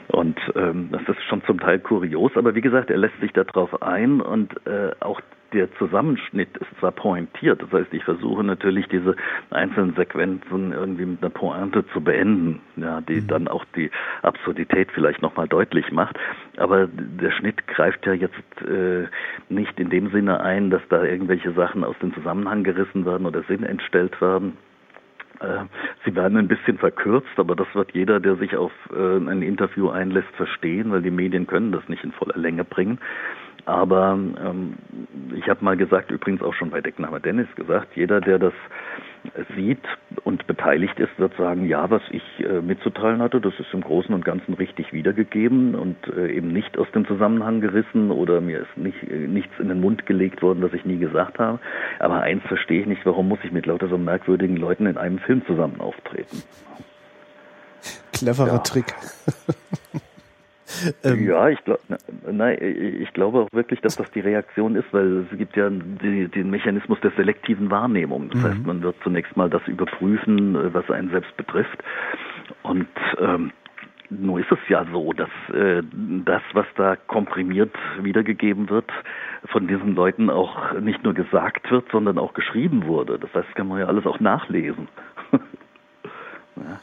Und 0.09 0.38
ähm, 0.55 0.88
das 0.90 1.03
ist 1.03 1.22
schon 1.28 1.44
zum 1.44 1.61
Teil 1.61 1.78
kurios, 1.80 2.32
aber 2.34 2.55
wie 2.55 2.62
gesagt, 2.62 2.90
er 2.90 2.96
lässt 2.96 3.20
sich 3.20 3.32
darauf 3.32 3.82
ein 3.82 4.22
und 4.22 4.55
äh, 4.66 4.92
auch 5.01 5.20
der 5.53 5.72
Zusammenschnitt 5.76 6.57
ist 6.59 6.68
zwar 6.78 6.92
pointiert, 6.92 7.62
das 7.62 7.72
heißt, 7.72 7.92
ich 7.92 8.05
versuche 8.05 8.44
natürlich 8.44 8.86
diese 8.88 9.16
einzelnen 9.51 9.94
Sequenzen 9.94 10.72
irgendwie 10.72 11.07
mit 11.07 11.22
einer 11.22 11.30
Pointe 11.30 11.86
zu 11.92 12.01
beenden, 12.01 12.61
ja, 12.76 13.01
die 13.01 13.20
mhm. 13.20 13.26
dann 13.28 13.49
auch 13.49 13.64
die 13.74 13.90
Absurdität 14.22 14.90
vielleicht 14.92 15.22
nochmal 15.22 15.49
deutlich 15.49 15.90
macht. 15.90 16.18
Aber 16.57 16.86
der 16.86 17.30
Schnitt 17.32 17.66
greift 17.66 18.05
ja 18.07 18.12
jetzt 18.12 18.34
äh, 18.66 19.07
nicht 19.49 19.78
in 19.80 19.90
dem 19.90 20.11
Sinne 20.11 20.40
ein, 20.40 20.70
dass 20.70 20.82
da 20.90 21.03
irgendwelche 21.03 21.53
Sachen 21.53 21.84
aus 21.84 21.96
dem 22.01 22.12
Zusammenhang 22.14 22.64
gerissen 22.64 23.07
werden 23.07 23.26
oder 23.26 23.42
Sinn 23.44 23.64
entstellt 23.64 24.20
werden. 24.20 24.59
Äh, 25.40 25.64
sie 26.05 26.14
werden 26.14 26.36
ein 26.36 26.49
bisschen 26.49 26.78
verkürzt, 26.78 27.28
aber 27.36 27.55
das 27.55 27.68
wird 27.74 27.92
jeder, 27.94 28.20
der 28.20 28.36
sich 28.36 28.57
auf 28.57 28.72
äh, 28.92 29.16
ein 29.16 29.42
Interview 29.42 29.88
einlässt, 29.88 30.30
verstehen, 30.36 30.90
weil 30.90 31.03
die 31.03 31.11
Medien 31.11 31.46
können 31.46 31.72
das 31.72 31.88
nicht 31.88 32.05
in 32.05 32.12
voller 32.12 32.36
Länge 32.36 32.64
bringen. 32.64 32.99
Aber 33.68 34.12
ähm, 34.14 34.76
ich 35.36 35.46
habe 35.46 35.62
mal 35.62 35.76
gesagt, 35.76 36.10
übrigens 36.10 36.40
auch 36.40 36.54
schon 36.54 36.70
bei 36.70 36.80
Deckname 36.80 37.20
Dennis 37.20 37.48
gesagt, 37.54 37.88
jeder, 37.96 38.18
der 38.18 38.38
das 38.38 38.54
sieht 39.54 39.82
und 40.24 40.46
beteiligt 40.46 40.98
ist, 40.98 41.10
wird 41.18 41.36
sagen, 41.36 41.66
ja, 41.66 41.90
was 41.90 42.00
ich 42.10 42.22
äh, 42.38 42.62
mitzuteilen 42.62 43.20
hatte, 43.20 43.42
das 43.42 43.52
ist 43.60 43.66
im 43.74 43.82
Großen 43.82 44.14
und 44.14 44.24
Ganzen 44.24 44.54
richtig 44.54 44.94
wiedergegeben 44.94 45.74
und 45.74 45.98
äh, 46.16 46.32
eben 46.32 46.48
nicht 46.48 46.78
aus 46.78 46.90
dem 46.94 47.06
Zusammenhang 47.06 47.60
gerissen 47.60 48.10
oder 48.10 48.40
mir 48.40 48.60
ist 48.60 48.74
nicht, 48.78 49.02
äh, 49.02 49.26
nichts 49.26 49.52
in 49.58 49.68
den 49.68 49.82
Mund 49.82 50.06
gelegt 50.06 50.40
worden, 50.40 50.62
was 50.62 50.72
ich 50.72 50.86
nie 50.86 50.96
gesagt 50.96 51.38
habe. 51.38 51.58
Aber 51.98 52.22
eins 52.22 52.42
verstehe 52.44 52.80
ich 52.80 52.86
nicht, 52.86 53.04
warum 53.04 53.28
muss 53.28 53.40
ich 53.42 53.52
mit 53.52 53.66
lauter 53.66 53.88
so 53.88 53.98
merkwürdigen 53.98 54.56
Leuten 54.56 54.86
in 54.86 54.96
einem 54.96 55.18
Film 55.18 55.44
zusammen 55.44 55.78
auftreten? 55.78 56.42
Cleverer 58.14 58.46
ja. 58.46 58.58
Trick. 58.60 58.94
Ähm. 61.02 61.26
Ja, 61.26 61.48
ich 61.48 61.62
glaube, 61.64 61.80
nein, 62.30 62.58
ich 62.60 63.12
glaube 63.12 63.40
auch 63.40 63.48
wirklich, 63.52 63.80
dass 63.80 63.96
das 63.96 64.10
die 64.10 64.20
Reaktion 64.20 64.76
ist, 64.76 64.92
weil 64.92 65.26
es 65.30 65.38
gibt 65.38 65.56
ja 65.56 65.70
die, 65.70 66.28
den 66.28 66.50
Mechanismus 66.50 67.00
der 67.00 67.12
selektiven 67.12 67.70
Wahrnehmung. 67.70 68.30
Das 68.30 68.40
mhm. 68.40 68.44
heißt, 68.44 68.66
man 68.66 68.82
wird 68.82 68.96
zunächst 69.02 69.36
mal 69.36 69.50
das 69.50 69.66
überprüfen, 69.66 70.54
äh, 70.54 70.74
was 70.74 70.90
einen 70.90 71.10
selbst 71.10 71.36
betrifft. 71.36 71.82
Und 72.62 72.88
ähm, 73.20 73.52
nun 74.10 74.40
ist 74.40 74.50
es 74.50 74.58
ja 74.68 74.86
so, 74.90 75.12
dass 75.12 75.28
äh, 75.54 75.82
das, 76.24 76.42
was 76.52 76.66
da 76.76 76.96
komprimiert 76.96 77.74
wiedergegeben 78.00 78.70
wird, 78.70 78.90
von 79.46 79.68
diesen 79.68 79.94
Leuten 79.94 80.30
auch 80.30 80.72
nicht 80.80 81.04
nur 81.04 81.14
gesagt 81.14 81.70
wird, 81.70 81.90
sondern 81.92 82.18
auch 82.18 82.34
geschrieben 82.34 82.86
wurde. 82.86 83.18
Das 83.18 83.32
heißt, 83.34 83.54
kann 83.54 83.68
man 83.68 83.80
ja 83.80 83.86
alles 83.86 84.06
auch 84.06 84.20
nachlesen. 84.20 84.88
ja. 85.32 86.80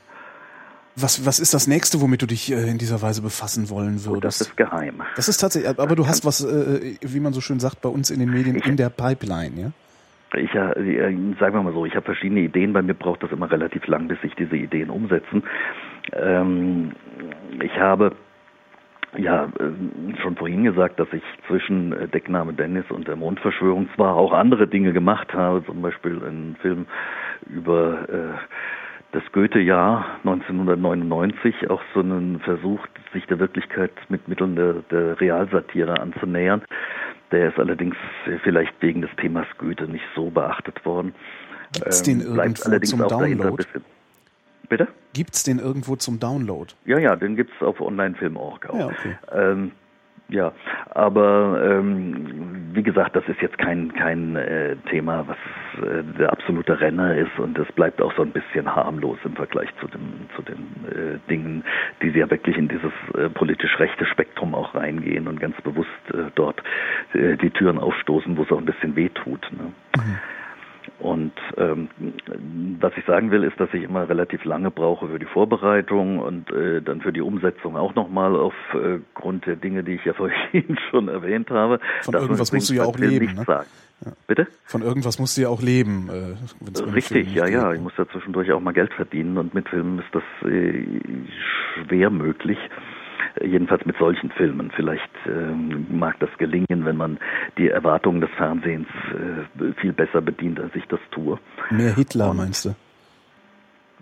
Was, 0.96 1.26
was 1.26 1.40
ist 1.40 1.54
das 1.54 1.68
nächste, 1.68 2.02
womit 2.02 2.22
du 2.22 2.26
dich 2.26 2.52
äh, 2.52 2.70
in 2.70 2.78
dieser 2.78 3.02
Weise 3.02 3.22
befassen 3.22 3.70
wollen 3.70 4.06
würdest? 4.06 4.10
Oh, 4.10 4.20
das 4.20 4.42
ist 4.42 4.58
geheim. 4.58 5.02
Das 5.16 5.28
ist 5.28 5.38
tatsächlich, 5.38 5.78
aber 5.78 5.96
du 5.96 6.08
hast 6.08 6.26
was, 6.26 6.44
äh, 6.44 6.96
wie 7.02 7.20
man 7.20 7.34
so 7.34 7.42
schön 7.42 7.60
sagt, 7.60 7.82
bei 7.82 7.90
uns 7.90 8.10
in 8.10 8.20
den 8.20 8.32
Medien 8.32 8.56
in 8.56 8.78
der 8.78 8.90
Pipeline, 8.90 9.60
ja? 9.60 9.72
Ich, 10.38 10.54
äh, 10.54 11.16
sagen 11.40 11.56
wir 11.56 11.64
mal 11.64 11.74
so, 11.74 11.86
ich 11.86 11.96
habe 11.96 12.06
verschiedene 12.06 12.42
Ideen. 12.42 12.74
Bei 12.74 12.82
mir 12.82 12.94
braucht 12.94 13.24
das 13.24 13.32
immer 13.32 13.50
relativ 13.50 13.86
lang, 13.88 14.08
bis 14.08 14.20
sich 14.22 14.34
diese 14.36 14.56
Ideen 14.56 14.90
umsetzen. 14.90 15.44
Ähm, 16.14 16.94
ich 17.62 17.78
habe 17.78 18.16
ja, 19.18 19.46
äh, 19.46 20.22
schon 20.22 20.36
vorhin 20.36 20.64
gesagt, 20.64 21.00
dass 21.00 21.08
ich 21.14 21.24
zwischen 21.48 21.94
äh, 21.94 22.08
Deckname 22.08 22.54
Dennis 22.54 22.86
und 22.90 23.08
der 23.08 23.16
Mondverschwörung 23.16 23.90
zwar 23.96 24.16
auch 24.16 24.34
andere 24.34 24.68
Dinge 24.68 24.94
gemacht 24.94 25.34
habe, 25.34 25.64
zum 25.66 25.82
Beispiel 25.82 26.24
einen 26.24 26.58
Film 26.62 26.86
über 27.48 28.10
äh, 28.10 28.34
das 29.16 29.24
Goethe-Jahr 29.32 30.18
1999 30.26 31.70
auch 31.70 31.82
so 31.94 32.02
einen 32.02 32.42
Versuch, 32.42 32.86
sich 33.14 33.26
der 33.28 33.40
Wirklichkeit 33.40 33.94
mit 34.10 34.28
Mitteln 34.28 34.58
der, 34.58 34.74
der 34.92 35.22
Realsatire 35.22 36.02
anzunähern. 36.02 36.62
Der 37.32 37.48
ist 37.50 37.58
allerdings 37.58 37.96
vielleicht 38.44 38.74
wegen 38.82 39.02
des 39.02 39.10
Themas 39.16 39.48
Goethe 39.58 39.86
nicht 39.86 40.04
so 40.16 40.30
beachtet 40.30 40.84
worden. 40.86 41.16
Gibt's 41.72 42.04
den 42.04 42.20
ähm, 42.20 42.36
irgendwo 42.36 42.80
zum 42.80 43.08
Download? 43.08 43.64
Bitte? 44.68 44.88
Gibt's 45.14 45.44
den 45.44 45.60
irgendwo 45.60 45.96
zum 45.96 46.20
Download? 46.20 46.74
Ja, 46.84 47.00
ja, 47.00 47.16
den 47.16 47.38
gibt's 47.38 47.62
auf 47.62 47.80
Onlinefilm.org 47.80 48.70
auch. 48.70 48.78
Ja, 48.78 48.86
okay. 48.88 49.18
Ähm, 49.32 49.72
ja, 50.30 50.54
aber 50.90 51.62
ähm, 51.64 52.72
wie 52.74 52.82
gesagt, 52.82 53.16
das 53.16 53.28
ist 53.28 53.42
jetzt 53.42 53.58
kein 53.58 53.94
kein 53.94 54.36
äh, 54.36 54.76
Thema, 54.90 55.28
was 55.28 55.38
äh, 55.88 56.04
der 56.18 56.32
absolute 56.32 56.80
Renner 56.80 57.16
ist 57.16 57.38
und 57.38 57.58
es 57.60 57.72
bleibt 57.74 58.02
auch 58.02 58.14
so 58.16 58.24
ein 58.24 58.32
bisschen 58.32 58.76
harmlos 58.76 59.20
im 59.24 59.36
Vergleich 59.36 59.70
zu 59.80 59.88
dem 59.88 60.28
zu 60.36 60.42
den 60.42 60.58
äh, 60.90 61.30
Dingen, 61.30 61.64
die 62.02 62.10
ja 62.10 62.30
wirklich 62.30 62.58
in 62.58 62.68
dieses 62.68 62.92
äh, 63.16 63.30
politisch 63.30 63.80
rechte 63.80 64.06
Spektrum 64.06 64.56
auch 64.56 64.74
reingehen 64.74 65.28
und 65.28 65.40
ganz 65.40 65.60
bewusst 65.62 65.90
äh, 66.12 66.32
dort 66.34 66.62
äh, 67.14 67.38
die 67.38 67.52
Türen 67.52 67.78
aufstoßen, 67.78 68.36
wo 68.36 68.44
es 68.44 68.52
auch 68.52 68.58
ein 68.58 68.66
bisschen 68.66 68.96
wehtut. 68.96 69.48
Ne? 69.52 69.72
Mhm. 69.96 70.18
Und 71.00 71.34
ähm, 71.58 71.90
was 72.80 72.94
ich 72.98 73.06
sagen 73.06 73.32
will, 73.32 73.44
ist, 73.44 73.60
dass 73.60 73.74
ich 73.74 73.84
immer 73.84 74.08
relativ 74.08 74.44
lange 74.46 74.72
brauche 74.72 75.08
für 75.08 75.20
die 75.20 75.26
Vorbereitung 75.26 76.20
und 76.20 76.52
äh, 76.52 76.82
dann 76.82 77.02
für 77.02 77.12
die 77.12 77.22
Umsetzung 77.22 77.76
auch 77.76 77.96
nochmal 77.96 78.36
aufgrund 78.36 79.44
äh, 79.44 79.46
der 79.48 79.56
Dinge, 79.56 79.84
die 79.84 79.94
ich 79.94 80.06
ja 80.06 80.14
vorhin 80.16 80.78
schon 80.90 81.08
erwähnt 81.08 81.50
habe. 81.50 81.80
Von 82.04 82.14
irgendwas 82.16 82.52
musst 82.52 82.70
du 82.70 82.74
ja 82.74 82.84
auch 82.84 82.98
leben. 82.98 83.34
Ne? 83.36 83.46
Ja. 83.48 83.64
Bitte? 84.28 84.48
Von 84.66 84.82
irgendwas 84.82 85.20
musst 85.20 85.38
du 85.38 85.42
ja 85.42 85.50
auch 85.50 85.62
leben. 85.62 86.10
Äh, 86.10 86.82
Richtig, 86.92 87.34
ja, 87.34 87.48
ja. 87.48 87.72
Ich 87.74 87.80
muss 87.80 87.94
ja 87.98 88.08
zwischendurch 88.08 88.52
auch 88.52 88.60
mal 88.60 88.74
Geld 88.74 88.94
verdienen 88.94 89.38
und 89.38 89.54
mit 89.54 89.70
Filmen 89.70 90.00
ist 90.00 90.14
das 90.14 90.24
äh, 90.50 90.86
schwer 91.74 92.10
möglich 92.10 92.58
jedenfalls 93.44 93.86
mit 93.86 93.98
solchen 93.98 94.32
Filmen. 94.32 94.72
Vielleicht 94.76 95.10
ähm, 95.28 95.88
mag 95.92 96.20
das 96.20 96.30
gelingen, 96.38 96.86
wenn 96.86 96.98
man 96.98 97.18
die 97.58 97.70
Erwartungen 97.70 98.22
des 98.22 98.30
Fernsehens 98.38 98.88
äh, 99.60 99.74
viel 99.80 99.94
besser 99.94 100.22
bedient, 100.22 100.60
als 100.60 100.76
ich 100.76 100.86
das 100.88 101.00
tue. 101.12 101.40
Mehr 101.72 101.94
Hitler, 101.94 102.32
Und, 102.32 102.38
meinst 102.38 102.66
du? 102.66 102.76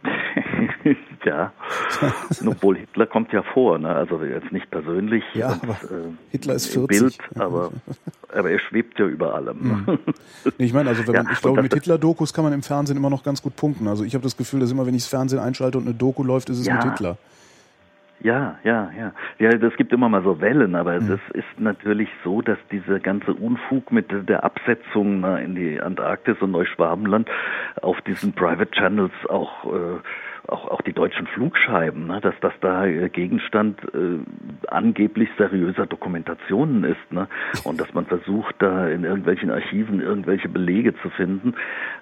ja, 1.26 1.54
obwohl 2.46 2.78
Hitler 2.78 3.06
kommt 3.06 3.32
ja 3.32 3.42
vor, 3.54 3.78
ne? 3.80 3.90
also 3.90 4.22
jetzt 4.24 4.52
nicht 4.52 4.70
persönlich. 4.70 5.24
Ja, 5.34 5.54
und, 5.54 5.64
aber 5.64 5.74
äh, 5.74 6.12
Hitler 6.32 6.56
ist 6.56 6.68
40. 6.68 6.88
Bild, 6.88 7.18
aber, 7.36 7.72
aber 8.34 8.52
er 8.52 8.60
schwebt 8.60 9.00
ja 9.00 9.06
über 9.06 9.34
allem. 9.34 9.86
Mhm. 9.86 10.00
Nee, 10.58 10.66
ich 10.66 10.74
meine, 10.74 10.90
also 10.90 11.08
wenn 11.08 11.24
man, 11.24 11.32
ich 11.32 11.42
glaube, 11.42 11.62
mit 11.62 11.74
Hitler-Dokus 11.74 12.34
kann 12.34 12.44
man 12.44 12.54
im 12.54 12.64
Fernsehen 12.64 12.98
immer 12.98 13.10
noch 13.10 13.24
ganz 13.24 13.42
gut 13.42 13.56
punkten. 13.56 13.88
Also 13.88 14.04
ich 14.04 14.14
habe 14.14 14.24
das 14.24 14.36
Gefühl, 14.36 14.60
dass 14.60 14.72
immer, 14.72 14.86
wenn 14.86 14.96
ich 14.96 15.04
das 15.04 15.10
Fernsehen 15.10 15.40
einschalte 15.40 15.78
und 15.78 15.86
eine 15.86 15.96
Doku 15.96 16.24
läuft, 16.24 16.50
ist 16.50 16.60
es 16.60 16.66
ja. 16.66 16.76
mit 16.76 16.84
Hitler. 16.84 17.18
Ja, 18.22 18.58
ja, 18.64 18.90
ja. 18.98 19.12
Ja, 19.40 19.58
das 19.58 19.76
gibt 19.76 19.92
immer 19.92 20.08
mal 20.08 20.24
so 20.24 20.40
Wellen, 20.40 20.76
aber 20.76 21.00
mhm. 21.00 21.08
das 21.10 21.20
ist 21.34 21.60
natürlich 21.60 22.10
so, 22.24 22.42
dass 22.42 22.58
dieser 22.72 23.00
ganze 23.00 23.34
Unfug 23.34 23.92
mit 23.92 24.08
der 24.30 24.44
Absetzung 24.44 25.26
in 25.40 25.56
die 25.56 25.82
Antarktis 25.82 26.38
und 26.40 26.52
Neuschwabenland 26.52 27.30
auf 27.82 28.00
diesen 28.02 28.34
Private 28.34 28.72
Channels 28.72 29.14
auch 29.28 29.66
äh, 29.66 30.00
auch, 30.48 30.68
auch 30.70 30.82
die 30.82 30.94
deutschen 30.94 31.28
Flugscheiben, 31.28 32.08
ne, 32.08 32.20
dass 32.22 32.36
das 32.42 32.54
da 32.62 32.86
äh, 32.86 33.10
Gegenstand 33.10 33.80
äh, 33.94 34.20
angeblich 34.68 35.30
seriöser 35.38 35.86
Dokumentationen 35.86 36.84
ist, 36.84 37.12
ne, 37.12 37.28
und 37.64 37.80
dass 37.80 37.94
man 37.94 38.06
versucht, 38.06 38.56
da 38.60 38.88
in 38.88 39.04
irgendwelchen 39.04 39.50
Archiven 39.50 40.02
irgendwelche 40.02 40.50
Belege 40.50 40.94
zu 41.02 41.10
finden, 41.12 41.56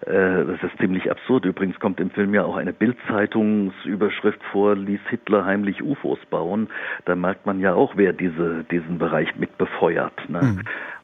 äh, 0.06 0.46
das 0.46 0.64
ist 0.64 0.78
ziemlich 0.80 1.12
absurd. 1.12 1.46
Übrigens 1.46 1.80
kommt 1.80 2.00
im 2.00 2.10
Film 2.10 2.34
ja 2.34 2.44
auch 2.44 2.56
eine 2.56 2.74
Bildzeitungsüberschrift 2.74 4.44
vor, 4.52 4.76
ließ 4.76 5.02
Hitler 5.10 5.46
heimlich 5.46 5.84
UFOs 5.84 6.20
bauen. 6.30 6.70
Da 7.06 7.16
merkt 7.16 7.46
man 7.46 7.60
ja 7.60 7.74
auch, 7.74 7.94
wer 7.96 8.14
diese, 8.14 8.64
diesen 8.72 8.98
Bereich 8.98 9.36
mit 9.36 9.58
befeuert. 9.58 10.30
Ne. 10.30 10.42
Mhm. 10.42 10.62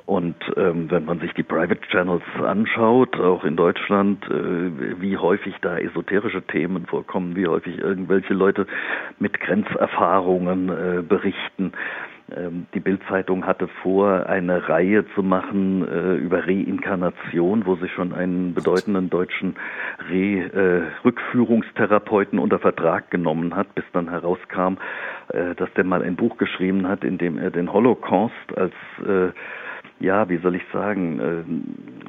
Und 0.07 0.37
ähm, 0.55 0.89
wenn 0.89 1.03
man 1.03 1.19
sich 1.19 1.33
die 1.33 1.43
Private 1.43 1.81
Channels 1.91 2.23
anschaut, 2.41 3.19
auch 3.19 3.43
in 3.43 3.57
Deutschland, 3.57 4.23
äh, 4.29 5.01
wie 5.01 5.17
häufig 5.17 5.53
da 5.61 5.77
esoterische 5.77 6.43
Themen 6.43 6.85
vorkommen, 6.85 7.35
wie 7.35 7.45
häufig 7.45 7.77
irgendwelche 7.77 8.33
Leute 8.33 8.67
mit 9.19 9.37
Grenzerfahrungen 9.41 10.69
äh, 10.69 11.01
berichten. 11.01 11.73
Ähm, 12.33 12.67
die 12.73 12.79
Bildzeitung 12.79 13.45
hatte 13.45 13.67
vor, 13.83 14.27
eine 14.27 14.69
Reihe 14.69 15.03
zu 15.13 15.23
machen 15.23 15.85
äh, 15.85 16.15
über 16.15 16.47
Reinkarnation, 16.47 17.65
wo 17.65 17.75
sie 17.75 17.89
schon 17.89 18.13
einen 18.13 18.53
bedeutenden 18.53 19.09
deutschen 19.09 19.57
Re 20.09 20.39
äh, 20.39 21.03
Rückführungstherapeuten 21.03 22.39
unter 22.39 22.59
Vertrag 22.59 23.11
genommen 23.11 23.57
hat, 23.57 23.75
bis 23.75 23.83
dann 23.91 24.09
herauskam, 24.09 24.77
äh, 25.33 25.53
dass 25.55 25.71
der 25.73 25.83
mal 25.83 26.01
ein 26.01 26.15
Buch 26.15 26.37
geschrieben 26.37 26.87
hat, 26.87 27.03
in 27.03 27.17
dem 27.17 27.37
er 27.37 27.51
den 27.51 27.73
Holocaust 27.73 28.57
als 28.57 28.73
äh, 29.05 29.33
ja, 29.99 30.29
wie 30.29 30.37
soll 30.37 30.55
ich 30.55 30.61
sagen, 30.71 31.19
äh, 31.19 31.39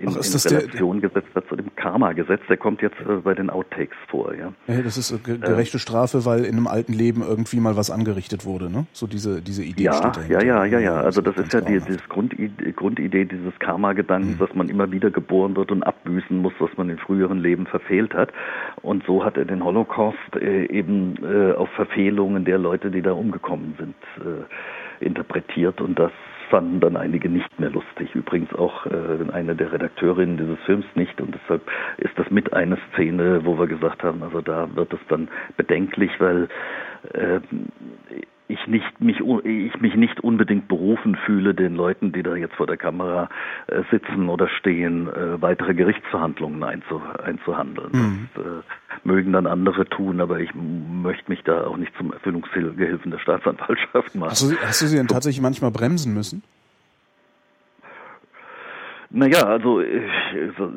in, 0.03 0.09
Ach, 0.11 0.17
ist 0.17 0.27
in 0.29 0.33
das 0.35 0.43
der- 0.45 0.59
Relation 0.63 1.01
gesetzt 1.01 1.29
hat 1.35 1.45
zu 1.49 1.57
dem 1.57 1.75
Karma-Gesetz. 1.75 2.41
Der 2.49 2.57
kommt 2.57 2.83
jetzt 2.83 3.01
äh, 3.01 3.15
bei 3.25 3.35
den 3.35 3.51
Outtakes 3.51 3.97
vor, 4.09 4.33
ja. 4.35 4.53
Ja, 4.67 4.83
das 4.83 4.97
ist 4.99 5.11
äh, 5.11 5.19
ge- 5.19 5.39
gerechte 5.39 5.79
Strafe, 5.79 6.25
weil 6.25 6.45
in 6.45 6.57
einem 6.57 6.67
alten 6.69 6.93
Leben 6.93 7.23
irgendwie 7.23 7.59
mal 7.61 7.77
was 7.77 7.91
angerichtet 7.91 8.45
wurde, 8.45 8.71
ne? 8.71 8.87
So 8.93 9.07
diese, 9.07 9.41
diese 9.43 9.65
Idee 9.65 9.85
Ja, 9.85 9.95
steht 9.95 10.05
ja, 10.29 10.39
dahinter. 10.39 10.45
ja, 10.45 10.65
ja, 10.67 10.79
ja. 10.79 10.95
Also 11.01 11.21
das 11.23 11.35
ganz 11.35 11.49
ist 11.49 11.55
ja 11.55 11.61
die 11.63 11.79
das 11.81 12.09
Grundidee, 12.09 12.73
Grundidee 12.73 13.25
dieses 13.25 13.59
Karma-Gedankens, 13.59 14.37
Mhm. 14.37 14.39
dass 14.39 14.55
man 14.55 14.69
immer 14.69 14.91
wieder 14.93 15.11
geboren 15.11 15.57
wird 15.57 15.73
und 15.73 15.83
abbüßen 15.83 16.37
muss, 16.37 16.53
was 16.59 16.71
man 16.77 16.91
in 16.91 16.99
früheren 16.99 17.39
Leben 17.41 17.67
verfehlt 17.67 18.15
hat. 18.15 18.33
Und 18.83 19.03
so 19.05 19.25
hat 19.25 19.37
er 19.37 19.47
den 19.47 19.65
Holocaust 19.65 20.19
äh, 20.41 20.67
eben 20.67 21.15
äh, 21.25 21.53
auf 21.55 21.71
Verfehlungen 21.71 22.45
der 22.45 22.59
Leute, 22.59 22.91
die 22.91 23.03
da 23.03 23.13
umgekommen 23.13 23.75
sind, 23.79 23.95
äh, 24.25 25.05
interpretiert. 25.05 25.81
Und 25.81 25.99
das 25.99 26.13
fanden 26.51 26.81
dann 26.81 26.97
einige 26.97 27.29
nicht 27.29 27.59
mehr 27.61 27.71
lustig. 27.71 28.15
Übrigens 28.15 28.53
auch 28.55 28.87
äh, 28.87 29.33
eine 29.33 29.55
der 29.55 29.73
Redakteurinnen 29.73 30.37
dieses 30.37 30.59
Films 30.65 30.87
nicht. 30.95 31.21
Und 31.21 31.35
deshalb 31.35 31.63
ist 31.99 32.19
das 32.19 32.31
mit 32.31 32.53
eine 32.53 32.79
Szene, 32.93 33.45
wo 33.45 33.59
wir 33.59 33.67
gesagt 33.67 34.03
haben, 34.03 34.23
also 34.23 34.41
da 34.41 34.69
wird 34.75 34.93
es 34.93 35.01
dann 35.09 35.29
bedenklich, 35.57 36.11
weil 36.19 36.49
äh, 37.15 37.41
ich 38.49 38.67
nicht 38.67 39.01
mich 39.01 39.21
ich 39.21 39.81
mich 39.81 39.95
nicht 39.95 40.21
unbedingt 40.21 40.69
berufen 40.69 41.17
fühle, 41.27 41.55
den 41.55 41.75
Leuten, 41.75 42.13
die 42.13 42.23
da 42.23 42.35
jetzt 42.35 42.55
vor 42.55 42.67
der 42.67 42.79
Kamera 42.79 43.29
äh, 43.67 43.83
sitzen 43.91 44.29
oder 44.29 44.49
stehen, 44.49 45.07
äh, 45.09 45.41
weitere 45.41 45.75
Gerichtsverhandlungen 45.75 46.63
einzu, 46.65 47.01
einzuhandeln. 47.23 47.91
Mhm. 47.93 48.29
Das 48.35 48.45
äh, 48.45 48.63
mögen 49.05 49.33
dann 49.33 49.47
andere 49.47 49.89
tun, 49.89 50.21
aber 50.21 50.41
ich 50.41 50.51
möchte 50.55 51.31
mich 51.31 51.43
da 51.45 51.67
auch 51.67 51.77
nicht 51.77 51.93
zum 51.97 52.13
Erfüllungsgehilfen 52.13 53.11
der 53.11 53.19
Staatsanwaltschaft 53.19 54.15
machen. 54.15 54.31
Hast 54.31 54.43
du, 54.43 54.57
hast 54.57 54.83
du 54.83 54.87
sie 54.87 54.97
denn 54.97 55.09
tatsächlich 55.09 55.41
manchmal 55.41 55.71
bremsen 55.71 56.15
müssen? 56.15 56.43
Naja, 59.11 59.45
also 59.45 59.83
so, 60.59 60.71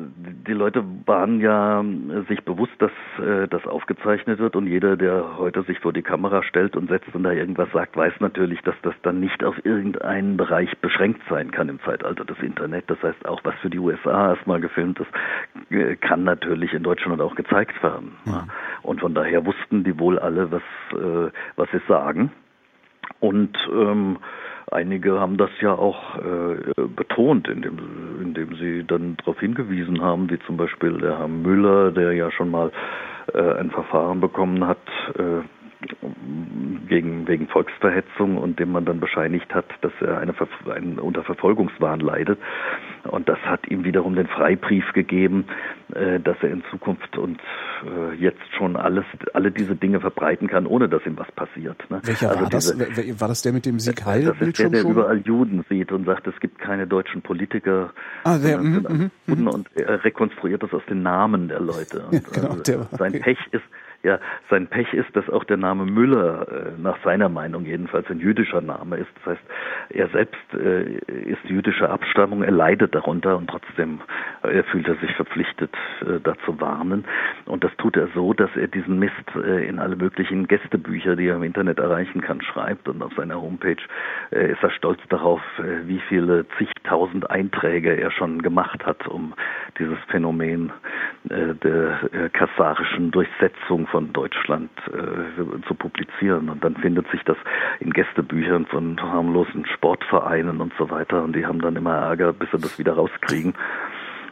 die 0.46 0.54
Leute 0.54 0.82
waren 1.04 1.40
ja 1.40 1.82
äh, 1.82 2.22
sich 2.28 2.42
bewusst, 2.44 2.72
dass 2.78 2.90
äh, 3.18 3.46
das 3.46 3.66
aufgezeichnet 3.66 4.38
wird 4.38 4.56
und 4.56 4.66
jeder, 4.66 4.96
der 4.96 5.36
heute 5.36 5.62
sich 5.64 5.78
vor 5.80 5.92
die 5.92 6.02
Kamera 6.02 6.42
stellt 6.42 6.74
und 6.74 6.88
setzt 6.88 7.14
und 7.14 7.24
da 7.24 7.32
irgendwas 7.32 7.70
sagt, 7.72 7.94
weiß 7.94 8.14
natürlich, 8.20 8.62
dass 8.62 8.74
das 8.82 8.94
dann 9.02 9.20
nicht 9.20 9.44
auf 9.44 9.62
irgendeinen 9.66 10.38
Bereich 10.38 10.70
beschränkt 10.78 11.20
sein 11.28 11.50
kann 11.50 11.68
im 11.68 11.78
Zeitalter 11.80 12.24
des 12.24 12.38
Internet. 12.38 12.88
Das 12.88 13.02
heißt, 13.02 13.26
auch 13.28 13.40
was 13.44 13.54
für 13.56 13.68
die 13.68 13.78
USA 13.78 14.30
erstmal 14.30 14.60
gefilmt 14.60 14.98
ist, 14.98 15.70
äh, 15.70 15.96
kann 15.96 16.24
natürlich 16.24 16.72
in 16.72 16.82
Deutschland 16.82 17.20
auch 17.20 17.34
gezeigt 17.34 17.82
werden. 17.82 18.12
Ja. 18.24 18.46
Und 18.80 19.00
von 19.00 19.12
daher 19.12 19.44
wussten 19.44 19.84
die 19.84 19.98
wohl 19.98 20.18
alle, 20.18 20.50
was, 20.50 20.62
äh, 20.92 21.30
was 21.56 21.68
sie 21.70 21.82
sagen. 21.86 22.32
Und 23.20 23.58
ähm, 23.70 24.16
einige 24.70 25.20
haben 25.20 25.36
das 25.36 25.50
ja 25.60 25.72
auch 25.72 26.16
äh, 26.16 26.86
betont, 26.96 27.48
indem, 27.48 27.78
indem 28.20 28.54
sie 28.56 28.84
dann 28.84 29.16
darauf 29.18 29.38
hingewiesen 29.40 30.02
haben, 30.02 30.30
wie 30.30 30.38
zum 30.40 30.56
Beispiel 30.56 30.98
der 30.98 31.18
Herr 31.18 31.28
Müller, 31.28 31.92
der 31.92 32.12
ja 32.12 32.30
schon 32.30 32.50
mal 32.50 32.70
äh, 33.34 33.54
ein 33.58 33.70
Verfahren 33.70 34.20
bekommen 34.20 34.66
hat 34.66 34.78
äh, 35.18 35.42
gegen, 36.88 37.26
wegen 37.26 37.48
Volksverhetzung 37.48 38.36
und 38.38 38.58
dem 38.58 38.72
man 38.72 38.84
dann 38.84 39.00
bescheinigt 39.00 39.52
hat, 39.54 39.64
dass 39.80 39.92
er 40.00 40.18
eine, 40.18 40.32
Ver- 40.34 40.46
einen 40.74 40.98
unter 40.98 41.22
Verfolgungswahn 41.24 42.00
leidet. 42.00 42.38
Und 43.04 43.28
das 43.28 43.38
hat 43.40 43.66
ihm 43.68 43.84
wiederum 43.84 44.14
den 44.14 44.26
Freibrief 44.28 44.84
gegeben, 44.92 45.46
äh, 45.94 46.20
dass 46.20 46.36
er 46.42 46.50
in 46.50 46.62
Zukunft 46.70 47.16
und 47.18 47.40
äh, 47.84 48.14
jetzt 48.14 48.40
schon 48.56 48.76
alles, 48.76 49.04
alle 49.34 49.50
diese 49.50 49.74
Dinge 49.74 50.00
verbreiten 50.00 50.46
kann, 50.48 50.66
ohne 50.66 50.88
dass 50.88 51.04
ihm 51.06 51.18
was 51.18 51.30
passiert. 51.32 51.78
Ne? 51.90 52.00
Welcher 52.04 52.30
Also 52.30 52.42
war 52.42 52.50
das? 52.50 52.72
diese- 52.76 52.96
wer- 52.96 53.20
War 53.20 53.28
das 53.28 53.42
der 53.42 53.52
mit 53.52 53.66
dem 53.66 53.78
Sieg 53.78 53.96
das 53.96 54.06
Heil 54.06 54.32
ist 54.40 54.58
der, 54.58 54.70
der 54.70 54.80
schon? 54.82 54.90
überall 54.92 55.18
Juden 55.18 55.64
sieht 55.68 55.90
und 55.92 56.04
sagt, 56.06 56.26
es 56.26 56.38
gibt 56.40 56.58
keine 56.58 56.86
deutschen 56.86 57.22
Politiker. 57.22 57.92
Ah, 58.24 58.38
der, 58.38 58.60
sind 58.60 58.86
alles 58.86 59.10
Juden 59.26 59.48
und 59.48 59.68
er 59.74 60.04
rekonstruiert 60.04 60.62
das 60.62 60.72
aus 60.72 60.82
den 60.88 61.02
Namen 61.02 61.48
der 61.48 61.60
Leute. 61.60 62.04
Und 62.10 62.14
Ja, 62.14 62.20
genau, 62.32 62.50
also 62.50 62.62
der 62.62 62.88
sein 62.98 63.12
Pech 63.12 63.38
ist, 63.50 63.62
ja, 64.04 64.18
sein 64.50 64.66
Pech 64.66 64.92
ist, 64.94 65.14
dass 65.14 65.28
auch 65.30 65.44
der 65.44 65.56
Name 65.56 65.84
Müller 65.84 66.46
äh, 66.48 66.80
nach 66.80 66.98
seiner 67.04 67.28
Meinung 67.28 67.64
jedenfalls 67.64 68.10
ein 68.10 68.18
jüdischer 68.18 68.60
Name 68.60 68.96
ist. 68.96 69.10
Das 69.16 69.34
heißt, 69.34 69.42
er 69.90 70.08
selbst 70.08 70.54
äh, 70.54 70.98
ist 71.30 71.44
jüdischer 71.44 71.88
Abstammung, 71.88 72.42
er 72.42 72.50
leidet 72.50 72.94
darunter 72.96 73.36
und 73.36 73.48
trotzdem 73.48 74.00
äh, 74.42 74.64
fühlt 74.64 74.88
er 74.88 74.96
sich 74.96 75.14
verpflichtet, 75.14 75.72
äh, 76.00 76.18
da 76.20 76.34
zu 76.44 76.60
warnen. 76.60 77.04
Und 77.46 77.62
das 77.62 77.70
tut 77.76 77.96
er 77.96 78.08
so, 78.08 78.32
dass 78.32 78.50
er 78.56 78.66
diesen 78.66 78.98
Mist 78.98 79.12
in 79.34 79.78
alle 79.78 79.96
möglichen 79.96 80.48
Gästebücher, 80.48 81.16
die 81.16 81.28
er 81.28 81.36
im 81.36 81.42
Internet 81.42 81.78
erreichen 81.78 82.20
kann, 82.20 82.40
schreibt. 82.42 82.88
Und 82.88 83.02
auf 83.02 83.12
seiner 83.14 83.40
Homepage 83.40 83.76
ist 84.30 84.62
er 84.62 84.70
stolz 84.70 85.00
darauf, 85.08 85.40
wie 85.84 86.00
viele 86.08 86.46
zigtausend 86.58 87.30
Einträge 87.30 87.96
er 87.96 88.10
schon 88.10 88.42
gemacht 88.42 88.84
hat, 88.86 89.06
um 89.06 89.34
dieses 89.78 89.98
Phänomen 90.08 90.72
der 91.24 92.30
kassarischen 92.32 93.10
Durchsetzung 93.10 93.86
von 93.92 94.12
Deutschland 94.12 94.70
äh, 94.88 95.62
zu 95.68 95.74
publizieren. 95.74 96.48
Und 96.48 96.64
dann 96.64 96.74
findet 96.76 97.08
sich 97.12 97.22
das 97.24 97.36
in 97.78 97.92
Gästebüchern 97.92 98.66
von 98.66 99.00
harmlosen 99.00 99.66
Sportvereinen 99.66 100.60
und 100.60 100.72
so 100.78 100.90
weiter. 100.90 101.22
Und 101.22 101.36
die 101.36 101.46
haben 101.46 101.60
dann 101.60 101.76
immer 101.76 101.94
Ärger, 101.94 102.32
bis 102.32 102.50
sie 102.50 102.58
das 102.58 102.78
wieder 102.78 102.94
rauskriegen. 102.94 103.54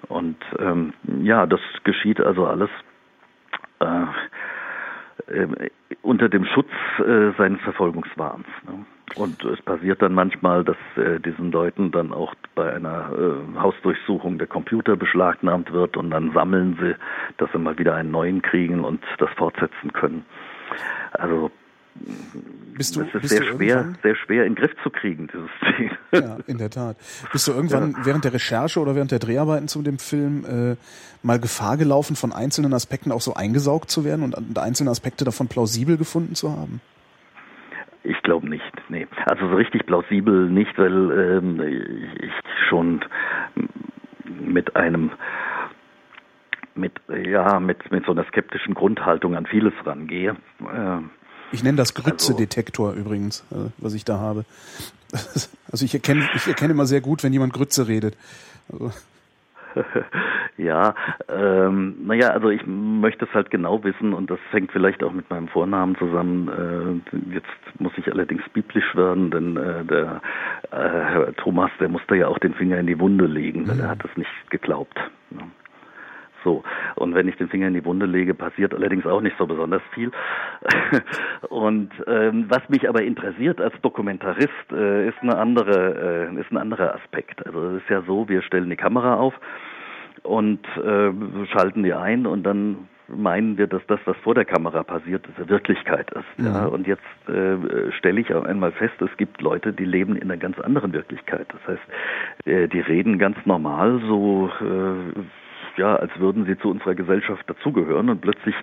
Und 0.09 0.39
ähm, 0.59 0.95
ja, 1.23 1.47
das 1.47 1.61
geschieht 1.85 2.21
also 2.21 2.47
alles 2.47 2.71
äh, 3.79 4.07
unter 6.03 6.29
dem 6.29 6.45
Schutz 6.45 6.71
äh, 6.99 7.33
seines 7.37 7.61
Verfolgungswahns. 7.63 8.47
Ne? 8.67 8.85
Und 9.17 9.45
es 9.45 9.61
passiert 9.63 10.03
dann 10.03 10.15
manchmal, 10.15 10.65
dass 10.65 10.77
äh, 10.97 11.19
diesen 11.19 11.51
Leuten 11.51 11.91
dann 11.91 12.13
auch 12.13 12.35
bei 12.55 12.73
einer 12.73 13.11
äh, 13.13 13.59
Hausdurchsuchung 13.59 14.39
der 14.39 14.47
Computer 14.47 14.97
beschlagnahmt 14.97 15.73
wird 15.73 15.97
und 15.97 16.11
dann 16.11 16.33
sammeln 16.33 16.79
sie, 16.81 16.95
dass 17.39 17.51
sie 17.53 17.59
mal 17.59 17.77
wieder 17.79 17.97
einen 17.97 18.13
neuen 18.13 18.41
kriegen 18.41 18.85
und 18.85 19.03
das 19.19 19.31
fortsetzen 19.31 19.93
können. 19.93 20.25
Also 21.13 21.51
Bist 22.77 22.97
du, 22.97 23.01
das 23.01 23.15
ist 23.15 23.21
bist 23.21 23.29
sehr 23.29 23.41
du 23.41 23.57
schwer, 23.57 23.93
sehr 24.03 24.17
schwer 24.17 24.47
in 24.47 24.55
den 24.55 24.63
Griff 24.63 24.75
zu 24.83 24.91
kriegen, 24.91 25.29
dieses 25.29 25.51
Ziel. 25.77 25.91
Ja, 26.13 26.39
in 26.47 26.59
der 26.59 26.71
Tat. 26.71 26.97
Bist 27.33 27.47
du 27.47 27.53
irgendwann 27.53 27.95
während 28.05 28.25
der 28.25 28.33
Recherche 28.33 28.81
oder 28.81 28.95
während 28.95 29.11
der 29.11 29.19
Dreharbeiten 29.19 29.69
zu 29.69 29.83
dem 29.83 29.99
Film 29.99 30.45
äh, 30.45 30.77
mal 31.23 31.39
Gefahr 31.39 31.77
gelaufen, 31.77 32.17
von 32.17 32.33
einzelnen 32.33 32.73
Aspekten 32.73 33.13
auch 33.13 33.21
so 33.21 33.35
eingesaugt 33.35 33.91
zu 33.91 34.05
werden 34.05 34.25
und, 34.25 34.59
einzelne 34.59 34.91
Aspekte 34.91 35.25
davon 35.25 35.49
plausibel 35.49 35.97
gefunden 35.97 36.35
zu 36.35 36.53
haben? 36.53 36.81
Ich 38.03 38.23
glaube 38.23 38.49
nicht, 38.49 38.73
nee. 38.89 39.07
Also 39.27 39.49
so 39.49 39.57
richtig 39.57 39.85
plausibel 39.85 40.49
nicht, 40.49 40.79
weil 40.79 41.11
ähm, 41.11 41.61
ich 42.19 42.33
schon 42.69 43.05
mit 44.41 44.75
einem 44.75 45.11
mit 46.75 46.93
ja 47.09 47.61
mit 47.61 47.91
mit 47.91 48.07
so 48.07 48.13
einer 48.13 48.25
skeptischen 48.25 48.75
Grundhaltung 48.75 49.37
an 49.37 49.45
vieles 49.45 49.75
rangehe. 49.85 50.37
Ähm, 50.61 51.11
Ich 51.53 51.63
nenne 51.63 51.77
das 51.77 51.95
Grütze-Detektor 51.95 52.93
übrigens, 52.93 53.45
äh, 53.51 53.71
was 53.79 53.95
ich 53.95 54.05
da 54.05 54.19
habe. 54.19 54.45
Also 55.73 55.85
ich 55.85 55.95
erkenne, 55.95 56.29
ich 56.35 56.49
erkenne 56.49 56.73
immer 56.73 56.87
sehr 56.87 57.01
gut, 57.01 57.23
wenn 57.23 57.33
jemand 57.33 57.53
Grütze 57.53 57.87
redet. 57.87 58.17
Also, 58.73 58.91
ja, 60.57 60.95
ähm, 61.29 61.95
naja, 62.05 62.31
also 62.31 62.51
ich 62.51 62.67
möchte 62.67 63.25
es 63.25 63.35
halt 63.35 63.51
genau 63.51 63.83
wissen 63.85 64.13
und 64.13 64.31
das 64.31 64.41
hängt 64.51 64.73
vielleicht 64.73 65.03
auch 65.05 65.13
mit 65.13 65.31
meinem 65.31 65.49
Vornamen 65.49 65.97
zusammen. 65.97 67.03
Äh, 67.13 67.35
jetzt 67.35 67.81
muss 67.81 67.93
ich 67.97 68.11
allerdings 68.11 68.43
biblisch 68.53 68.95
werden, 68.95 69.31
denn 69.31 69.57
äh, 69.57 69.85
der 69.85 70.21
äh, 70.71 70.77
Herr 70.77 71.37
Thomas, 71.37 71.71
der 71.79 71.89
musste 71.89 72.17
ja 72.17 72.29
auch 72.29 72.39
den 72.39 72.55
Finger 72.55 72.79
in 72.79 72.87
die 72.87 72.99
Wunde 72.99 73.27
legen, 73.27 73.69
weil 73.69 73.81
er 73.81 73.91
hat 73.91 74.05
es 74.05 74.17
nicht 74.17 74.31
geglaubt. 74.51 74.99
Ja. 75.31 75.47
So, 76.45 76.63
und 76.97 77.15
wenn 77.15 77.29
ich 77.29 77.37
den 77.37 77.49
Finger 77.49 77.69
in 77.69 77.75
die 77.75 77.85
Wunde 77.85 78.07
lege, 78.07 78.35
passiert 78.35 78.75
allerdings 78.75 79.07
auch 79.07 79.21
nicht 79.21 79.37
so 79.39 79.47
besonders 79.47 79.83
viel. 79.93 80.11
und 81.49 81.91
ähm, 82.07 82.47
was 82.49 82.69
mich 82.69 82.89
aber 82.89 83.03
interessiert 83.03 83.61
als 83.61 83.75
Dokumentarist, 83.83 84.73
äh, 84.73 85.09
ist 85.09 85.19
eine 85.23 85.37
andere, 85.37 86.31
äh, 86.35 86.41
ist 86.41 86.51
ein 86.51 86.59
anderer 86.59 86.95
Aspekt. 86.95 87.45
Also 87.47 87.77
es 87.77 87.83
ist 87.83 87.91
ja 87.91 88.03
so, 88.03 88.29
wir 88.29 88.43
stellen 88.43 88.71
die 88.71 88.77
Kamera 88.77 89.17
auf 89.17 89.35
und 90.23 90.65
äh, 90.77 91.13
schalten 91.53 91.83
die 91.83 91.95
ein 91.95 92.27
und 92.27 92.43
dann 92.45 92.89
meinen 93.17 93.59
wir, 93.59 93.67
dass 93.67 93.83
das, 93.87 94.01
was 94.05 94.17
vor 94.19 94.35
der 94.35 94.45
Kamera 94.45 94.83
passiert, 94.83 95.27
Wirklichkeit 95.49 96.11
ist. 96.13 96.45
Ja. 96.45 96.67
Und 96.67 96.87
jetzt 96.87 97.03
äh, 97.29 97.91
stelle 97.99 98.21
ich 98.21 98.33
auch 98.33 98.45
einmal 98.45 98.73
fest, 98.73 98.95
es 99.01 99.15
gibt 99.17 99.43
Leute, 99.43 99.73
die 99.73 99.85
leben 99.85 100.17
in 100.17 100.31
einer 100.31 100.37
ganz 100.37 100.59
anderen 100.61 100.93
Wirklichkeit. 100.93 101.47
Das 101.49 101.67
heißt, 101.67 102.47
äh, 102.47 102.69
die 102.69 102.81
reden 102.81 103.19
ganz 103.19 103.37
normal, 103.45 104.01
so 104.07 104.51
äh, 104.61 105.21
ja, 105.77 105.97
als 105.97 106.11
würden 106.19 106.47
sie 106.47 106.59
zu 106.59 106.71
unserer 106.71 106.95
Gesellschaft 106.95 107.49
dazugehören 107.49 108.09
und 108.09 108.21
plötzlich 108.21 108.55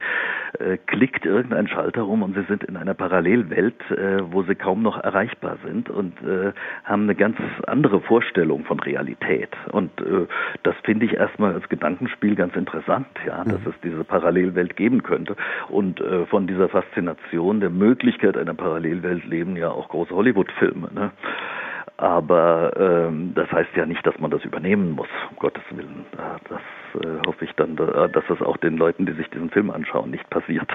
äh, 0.60 0.78
klickt 0.86 1.26
irgendein 1.26 1.68
Schalter 1.68 2.02
rum 2.02 2.24
und 2.24 2.36
sie 2.36 2.44
sind 2.44 2.64
in 2.64 2.78
einer 2.78 2.94
Parallelwelt, 2.94 3.80
äh, 3.92 4.20
wo 4.32 4.44
sie 4.44 4.56
kaum 4.56 4.82
noch 4.82 5.02
erreichbar 5.04 5.58
sind 5.66 5.90
und 5.90 6.22
äh, 6.22 6.54
haben 6.84 7.04
eine 7.04 7.16
ganz 7.16 7.38
andere 7.66 8.02
Vorstellung 8.02 8.66
von 8.66 8.80
Realität. 8.80 9.50
Und 9.72 9.92
äh, 10.02 10.28
das 10.64 10.76
finde 10.84 11.06
ich 11.06 11.14
erstmal 11.14 11.54
als 11.54 11.68
Gedankenspiel 11.70 12.36
ganz 12.36 12.56
interessant, 12.56 13.08
ja, 13.26 13.44
dass 13.44 13.66
es 13.66 13.76
diese 13.84 14.04
Parallelwelt 14.04 14.76
geben 14.76 15.04
könnte. 15.04 15.36
Und 15.70 16.02
äh, 16.02 16.26
von 16.26 16.48
dieser 16.48 16.70
Faszination 16.70 17.60
der 17.60 17.70
Möglichkeit 17.70 18.38
einer 18.38 18.54
Parallelwelt 18.54 19.26
leben 19.26 19.56
ja 19.56 19.70
auch 19.70 19.90
große 19.90 20.14
Hollywood-Filme. 20.14 20.90
Ne? 20.94 21.12
Aber 21.98 22.74
ähm, 22.78 23.34
das 23.34 23.52
heißt 23.52 23.76
ja 23.76 23.86
nicht, 23.86 24.06
dass 24.06 24.18
man 24.20 24.30
das 24.30 24.44
übernehmen 24.46 24.92
muss, 24.92 25.08
um 25.32 25.38
Gottes 25.38 25.64
Willen. 25.72 26.06
Das 26.48 26.62
äh, 27.02 27.26
hoffe 27.26 27.46
ich 27.46 27.52
dann, 27.54 27.76
dass 27.76 28.24
das 28.28 28.42
auch 28.42 28.58
den 28.58 28.78
Leuten, 28.78 29.06
die 29.06 29.14
sich 29.14 29.30
diesen 29.30 29.50
Film 29.50 29.70
anschauen, 29.70 30.12
nicht 30.12 30.30
passiert. 30.30 30.68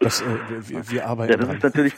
Das, 0.00 0.22
äh, 0.22 0.24
wir, 0.68 0.90
wir 0.90 1.06
arbeiten 1.06 1.32
ja, 1.32 1.38
das 1.38 1.54
ist 1.54 1.62
natürlich, 1.62 1.94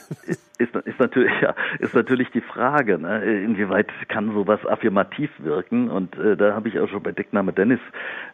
ist, 0.57 0.75
ist 0.75 0.99
natürlich, 0.99 1.31
ja, 1.41 1.53
ist 1.79 1.93
natürlich 1.93 2.29
die 2.31 2.41
Frage, 2.41 2.97
ne? 2.97 3.23
inwieweit 3.43 3.87
kann 4.07 4.33
sowas 4.33 4.59
affirmativ 4.65 5.29
wirken? 5.39 5.89
Und 5.89 6.17
äh, 6.17 6.35
da 6.35 6.55
habe 6.55 6.69
ich 6.69 6.79
auch 6.79 6.87
schon 6.87 7.03
bei 7.03 7.11
Deckname 7.11 7.53
Dennis 7.53 7.79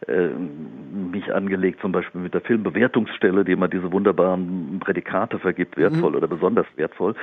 äh, 0.06 0.28
mich 0.28 1.32
angelegt, 1.34 1.80
zum 1.80 1.92
Beispiel 1.92 2.20
mit 2.20 2.34
der 2.34 2.40
Filmbewertungsstelle, 2.40 3.44
die 3.44 3.52
immer 3.52 3.68
diese 3.68 3.92
wunderbaren 3.92 4.80
Prädikate 4.80 5.38
vergibt, 5.38 5.76
wertvoll 5.76 6.10
mhm. 6.10 6.16
oder 6.16 6.28
besonders 6.28 6.66
wertvoll. 6.76 7.14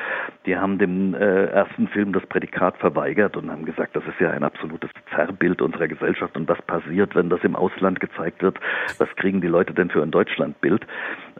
Die 0.45 0.57
haben 0.57 0.77
dem 0.77 1.13
äh, 1.13 1.45
ersten 1.45 1.87
Film 1.87 2.13
das 2.13 2.25
Prädikat 2.27 2.77
verweigert 2.77 3.37
und 3.37 3.49
haben 3.49 3.65
gesagt, 3.65 3.95
das 3.95 4.03
ist 4.05 4.19
ja 4.19 4.31
ein 4.31 4.43
absolutes 4.43 4.89
Zerrbild 5.15 5.61
unserer 5.61 5.87
Gesellschaft 5.87 6.35
und 6.35 6.47
was 6.47 6.61
passiert, 6.63 7.15
wenn 7.15 7.29
das 7.29 7.43
im 7.43 7.55
Ausland 7.55 7.99
gezeigt 8.01 8.43
wird? 8.43 8.59
Was 8.97 9.07
kriegen 9.15 9.39
die 9.39 9.47
Leute 9.47 9.73
denn 9.73 9.89
für 9.89 10.03
ein 10.03 10.11
Deutschlandbild? 10.11 10.85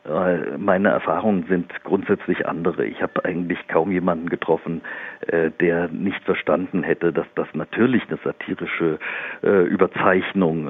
Äh, 0.03 0.57
meine 0.57 0.89
Erfahrungen 0.89 1.45
sind 1.47 1.71
grundsätzlich 1.83 2.47
andere. 2.47 2.85
Ich 2.85 3.01
habe 3.01 3.23
eigentlich 3.23 3.59
kaum 3.67 3.91
jemanden 3.91 4.29
getroffen, 4.29 4.81
äh, 5.27 5.51
der 5.59 5.89
nicht 5.89 6.23
verstanden 6.23 6.81
hätte, 6.81 7.13
dass 7.13 7.27
das 7.35 7.47
natürlich 7.53 8.03
eine 8.07 8.17
satirische 8.23 8.97
äh, 9.43 9.65
Überzeichnung 9.65 10.67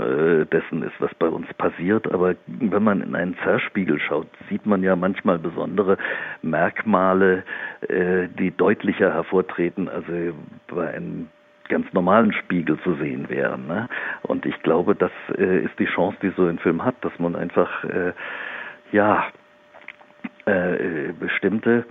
dessen 0.51 0.83
ist, 0.83 0.93
was 0.99 1.13
bei 1.15 1.27
uns 1.27 1.47
passiert. 1.55 2.11
Aber 2.11 2.35
wenn 2.47 2.83
man 2.83 3.01
in 3.01 3.15
einen 3.15 3.37
Zerspiegel 3.43 3.99
schaut, 3.99 4.27
sieht 4.49 4.65
man 4.65 4.83
ja 4.83 4.95
manchmal 4.95 5.39
besondere 5.39 5.97
Merkmale, 6.41 7.43
die 8.39 8.51
deutlicher 8.51 9.13
hervortreten, 9.13 9.89
also 9.89 10.11
bei 10.67 10.93
einem 10.93 11.27
ganz 11.71 11.91
normalen 11.93 12.33
Spiegel 12.33 12.79
zu 12.81 12.93
sehen 12.95 13.29
wären. 13.29 13.65
Ne? 13.67 13.89
Und 14.21 14.45
ich 14.45 14.61
glaube, 14.61 14.93
das 14.93 15.11
ist 15.37 15.79
die 15.79 15.85
Chance, 15.85 16.17
die 16.21 16.31
so 16.37 16.45
ein 16.45 16.59
Film 16.59 16.85
hat, 16.85 16.95
dass 17.01 17.17
man 17.17 17.35
einfach 17.35 17.83
ja, 18.91 19.25
äh, 20.45 21.13
bestimmte 21.19 21.85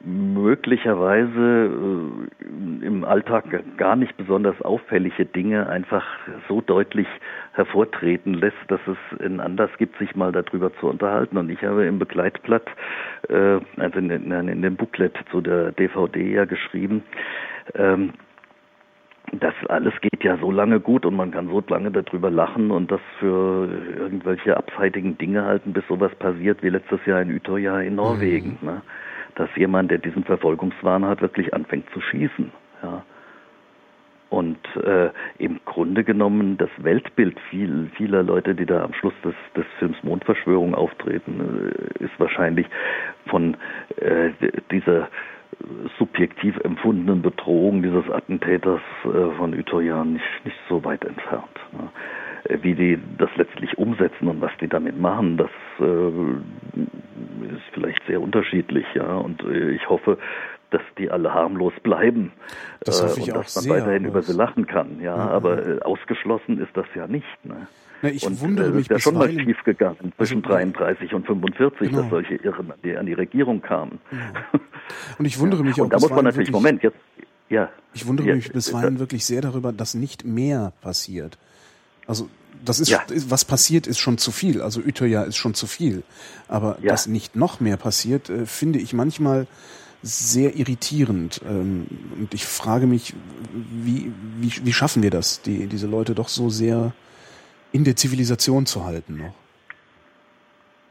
möglicherweise 0.00 1.70
äh, 1.70 2.86
im 2.86 3.04
Alltag 3.04 3.44
gar 3.76 3.94
nicht 3.94 4.16
besonders 4.16 4.60
auffällige 4.62 5.24
Dinge 5.24 5.68
einfach 5.68 6.04
so 6.48 6.60
deutlich 6.60 7.06
hervortreten 7.52 8.34
lässt, 8.34 8.56
dass 8.68 8.80
es 8.86 9.20
einen 9.20 9.40
Anlass 9.40 9.70
gibt, 9.78 9.98
sich 9.98 10.16
mal 10.16 10.32
darüber 10.32 10.74
zu 10.78 10.88
unterhalten. 10.88 11.36
Und 11.36 11.50
ich 11.50 11.62
habe 11.62 11.84
im 11.86 11.98
Begleitblatt, 11.98 12.66
äh, 13.28 13.60
also 13.76 13.98
in, 13.98 14.10
in, 14.10 14.48
in 14.48 14.62
dem 14.62 14.76
Booklet 14.76 15.16
zu 15.30 15.40
der 15.40 15.72
DVD 15.72 16.34
ja 16.34 16.44
geschrieben, 16.44 17.04
ähm, 17.74 18.14
das 19.32 19.54
alles 19.68 19.94
geht 20.00 20.24
ja 20.24 20.36
so 20.38 20.50
lange 20.50 20.80
gut 20.80 21.04
und 21.04 21.16
man 21.16 21.30
kann 21.30 21.48
so 21.48 21.62
lange 21.68 21.90
darüber 21.90 22.30
lachen 22.30 22.70
und 22.70 22.90
das 22.90 23.00
für 23.18 23.68
irgendwelche 23.98 24.56
abseitigen 24.56 25.18
Dinge 25.18 25.44
halten, 25.44 25.72
bis 25.72 25.86
sowas 25.86 26.14
passiert 26.16 26.62
wie 26.62 26.70
letztes 26.70 27.04
Jahr 27.06 27.22
in 27.22 27.34
Utøya 27.34 27.80
in 27.80 27.96
Norwegen. 27.96 28.58
Mhm. 28.60 28.68
Ne? 28.68 28.82
Dass 29.34 29.48
jemand, 29.56 29.90
der 29.90 29.98
diesen 29.98 30.24
Verfolgungswahn 30.24 31.04
hat, 31.04 31.20
wirklich 31.20 31.54
anfängt 31.54 31.88
zu 31.90 32.00
schießen. 32.00 32.50
Ja. 32.82 33.04
Und 34.30 34.58
äh, 34.76 35.10
im 35.38 35.60
Grunde 35.64 36.04
genommen 36.04 36.58
das 36.58 36.68
Weltbild 36.76 37.38
viel, 37.48 37.90
vieler 37.96 38.22
Leute, 38.22 38.54
die 38.54 38.66
da 38.66 38.84
am 38.84 38.92
Schluss 38.92 39.14
des, 39.24 39.34
des 39.56 39.64
Films 39.78 39.96
Mondverschwörung 40.02 40.74
auftreten, 40.74 41.72
äh, 42.00 42.04
ist 42.04 42.12
wahrscheinlich 42.18 42.66
von 43.26 43.56
äh, 43.96 44.30
dieser 44.70 45.08
subjektiv 45.98 46.58
empfundenen 46.64 47.22
Bedrohung 47.22 47.82
dieses 47.82 48.08
Attentäters 48.10 48.80
äh, 49.04 49.36
von 49.36 49.54
Utøya 49.54 50.04
nicht, 50.04 50.24
nicht 50.44 50.56
so 50.68 50.84
weit 50.84 51.04
entfernt. 51.04 51.58
Ne? 51.72 51.88
Äh, 52.44 52.58
wie 52.62 52.74
die 52.74 52.98
das 53.18 53.30
letztlich 53.36 53.76
umsetzen 53.78 54.28
und 54.28 54.40
was 54.40 54.52
die 54.60 54.68
damit 54.68 54.98
machen, 55.00 55.36
das 55.36 55.50
äh, 55.80 56.08
ist 57.54 57.64
vielleicht 57.72 58.02
sehr 58.06 58.20
unterschiedlich, 58.20 58.86
ja. 58.94 59.16
Und 59.16 59.42
äh, 59.44 59.70
ich 59.70 59.88
hoffe, 59.88 60.18
dass 60.70 60.82
die 60.98 61.10
alle 61.10 61.32
harmlos 61.32 61.72
bleiben 61.82 62.32
das 62.80 63.16
ich 63.16 63.28
und 63.28 63.36
dass 63.36 63.66
man 63.66 63.78
weiterhin 63.78 64.04
über 64.04 64.22
sie 64.22 64.36
lachen 64.36 64.66
kann, 64.66 65.00
ja. 65.00 65.16
Mhm. 65.16 65.22
Aber 65.22 65.66
äh, 65.66 65.80
ausgeschlossen 65.80 66.60
ist 66.60 66.76
das 66.76 66.86
ja 66.94 67.06
nicht. 67.06 67.44
Ne? 67.44 67.66
Na, 68.02 68.10
ich 68.10 68.24
und 68.26 68.40
wundere 68.40 68.68
äh, 68.68 68.70
mich 68.72 68.82
ist 68.82 68.90
ja 68.90 68.98
schon 68.98 69.14
mal 69.14 69.30
schief 69.30 69.62
gegangen 69.64 70.12
zwischen 70.16 70.42
Also, 70.44 70.54
33 70.54 71.14
und 71.14 71.26
45, 71.26 71.88
Genau. 71.90 72.02
dass 72.02 72.10
solche 72.10 72.34
Irren 72.36 72.70
an 72.70 72.78
die, 72.84 72.96
an 72.96 73.06
die 73.06 73.12
Regierung 73.14 73.60
kamen. 73.60 73.98
Und 75.18 75.24
ich 75.24 75.38
wundere 75.40 75.64
mich 75.64 75.74
auch 75.80 75.84
Und 75.84 75.92
da 75.92 75.98
muss 75.98 76.10
man 76.10 76.24
natürlich, 76.24 76.48
wirklich, 76.48 76.52
Moment, 76.52 76.82
jetzt, 76.82 76.96
ja. 77.48 77.68
ich 77.94 78.06
wundere 78.06 78.28
ja, 78.28 78.34
mich 78.36 78.52
bisweilen 78.52 78.98
wirklich 78.98 79.24
sehr 79.24 79.40
darüber, 79.40 79.72
dass 79.72 79.94
nicht 79.94 80.24
mehr 80.24 80.72
passiert. 80.80 81.38
Also 82.06 82.28
das 82.64 82.80
ist, 82.80 82.88
Ja. 82.88 83.02
was 83.28 83.44
passiert, 83.44 83.86
ist 83.86 83.98
schon 83.98 84.18
zu 84.18 84.30
viel. 84.32 84.62
Also 84.62 84.80
Utøya 84.80 85.22
ist 85.24 85.36
schon 85.36 85.54
zu 85.54 85.66
viel. 85.66 86.02
Aber 86.48 86.78
Ja. 86.80 86.90
dass 86.90 87.06
nicht 87.06 87.36
noch 87.36 87.60
mehr 87.60 87.76
passiert, 87.76 88.30
äh, 88.30 88.46
finde 88.46 88.78
ich 88.78 88.92
manchmal 88.92 89.46
sehr 90.02 90.54
irritierend. 90.56 91.40
Ähm, 91.48 91.86
und 92.18 92.32
ich 92.32 92.46
frage 92.46 92.86
mich, 92.86 93.14
wie, 93.52 94.12
wie, 94.40 94.52
wie 94.64 94.72
schaffen 94.72 95.02
wir 95.02 95.10
das, 95.10 95.42
die, 95.42 95.66
diese 95.66 95.88
Leute 95.88 96.14
doch 96.14 96.28
so 96.28 96.48
sehr 96.50 96.92
in 97.72 97.84
der 97.84 97.96
Zivilisation 97.96 98.66
zu 98.66 98.84
halten 98.84 99.16
noch? 99.16 99.34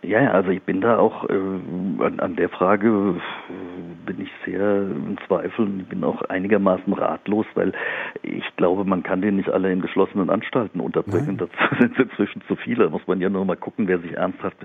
Ja, 0.04 0.22
ja, 0.22 0.32
also 0.32 0.52
ich 0.52 0.62
bin 0.62 0.80
da 0.80 1.00
auch 1.00 1.28
äh, 1.28 1.34
an, 1.34 2.20
an 2.20 2.36
der 2.36 2.50
Frage 2.50 2.88
äh, 2.88 4.06
bin 4.06 4.22
ich 4.22 4.32
sehr 4.46 4.84
im 4.84 5.18
Zweifel, 5.28 5.68
ich 5.80 5.88
bin 5.88 6.04
auch 6.04 6.22
einigermaßen 6.22 6.94
ratlos, 6.94 7.46
weil 7.56 7.74
ich 8.22 8.44
glaube, 8.56 8.86
man 8.86 9.04
kann 9.04 9.22
die 9.22 9.32
nicht 9.32 9.50
alle 9.50 9.72
in 9.72 9.82
geschlossenen 9.82 10.30
Anstalten 10.30 10.80
unterbringen. 10.80 11.38
Nein. 11.38 11.50
Das 11.70 11.80
sind 11.80 11.98
inzwischen 12.00 12.42
zu 12.48 12.56
viele. 12.56 12.86
Da 12.86 12.90
muss 12.90 13.06
man 13.08 13.20
ja 13.20 13.30
nur 13.30 13.44
mal 13.44 13.58
gucken, 13.58 13.88
wer 13.88 14.00
sich 14.00 14.14
ernsthaft 14.14 14.58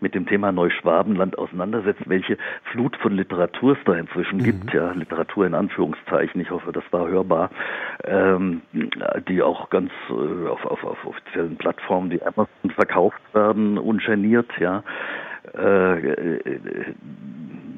mit 0.00 0.14
dem 0.14 0.26
Thema 0.26 0.52
Neuschwabenland 0.52 1.38
auseinandersetzt, 1.38 2.02
welche 2.06 2.38
Flut 2.72 2.96
von 2.96 3.12
Literatur 3.12 3.72
es 3.72 3.84
da 3.84 3.94
inzwischen 3.94 4.42
gibt, 4.42 4.72
ja, 4.72 4.92
Literatur 4.92 5.46
in 5.46 5.54
Anführungszeichen, 5.54 6.40
ich 6.40 6.50
hoffe, 6.50 6.72
das 6.72 6.84
war 6.90 7.08
hörbar, 7.08 7.50
ähm, 8.04 8.62
die 9.28 9.42
auch 9.42 9.70
ganz 9.70 9.92
äh, 10.10 10.48
auf, 10.48 10.64
auf, 10.64 10.82
auf 10.84 11.06
offiziellen 11.06 11.56
Plattformen, 11.56 12.10
die 12.10 12.22
Amazon 12.22 12.70
verkauft 12.74 13.20
werden, 13.32 13.78
ungeniert, 13.78 14.50
ja. 14.58 14.77
Äh, 15.56 16.12
äh, 16.12 16.94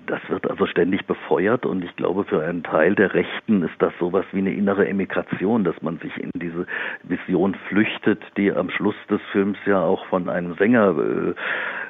das 0.06 0.20
wird 0.28 0.50
also 0.50 0.66
ständig 0.66 1.06
befeuert 1.06 1.64
und 1.64 1.84
ich 1.84 1.94
glaube, 1.94 2.24
für 2.24 2.42
einen 2.42 2.64
Teil 2.64 2.94
der 2.94 3.14
Rechten 3.14 3.62
ist 3.62 3.74
das 3.78 3.92
sowas 4.00 4.24
wie 4.32 4.38
eine 4.38 4.52
innere 4.52 4.88
Emigration, 4.88 5.62
dass 5.62 5.80
man 5.82 5.98
sich 5.98 6.16
in 6.16 6.30
diese 6.34 6.66
Vision 7.04 7.54
flüchtet, 7.68 8.20
die 8.36 8.52
am 8.52 8.70
Schluss 8.70 8.96
des 9.08 9.20
Films 9.30 9.58
ja 9.66 9.80
auch 9.80 10.04
von 10.06 10.28
einem 10.28 10.54
Sänger 10.54 10.96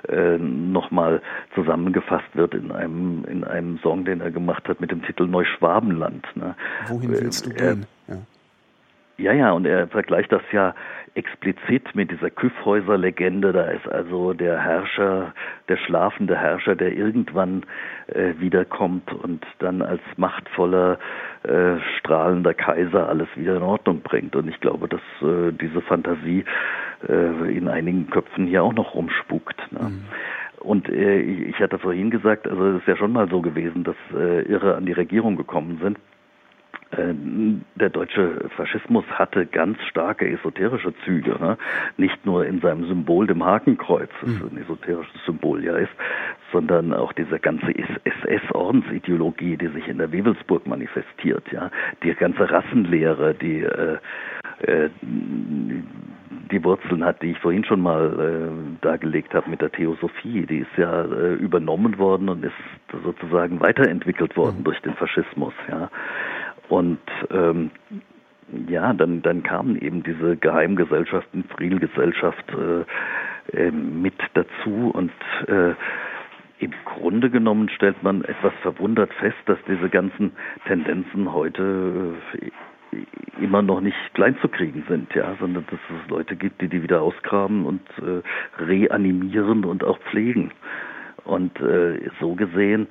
äh, 0.08 0.14
äh, 0.14 0.38
nochmal 0.38 1.22
zusammengefasst 1.54 2.34
wird 2.34 2.54
in 2.54 2.72
einem, 2.72 3.24
in 3.24 3.44
einem 3.44 3.78
Song, 3.78 4.04
den 4.04 4.20
er 4.20 4.30
gemacht 4.30 4.68
hat 4.68 4.80
mit 4.80 4.90
dem 4.90 5.02
Titel 5.02 5.26
Neuschwabenland. 5.26 6.26
Ne? 6.36 6.54
Wohin 6.88 7.11
willst 7.11 7.46
du 7.46 7.50
gehen? 7.50 7.86
Ja. 8.06 8.16
ja, 9.18 9.32
ja, 9.32 9.52
und 9.52 9.66
er 9.66 9.88
vergleicht 9.88 10.30
das 10.32 10.42
ja 10.52 10.74
explizit 11.14 11.94
mit 11.94 12.11
dieser 12.11 12.30
Kyffhäuser-Legende. 12.30 13.52
Da 13.52 13.64
ist 13.64 13.88
also 13.88 14.32
der 14.32 14.58
Herrscher, 14.58 15.34
der 15.68 15.76
schlafende 15.76 16.36
Herrscher, 16.36 16.76
der 16.76 16.92
irgendwann 16.92 17.64
äh, 18.08 18.34
wiederkommt 18.38 19.12
und 19.12 19.44
dann 19.58 19.82
als 19.82 20.02
machtvoller, 20.16 20.98
äh, 21.42 21.76
strahlender 21.98 22.54
Kaiser 22.54 23.08
alles 23.08 23.28
wieder 23.36 23.56
in 23.56 23.62
Ordnung 23.62 24.02
bringt. 24.02 24.36
Und 24.36 24.48
ich 24.48 24.61
glaube, 24.61 24.88
dass 24.88 25.00
äh, 25.22 25.52
diese 25.52 25.80
Fantasie 25.80 26.44
äh, 27.08 27.56
in 27.56 27.68
einigen 27.68 28.08
Köpfen 28.11 28.46
hier 28.46 28.62
auch 28.62 28.74
noch 28.74 28.94
rumspukt. 28.94 29.61
Ne? 29.72 29.92
Und 30.61 30.88
äh, 30.88 31.20
ich 31.20 31.48
ich 31.48 31.58
hatte 31.61 31.78
vorhin 31.78 32.11
gesagt, 32.11 32.46
also 32.46 32.68
es 32.68 32.80
ist 32.80 32.88
ja 32.88 32.96
schon 32.96 33.12
mal 33.12 33.28
so 33.28 33.40
gewesen, 33.40 33.84
dass 33.84 33.96
äh, 34.14 34.42
Irre 34.42 34.76
an 34.76 34.86
die 34.86 34.92
Regierung 34.92 35.36
gekommen 35.36 35.78
sind. 35.82 35.98
Äh, 36.93 37.14
Der 37.76 37.91
deutsche 37.91 38.49
Faschismus 38.57 39.05
hatte 39.11 39.47
ganz 39.47 39.78
starke 39.88 40.28
esoterische 40.28 40.93
Züge, 41.05 41.36
ne? 41.41 41.57
nicht 41.97 42.26
nur 42.26 42.45
in 42.45 42.61
seinem 42.61 42.86
Symbol, 42.86 43.26
dem 43.26 43.45
Hakenkreuz, 43.45 44.11
das 44.20 44.51
ein 44.51 44.59
esoterisches 44.59 45.24
Symbol 45.24 45.64
ja 45.64 45.76
ist, 45.76 45.93
sondern 46.53 46.93
auch 46.93 47.12
diese 47.12 47.38
ganze 47.38 47.72
SS-Ordensideologie, 48.05 49.57
die 49.57 49.68
sich 49.68 49.88
in 49.88 49.99
der 49.99 50.11
Wewelsburg 50.12 50.66
manifestiert, 50.66 51.45
ja, 51.53 51.70
die 52.03 52.12
ganze 52.14 52.51
Rassenlehre, 52.51 53.34
die 53.34 53.62
äh, 53.62 53.99
äh, 54.62 54.91
die 56.51 56.64
Wurzeln 56.64 57.05
hat, 57.05 57.22
die 57.22 57.32
ich 57.32 57.38
vorhin 57.38 57.64
schon 57.64 57.80
mal 57.80 58.12
äh, 58.18 58.84
dargelegt 58.84 59.34
habe 59.34 59.51
mit 59.51 59.61
der 59.61 59.70
Theosophie, 59.70 60.47
die 60.47 60.59
ist 60.59 60.76
ja 60.76 61.05
äh, 61.05 61.34
übernommen 61.34 61.99
worden 61.99 62.28
und 62.28 62.45
ist 62.45 62.53
sozusagen 63.05 63.61
weiterentwickelt 63.61 64.36
worden 64.36 64.64
durch 64.64 64.80
den 64.80 64.95
Faschismus, 64.95 65.55
ja. 65.68 65.88
Und 66.71 67.01
ähm, 67.31 67.71
ja, 68.68 68.93
dann, 68.93 69.23
dann 69.23 69.43
kamen 69.43 69.77
eben 69.81 70.03
diese 70.03 70.37
Geheimgesellschaften, 70.37 71.45
Friedelsgesellschaft 71.57 72.45
äh, 72.53 73.57
äh, 73.57 73.71
mit 73.71 74.14
dazu 74.35 74.91
und 74.95 75.12
äh, 75.49 75.75
im 76.61 76.73
Grunde 76.85 77.31
genommen 77.31 77.71
stellt 77.71 78.03
man 78.03 78.23
etwas 78.23 78.53
verwundert 78.62 79.12
fest, 79.14 79.39
dass 79.47 79.59
diese 79.66 79.89
ganzen 79.89 80.33
Tendenzen 80.66 81.33
heute 81.33 82.14
äh, 82.93 83.43
immer 83.43 83.62
noch 83.62 83.81
nicht 83.81 83.97
klein 84.14 84.37
zu 84.41 84.49
kriegen 84.49 84.85
sind, 84.89 85.12
ja, 85.14 85.35
sondern 85.41 85.64
dass 85.71 85.81
es 86.03 86.11
Leute 86.11 86.37
gibt, 86.37 86.61
die 86.61 86.68
die 86.68 86.83
wieder 86.83 87.03
ausgraben 87.03 87.66
und 87.66 87.83
äh, 87.99 88.62
reanimieren 88.62 89.64
und 89.64 89.83
auch 89.83 89.99
pflegen. 90.11 90.53
Und 91.25 91.59
äh, 91.61 92.11
so 92.21 92.35
gesehen 92.35 92.89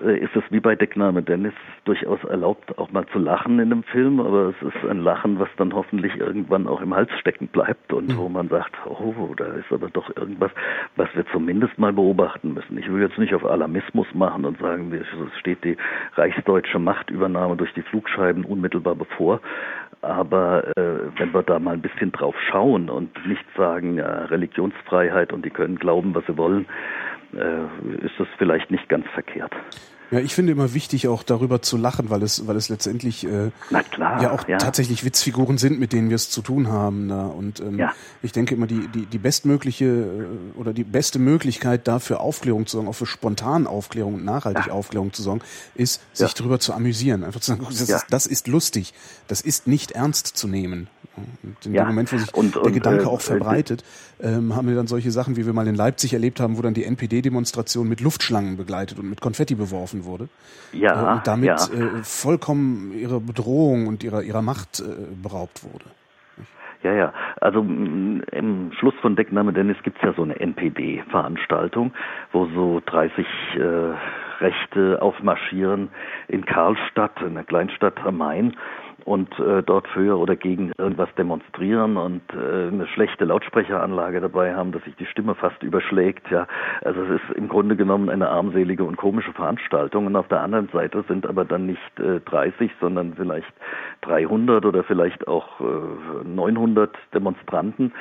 ist 0.00 0.34
es 0.34 0.42
wie 0.50 0.60
bei 0.60 0.74
Deckname 0.74 1.22
Dennis 1.22 1.54
durchaus 1.84 2.22
erlaubt, 2.24 2.78
auch 2.78 2.90
mal 2.90 3.06
zu 3.08 3.18
lachen 3.18 3.58
in 3.58 3.72
einem 3.72 3.82
Film, 3.82 4.20
aber 4.20 4.54
es 4.56 4.66
ist 4.66 4.88
ein 4.88 4.98
Lachen, 4.98 5.38
was 5.38 5.48
dann 5.56 5.74
hoffentlich 5.74 6.16
irgendwann 6.16 6.66
auch 6.66 6.80
im 6.80 6.94
Hals 6.94 7.10
stecken 7.18 7.48
bleibt 7.48 7.92
und 7.92 8.08
mhm. 8.08 8.16
wo 8.16 8.28
man 8.28 8.48
sagt, 8.48 8.74
oh, 8.86 9.34
da 9.36 9.44
ist 9.46 9.70
aber 9.70 9.88
doch 9.90 10.14
irgendwas, 10.16 10.50
was 10.96 11.08
wir 11.14 11.26
zumindest 11.26 11.78
mal 11.78 11.92
beobachten 11.92 12.54
müssen. 12.54 12.78
Ich 12.78 12.90
will 12.90 13.02
jetzt 13.02 13.18
nicht 13.18 13.34
auf 13.34 13.44
Alarmismus 13.44 14.06
machen 14.14 14.44
und 14.44 14.58
sagen, 14.58 14.92
es 14.92 15.38
steht 15.38 15.64
die 15.64 15.76
reichsdeutsche 16.14 16.78
Machtübernahme 16.78 17.56
durch 17.56 17.72
die 17.74 17.82
Flugscheiben 17.82 18.44
unmittelbar 18.44 18.94
bevor, 18.94 19.40
aber 20.00 20.66
äh, 20.76 20.98
wenn 21.16 21.32
wir 21.32 21.42
da 21.42 21.58
mal 21.58 21.74
ein 21.74 21.82
bisschen 21.82 22.12
drauf 22.12 22.34
schauen 22.50 22.90
und 22.90 23.10
nicht 23.26 23.44
sagen, 23.56 23.98
ja, 23.98 24.24
Religionsfreiheit 24.24 25.32
und 25.32 25.44
die 25.44 25.50
können 25.50 25.76
glauben, 25.78 26.14
was 26.14 26.26
sie 26.26 26.36
wollen, 26.36 26.66
äh, 27.34 28.04
ist 28.04 28.14
das 28.18 28.28
vielleicht 28.38 28.70
nicht 28.70 28.88
ganz 28.88 29.06
verkehrt. 29.14 29.52
Ja, 30.12 30.18
ich 30.18 30.34
finde 30.34 30.52
immer 30.52 30.74
wichtig, 30.74 31.08
auch 31.08 31.22
darüber 31.22 31.62
zu 31.62 31.78
lachen, 31.78 32.10
weil 32.10 32.22
es, 32.22 32.46
weil 32.46 32.56
es 32.56 32.68
letztendlich 32.68 33.24
äh, 33.24 33.50
klar, 33.90 34.22
ja 34.22 34.30
auch 34.30 34.46
ja. 34.46 34.58
tatsächlich 34.58 35.06
Witzfiguren 35.06 35.56
sind, 35.56 35.80
mit 35.80 35.94
denen 35.94 36.10
wir 36.10 36.16
es 36.16 36.28
zu 36.28 36.42
tun 36.42 36.68
haben. 36.68 37.06
Na. 37.06 37.28
Und 37.28 37.60
ähm, 37.60 37.78
ja. 37.78 37.94
ich 38.20 38.30
denke 38.30 38.54
immer, 38.54 38.66
die, 38.66 38.88
die, 38.88 39.06
die 39.06 39.16
bestmögliche 39.16 39.86
äh, 39.86 40.58
oder 40.58 40.74
die 40.74 40.84
beste 40.84 41.18
Möglichkeit 41.18 41.88
dafür 41.88 42.20
Aufklärung 42.20 42.66
zu 42.66 42.76
sorgen, 42.76 42.88
auch 42.88 42.94
für 42.94 43.06
spontan 43.06 43.66
Aufklärung 43.66 44.16
und 44.16 44.24
nachhaltig 44.26 44.66
ja. 44.66 44.72
Aufklärung 44.74 45.14
zu 45.14 45.22
sorgen, 45.22 45.40
ist, 45.74 46.02
sich 46.14 46.34
darüber 46.34 46.60
zu 46.60 46.74
amüsieren. 46.74 47.24
Einfach 47.24 47.40
zu 47.40 47.52
sagen, 47.52 47.64
das, 47.66 47.80
ist, 47.80 48.06
das 48.10 48.26
ist 48.26 48.48
lustig, 48.48 48.92
das 49.28 49.40
ist 49.40 49.66
nicht 49.66 49.92
ernst 49.92 50.26
zu 50.26 50.46
nehmen. 50.46 50.88
Und 51.16 51.66
in 51.66 51.72
dem 51.74 51.86
Moment, 51.86 52.12
wo 52.12 52.16
sich 52.16 52.34
und, 52.34 52.54
der 52.54 52.62
und, 52.62 52.72
Gedanke 52.72 53.04
äh, 53.04 53.06
auch 53.06 53.20
verbreitet, 53.20 53.84
ähm, 54.20 54.56
haben 54.56 54.68
wir 54.68 54.74
dann 54.74 54.86
solche 54.86 55.10
Sachen, 55.10 55.36
wie 55.36 55.44
wir 55.44 55.52
mal 55.52 55.66
in 55.66 55.74
Leipzig 55.74 56.14
erlebt 56.14 56.40
haben, 56.40 56.56
wo 56.56 56.62
dann 56.62 56.74
die 56.74 56.84
NPD-Demonstration 56.84 57.88
mit 57.88 58.00
Luftschlangen 58.00 58.56
begleitet 58.56 58.98
und 58.98 59.10
mit 59.10 59.20
Konfetti 59.20 59.54
beworfen 59.54 60.04
wurde. 60.04 60.28
Ja. 60.72 61.12
Äh, 61.12 61.16
und 61.16 61.26
damit 61.26 61.48
ja. 61.48 61.56
Äh, 61.56 62.02
vollkommen 62.02 62.92
ihrer 62.92 63.20
Bedrohung 63.20 63.86
und 63.86 64.02
ihrer, 64.02 64.22
ihrer 64.22 64.42
Macht 64.42 64.80
äh, 64.80 64.84
beraubt 65.22 65.64
wurde. 65.64 65.84
Ja, 66.82 66.92
ja. 66.92 67.12
Also 67.40 67.60
im 67.60 68.72
Schluss 68.78 68.94
von 69.00 69.14
Deckname 69.14 69.52
Dennis 69.52 69.76
gibt's 69.84 70.00
ja 70.02 70.12
so 70.14 70.22
eine 70.22 70.38
NPD-Veranstaltung, 70.40 71.92
wo 72.32 72.46
so 72.46 72.82
30 72.86 73.24
äh, 73.54 73.60
Rechte 74.40 75.00
aufmarschieren 75.00 75.90
in 76.26 76.44
Karlstadt, 76.44 77.22
in 77.22 77.34
der 77.34 77.44
Kleinstadt 77.44 78.00
am 78.04 78.16
Main 78.16 78.56
und 79.04 79.38
äh, 79.38 79.62
dort 79.62 79.88
für 79.88 80.18
oder 80.18 80.36
gegen 80.36 80.72
irgendwas 80.78 81.08
demonstrieren 81.16 81.96
und 81.96 82.22
äh, 82.32 82.68
eine 82.68 82.86
schlechte 82.86 83.24
Lautsprecheranlage 83.24 84.20
dabei 84.20 84.54
haben, 84.54 84.72
dass 84.72 84.82
sich 84.84 84.94
die 84.96 85.06
Stimme 85.06 85.34
fast 85.34 85.62
überschlägt. 85.62 86.30
Ja, 86.30 86.46
also 86.82 87.02
es 87.02 87.20
ist 87.20 87.36
im 87.36 87.48
Grunde 87.48 87.76
genommen 87.76 88.08
eine 88.08 88.28
armselige 88.28 88.84
und 88.84 88.96
komische 88.96 89.32
Veranstaltung. 89.32 90.06
Und 90.06 90.16
auf 90.16 90.28
der 90.28 90.40
anderen 90.40 90.68
Seite 90.68 91.04
sind 91.08 91.26
aber 91.26 91.44
dann 91.44 91.66
nicht 91.66 92.00
äh, 92.00 92.20
30, 92.20 92.70
sondern 92.80 93.14
vielleicht 93.14 93.52
300 94.02 94.64
oder 94.64 94.84
vielleicht 94.84 95.26
auch 95.28 95.60
äh, 95.60 96.24
900 96.24 96.96
Demonstranten, 97.14 97.92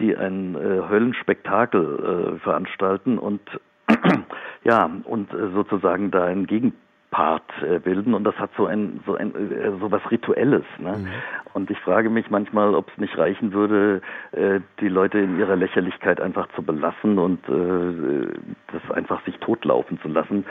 die 0.00 0.16
ein 0.16 0.54
äh, 0.54 0.88
Höllenspektakel 0.88 2.34
äh, 2.36 2.38
veranstalten 2.40 3.18
und 3.18 3.40
ja 4.64 4.90
und 5.04 5.32
äh, 5.32 5.50
sozusagen 5.54 6.10
da 6.10 6.24
ein 6.24 6.46
Gegen 6.46 6.74
Part 7.10 7.50
äh, 7.62 7.78
bilden 7.78 8.12
und 8.12 8.24
das 8.24 8.34
hat 8.36 8.50
so 8.56 8.66
ein 8.66 9.00
so 9.06 9.14
ein 9.14 9.34
äh, 9.34 9.70
so 9.80 9.90
was 9.90 10.02
rituelles 10.10 10.64
ne? 10.78 10.98
Mhm. 10.98 11.08
und 11.54 11.70
ich 11.70 11.78
frage 11.78 12.10
mich 12.10 12.28
manchmal 12.28 12.74
ob 12.74 12.90
es 12.90 12.98
nicht 12.98 13.16
reichen 13.16 13.52
würde 13.54 14.02
äh, 14.32 14.60
die 14.80 14.88
Leute 14.88 15.18
in 15.18 15.38
ihrer 15.38 15.56
Lächerlichkeit 15.56 16.20
einfach 16.20 16.48
zu 16.54 16.62
belassen 16.62 17.18
und 17.18 17.48
äh, 17.48 18.28
das 18.72 18.90
einfach 18.90 19.24
sich 19.24 19.38
totlaufen 19.38 19.98
zu 20.02 20.08
lassen 20.08 20.44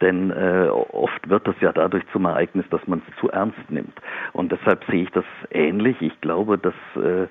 denn 0.00 0.30
äh, 0.30 0.68
oft 0.68 1.28
wird 1.28 1.48
das 1.48 1.56
ja 1.60 1.72
dadurch 1.72 2.04
zum 2.12 2.26
Ereignis 2.26 2.66
dass 2.70 2.86
man 2.86 3.02
es 3.08 3.16
zu 3.18 3.28
ernst 3.30 3.68
nimmt 3.68 3.98
und 4.32 4.52
deshalb 4.52 4.84
sehe 4.84 5.02
ich 5.02 5.10
das 5.10 5.24
ähnlich 5.50 6.00
ich 6.00 6.20
glaube 6.20 6.58
dass 6.58 6.74
äh, 6.96 7.26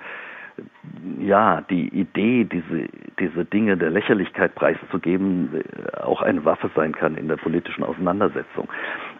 ja, 1.19 1.61
die 1.69 1.87
Idee, 1.89 2.45
diese, 2.45 2.87
diese 3.19 3.45
Dinge 3.45 3.77
der 3.77 3.89
Lächerlichkeit 3.89 4.55
preiszugeben, 4.55 5.49
äh, 5.53 6.01
auch 6.01 6.21
eine 6.21 6.45
Waffe 6.45 6.69
sein 6.75 6.93
kann 6.93 7.15
in 7.15 7.27
der 7.27 7.37
politischen 7.37 7.83
Auseinandersetzung. 7.83 8.67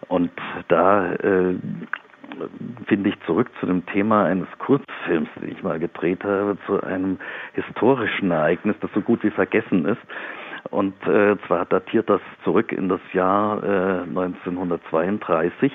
Und 0.08 0.30
da 0.68 1.12
äh, 1.14 1.54
finde 2.86 3.10
ich 3.10 3.20
zurück 3.26 3.50
zu 3.60 3.66
dem 3.66 3.84
Thema 3.86 4.24
eines 4.24 4.48
Kurzfilms, 4.58 5.28
den 5.40 5.52
ich 5.52 5.62
mal 5.62 5.78
gedreht 5.78 6.24
habe, 6.24 6.56
zu 6.66 6.82
einem 6.82 7.18
historischen 7.52 8.30
Ereignis, 8.30 8.76
das 8.80 8.90
so 8.94 9.00
gut 9.00 9.22
wie 9.22 9.30
vergessen 9.30 9.86
ist. 9.86 10.00
Und 10.70 10.94
äh, 11.06 11.36
zwar 11.46 11.66
datiert 11.66 12.08
das 12.08 12.20
zurück 12.42 12.72
in 12.72 12.88
das 12.88 13.00
Jahr 13.12 13.62
äh, 13.62 14.02
1932 14.02 15.72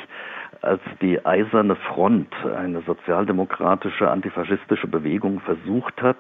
als 0.61 0.81
die 1.01 1.25
Eiserne 1.25 1.75
Front, 1.75 2.33
eine 2.55 2.81
sozialdemokratische 2.81 4.09
antifaschistische 4.09 4.87
Bewegung, 4.87 5.39
versucht 5.41 6.01
hat, 6.01 6.17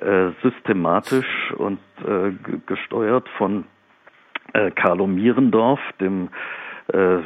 äh, 0.00 0.30
systematisch 0.42 1.52
und 1.56 1.78
äh, 2.06 2.32
gesteuert 2.66 3.28
von 3.38 3.64
äh, 4.52 4.70
Carlo 4.70 5.06
Mierendorf, 5.06 5.80
dem 6.00 6.28
äh, 6.92 7.18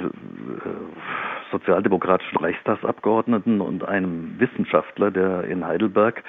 sozialdemokratischen 1.50 2.38
Reichstagsabgeordneten 2.38 3.60
und 3.60 3.84
einem 3.84 4.38
Wissenschaftler, 4.38 5.10
der 5.10 5.44
in 5.44 5.66
Heidelberg 5.66 6.22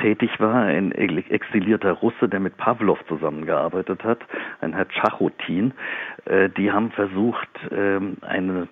tätig 0.00 0.30
war, 0.40 0.64
ein 0.64 0.92
exilierter 0.92 1.92
Russe, 1.92 2.28
der 2.28 2.40
mit 2.40 2.56
Pavlov 2.56 2.98
zusammengearbeitet 3.06 4.04
hat, 4.04 4.20
ein 4.60 4.72
Herr 4.72 4.88
Tschachotin. 4.88 5.72
Äh, 6.24 6.48
die 6.50 6.72
haben 6.72 6.90
versucht, 6.90 7.48
ähm, 7.70 8.16
eine 8.22 8.68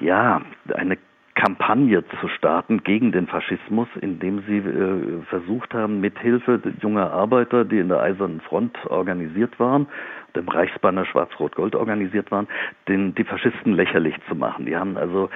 ja, 0.00 0.42
eine 0.74 0.96
Kampagne 1.34 2.02
zu 2.20 2.28
starten 2.28 2.82
gegen 2.82 3.12
den 3.12 3.28
Faschismus, 3.28 3.86
indem 4.00 4.42
sie 4.48 4.58
äh, 4.58 5.22
versucht 5.28 5.72
haben, 5.72 6.00
mithilfe 6.00 6.60
junger 6.80 7.12
Arbeiter, 7.12 7.64
die 7.64 7.78
in 7.78 7.88
der 7.88 8.00
Eisernen 8.00 8.40
Front 8.40 8.76
organisiert 8.86 9.60
waren, 9.60 9.86
dem 10.36 10.48
Reichsbanner 10.48 11.04
Schwarz-Rot-Gold 11.04 11.74
organisiert 11.74 12.30
waren, 12.30 12.48
den, 12.86 13.14
die 13.14 13.24
Faschisten 13.24 13.72
lächerlich 13.72 14.14
zu 14.28 14.34
machen. 14.34 14.66
Die 14.66 14.76
haben 14.76 14.96
also 14.96 15.30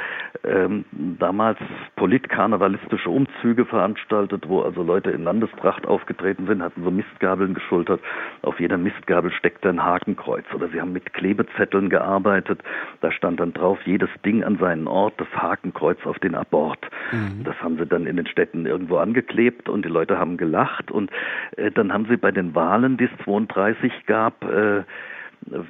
ähm, 0.45 0.85
damals 0.93 1.59
politkarnevalistische 1.97 3.11
Umzüge 3.11 3.65
veranstaltet, 3.65 4.49
wo 4.49 4.63
also 4.63 4.83
Leute 4.83 5.11
in 5.11 5.25
Landestracht 5.25 5.87
aufgetreten 5.87 6.47
sind, 6.47 6.63
hatten 6.63 6.83
so 6.83 6.91
Mistgabeln 6.91 7.55
geschultert. 7.55 8.01
Auf 8.43 8.61
jeder 8.61 8.79
Mistgabel 8.79 9.33
steckte 9.33 9.69
ein 9.69 9.83
Hakenkreuz. 9.83 10.45
Oder 10.55 10.69
sie 10.69 10.81
haben 10.81 10.93
mit 10.93 11.13
Klebezetteln 11.13 11.89
gearbeitet. 11.89 12.61
Da 13.01 13.11
stand 13.13 13.41
dann 13.41 13.53
drauf, 13.53 13.79
jedes 13.85 14.11
Ding 14.25 14.45
an 14.45 14.59
seinen 14.59 14.87
Ort, 14.87 15.15
das 15.19 15.29
Hakenkreuz 15.35 15.99
auf 16.05 16.19
den 16.19 16.35
Abort. 16.35 16.81
Mhm. 17.13 17.45
Das 17.45 17.57
haben 17.63 17.79
sie 17.79 17.87
dann 17.87 18.07
in 18.07 18.17
den 18.17 18.27
Städten 18.27 18.67
irgendwo 18.67 18.97
angeklebt 18.99 19.69
und 19.69 19.85
die 19.85 19.89
Leute 19.89 20.19
haben 20.19 20.37
gelacht. 20.37 20.91
Und 20.91 21.11
äh, 21.57 21.71
dann 21.71 21.93
haben 21.93 22.07
sie 22.09 22.17
bei 22.17 22.31
den 22.31 22.55
Wahlen, 22.55 22.97
die 22.97 23.05
es 23.05 23.25
32 23.25 24.07
gab, 24.07 24.45
äh, 24.45 24.83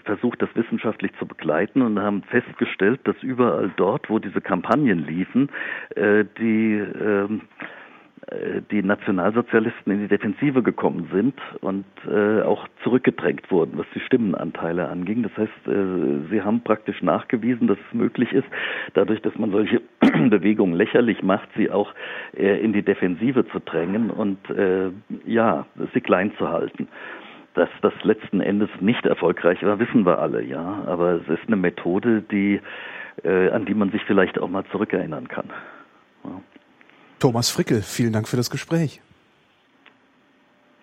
versucht, 0.04 0.42
das 0.42 0.54
wissenschaftlich 0.54 1.12
zu 1.18 1.26
begleiten 1.26 1.82
und 1.82 1.98
haben 1.98 2.22
festgestellt, 2.24 3.00
dass 3.04 3.16
überall 3.22 3.72
dort, 3.76 4.10
wo 4.10 4.18
diese 4.18 4.40
Kampagnen 4.40 5.06
liefen, 5.06 5.50
äh, 5.96 6.24
die 6.38 6.74
ähm, 6.74 7.42
äh, 8.28 8.62
die 8.70 8.82
Nationalsozialisten 8.82 9.92
in 9.92 10.00
die 10.00 10.08
Defensive 10.08 10.62
gekommen 10.62 11.08
sind 11.12 11.34
und 11.60 11.84
äh, 12.08 12.42
auch 12.42 12.68
zurückgedrängt 12.82 13.50
wurden, 13.50 13.78
was 13.78 13.86
die 13.94 14.00
Stimmenanteile 14.00 14.88
anging. 14.88 15.22
Das 15.22 15.36
heißt, 15.36 15.66
äh, 15.66 16.30
sie 16.30 16.42
haben 16.42 16.62
praktisch 16.62 17.02
nachgewiesen, 17.02 17.66
dass 17.66 17.78
es 17.78 17.94
möglich 17.94 18.32
ist, 18.32 18.46
dadurch, 18.94 19.20
dass 19.22 19.36
man 19.36 19.50
solche 19.50 19.80
Bewegungen 20.00 20.74
lächerlich 20.74 21.22
macht, 21.22 21.48
sie 21.56 21.70
auch 21.70 21.92
äh, 22.36 22.62
in 22.62 22.72
die 22.72 22.82
Defensive 22.82 23.46
zu 23.48 23.58
drängen 23.58 24.10
und 24.10 24.38
äh, 24.50 24.90
ja, 25.26 25.66
sie 25.92 26.00
klein 26.00 26.32
zu 26.38 26.48
halten. 26.48 26.88
Dass 27.54 27.68
das 27.82 27.92
letzten 28.02 28.40
Endes 28.40 28.70
nicht 28.80 29.04
erfolgreich 29.04 29.62
war, 29.62 29.78
wissen 29.78 30.06
wir 30.06 30.18
alle, 30.18 30.42
ja. 30.42 30.84
Aber 30.86 31.20
es 31.20 31.28
ist 31.28 31.46
eine 31.46 31.56
Methode, 31.56 32.22
die, 32.22 32.60
äh, 33.24 33.50
an 33.50 33.66
die 33.66 33.74
man 33.74 33.90
sich 33.90 34.02
vielleicht 34.06 34.38
auch 34.38 34.48
mal 34.48 34.64
zurückerinnern 34.72 35.28
kann. 35.28 35.50
Ja. 36.24 36.40
Thomas 37.18 37.50
Frickel, 37.50 37.82
vielen 37.82 38.12
Dank 38.12 38.26
für 38.26 38.36
das 38.36 38.50
Gespräch. 38.50 39.00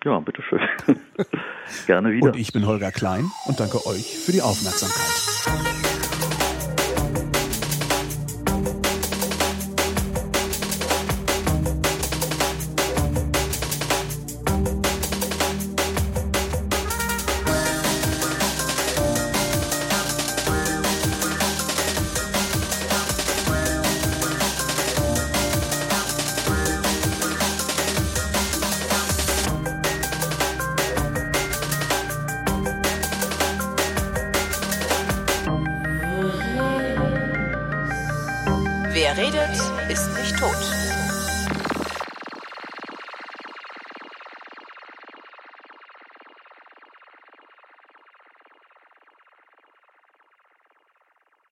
Ja, 0.04 0.18
bitteschön. 0.20 0.60
Gerne 1.86 2.12
wieder. 2.12 2.28
Und 2.28 2.36
ich 2.36 2.52
bin 2.52 2.66
Holger 2.66 2.90
Klein 2.90 3.30
und 3.46 3.60
danke 3.60 3.84
euch 3.86 4.16
für 4.16 4.32
die 4.32 4.40
Aufmerksamkeit. 4.40 5.89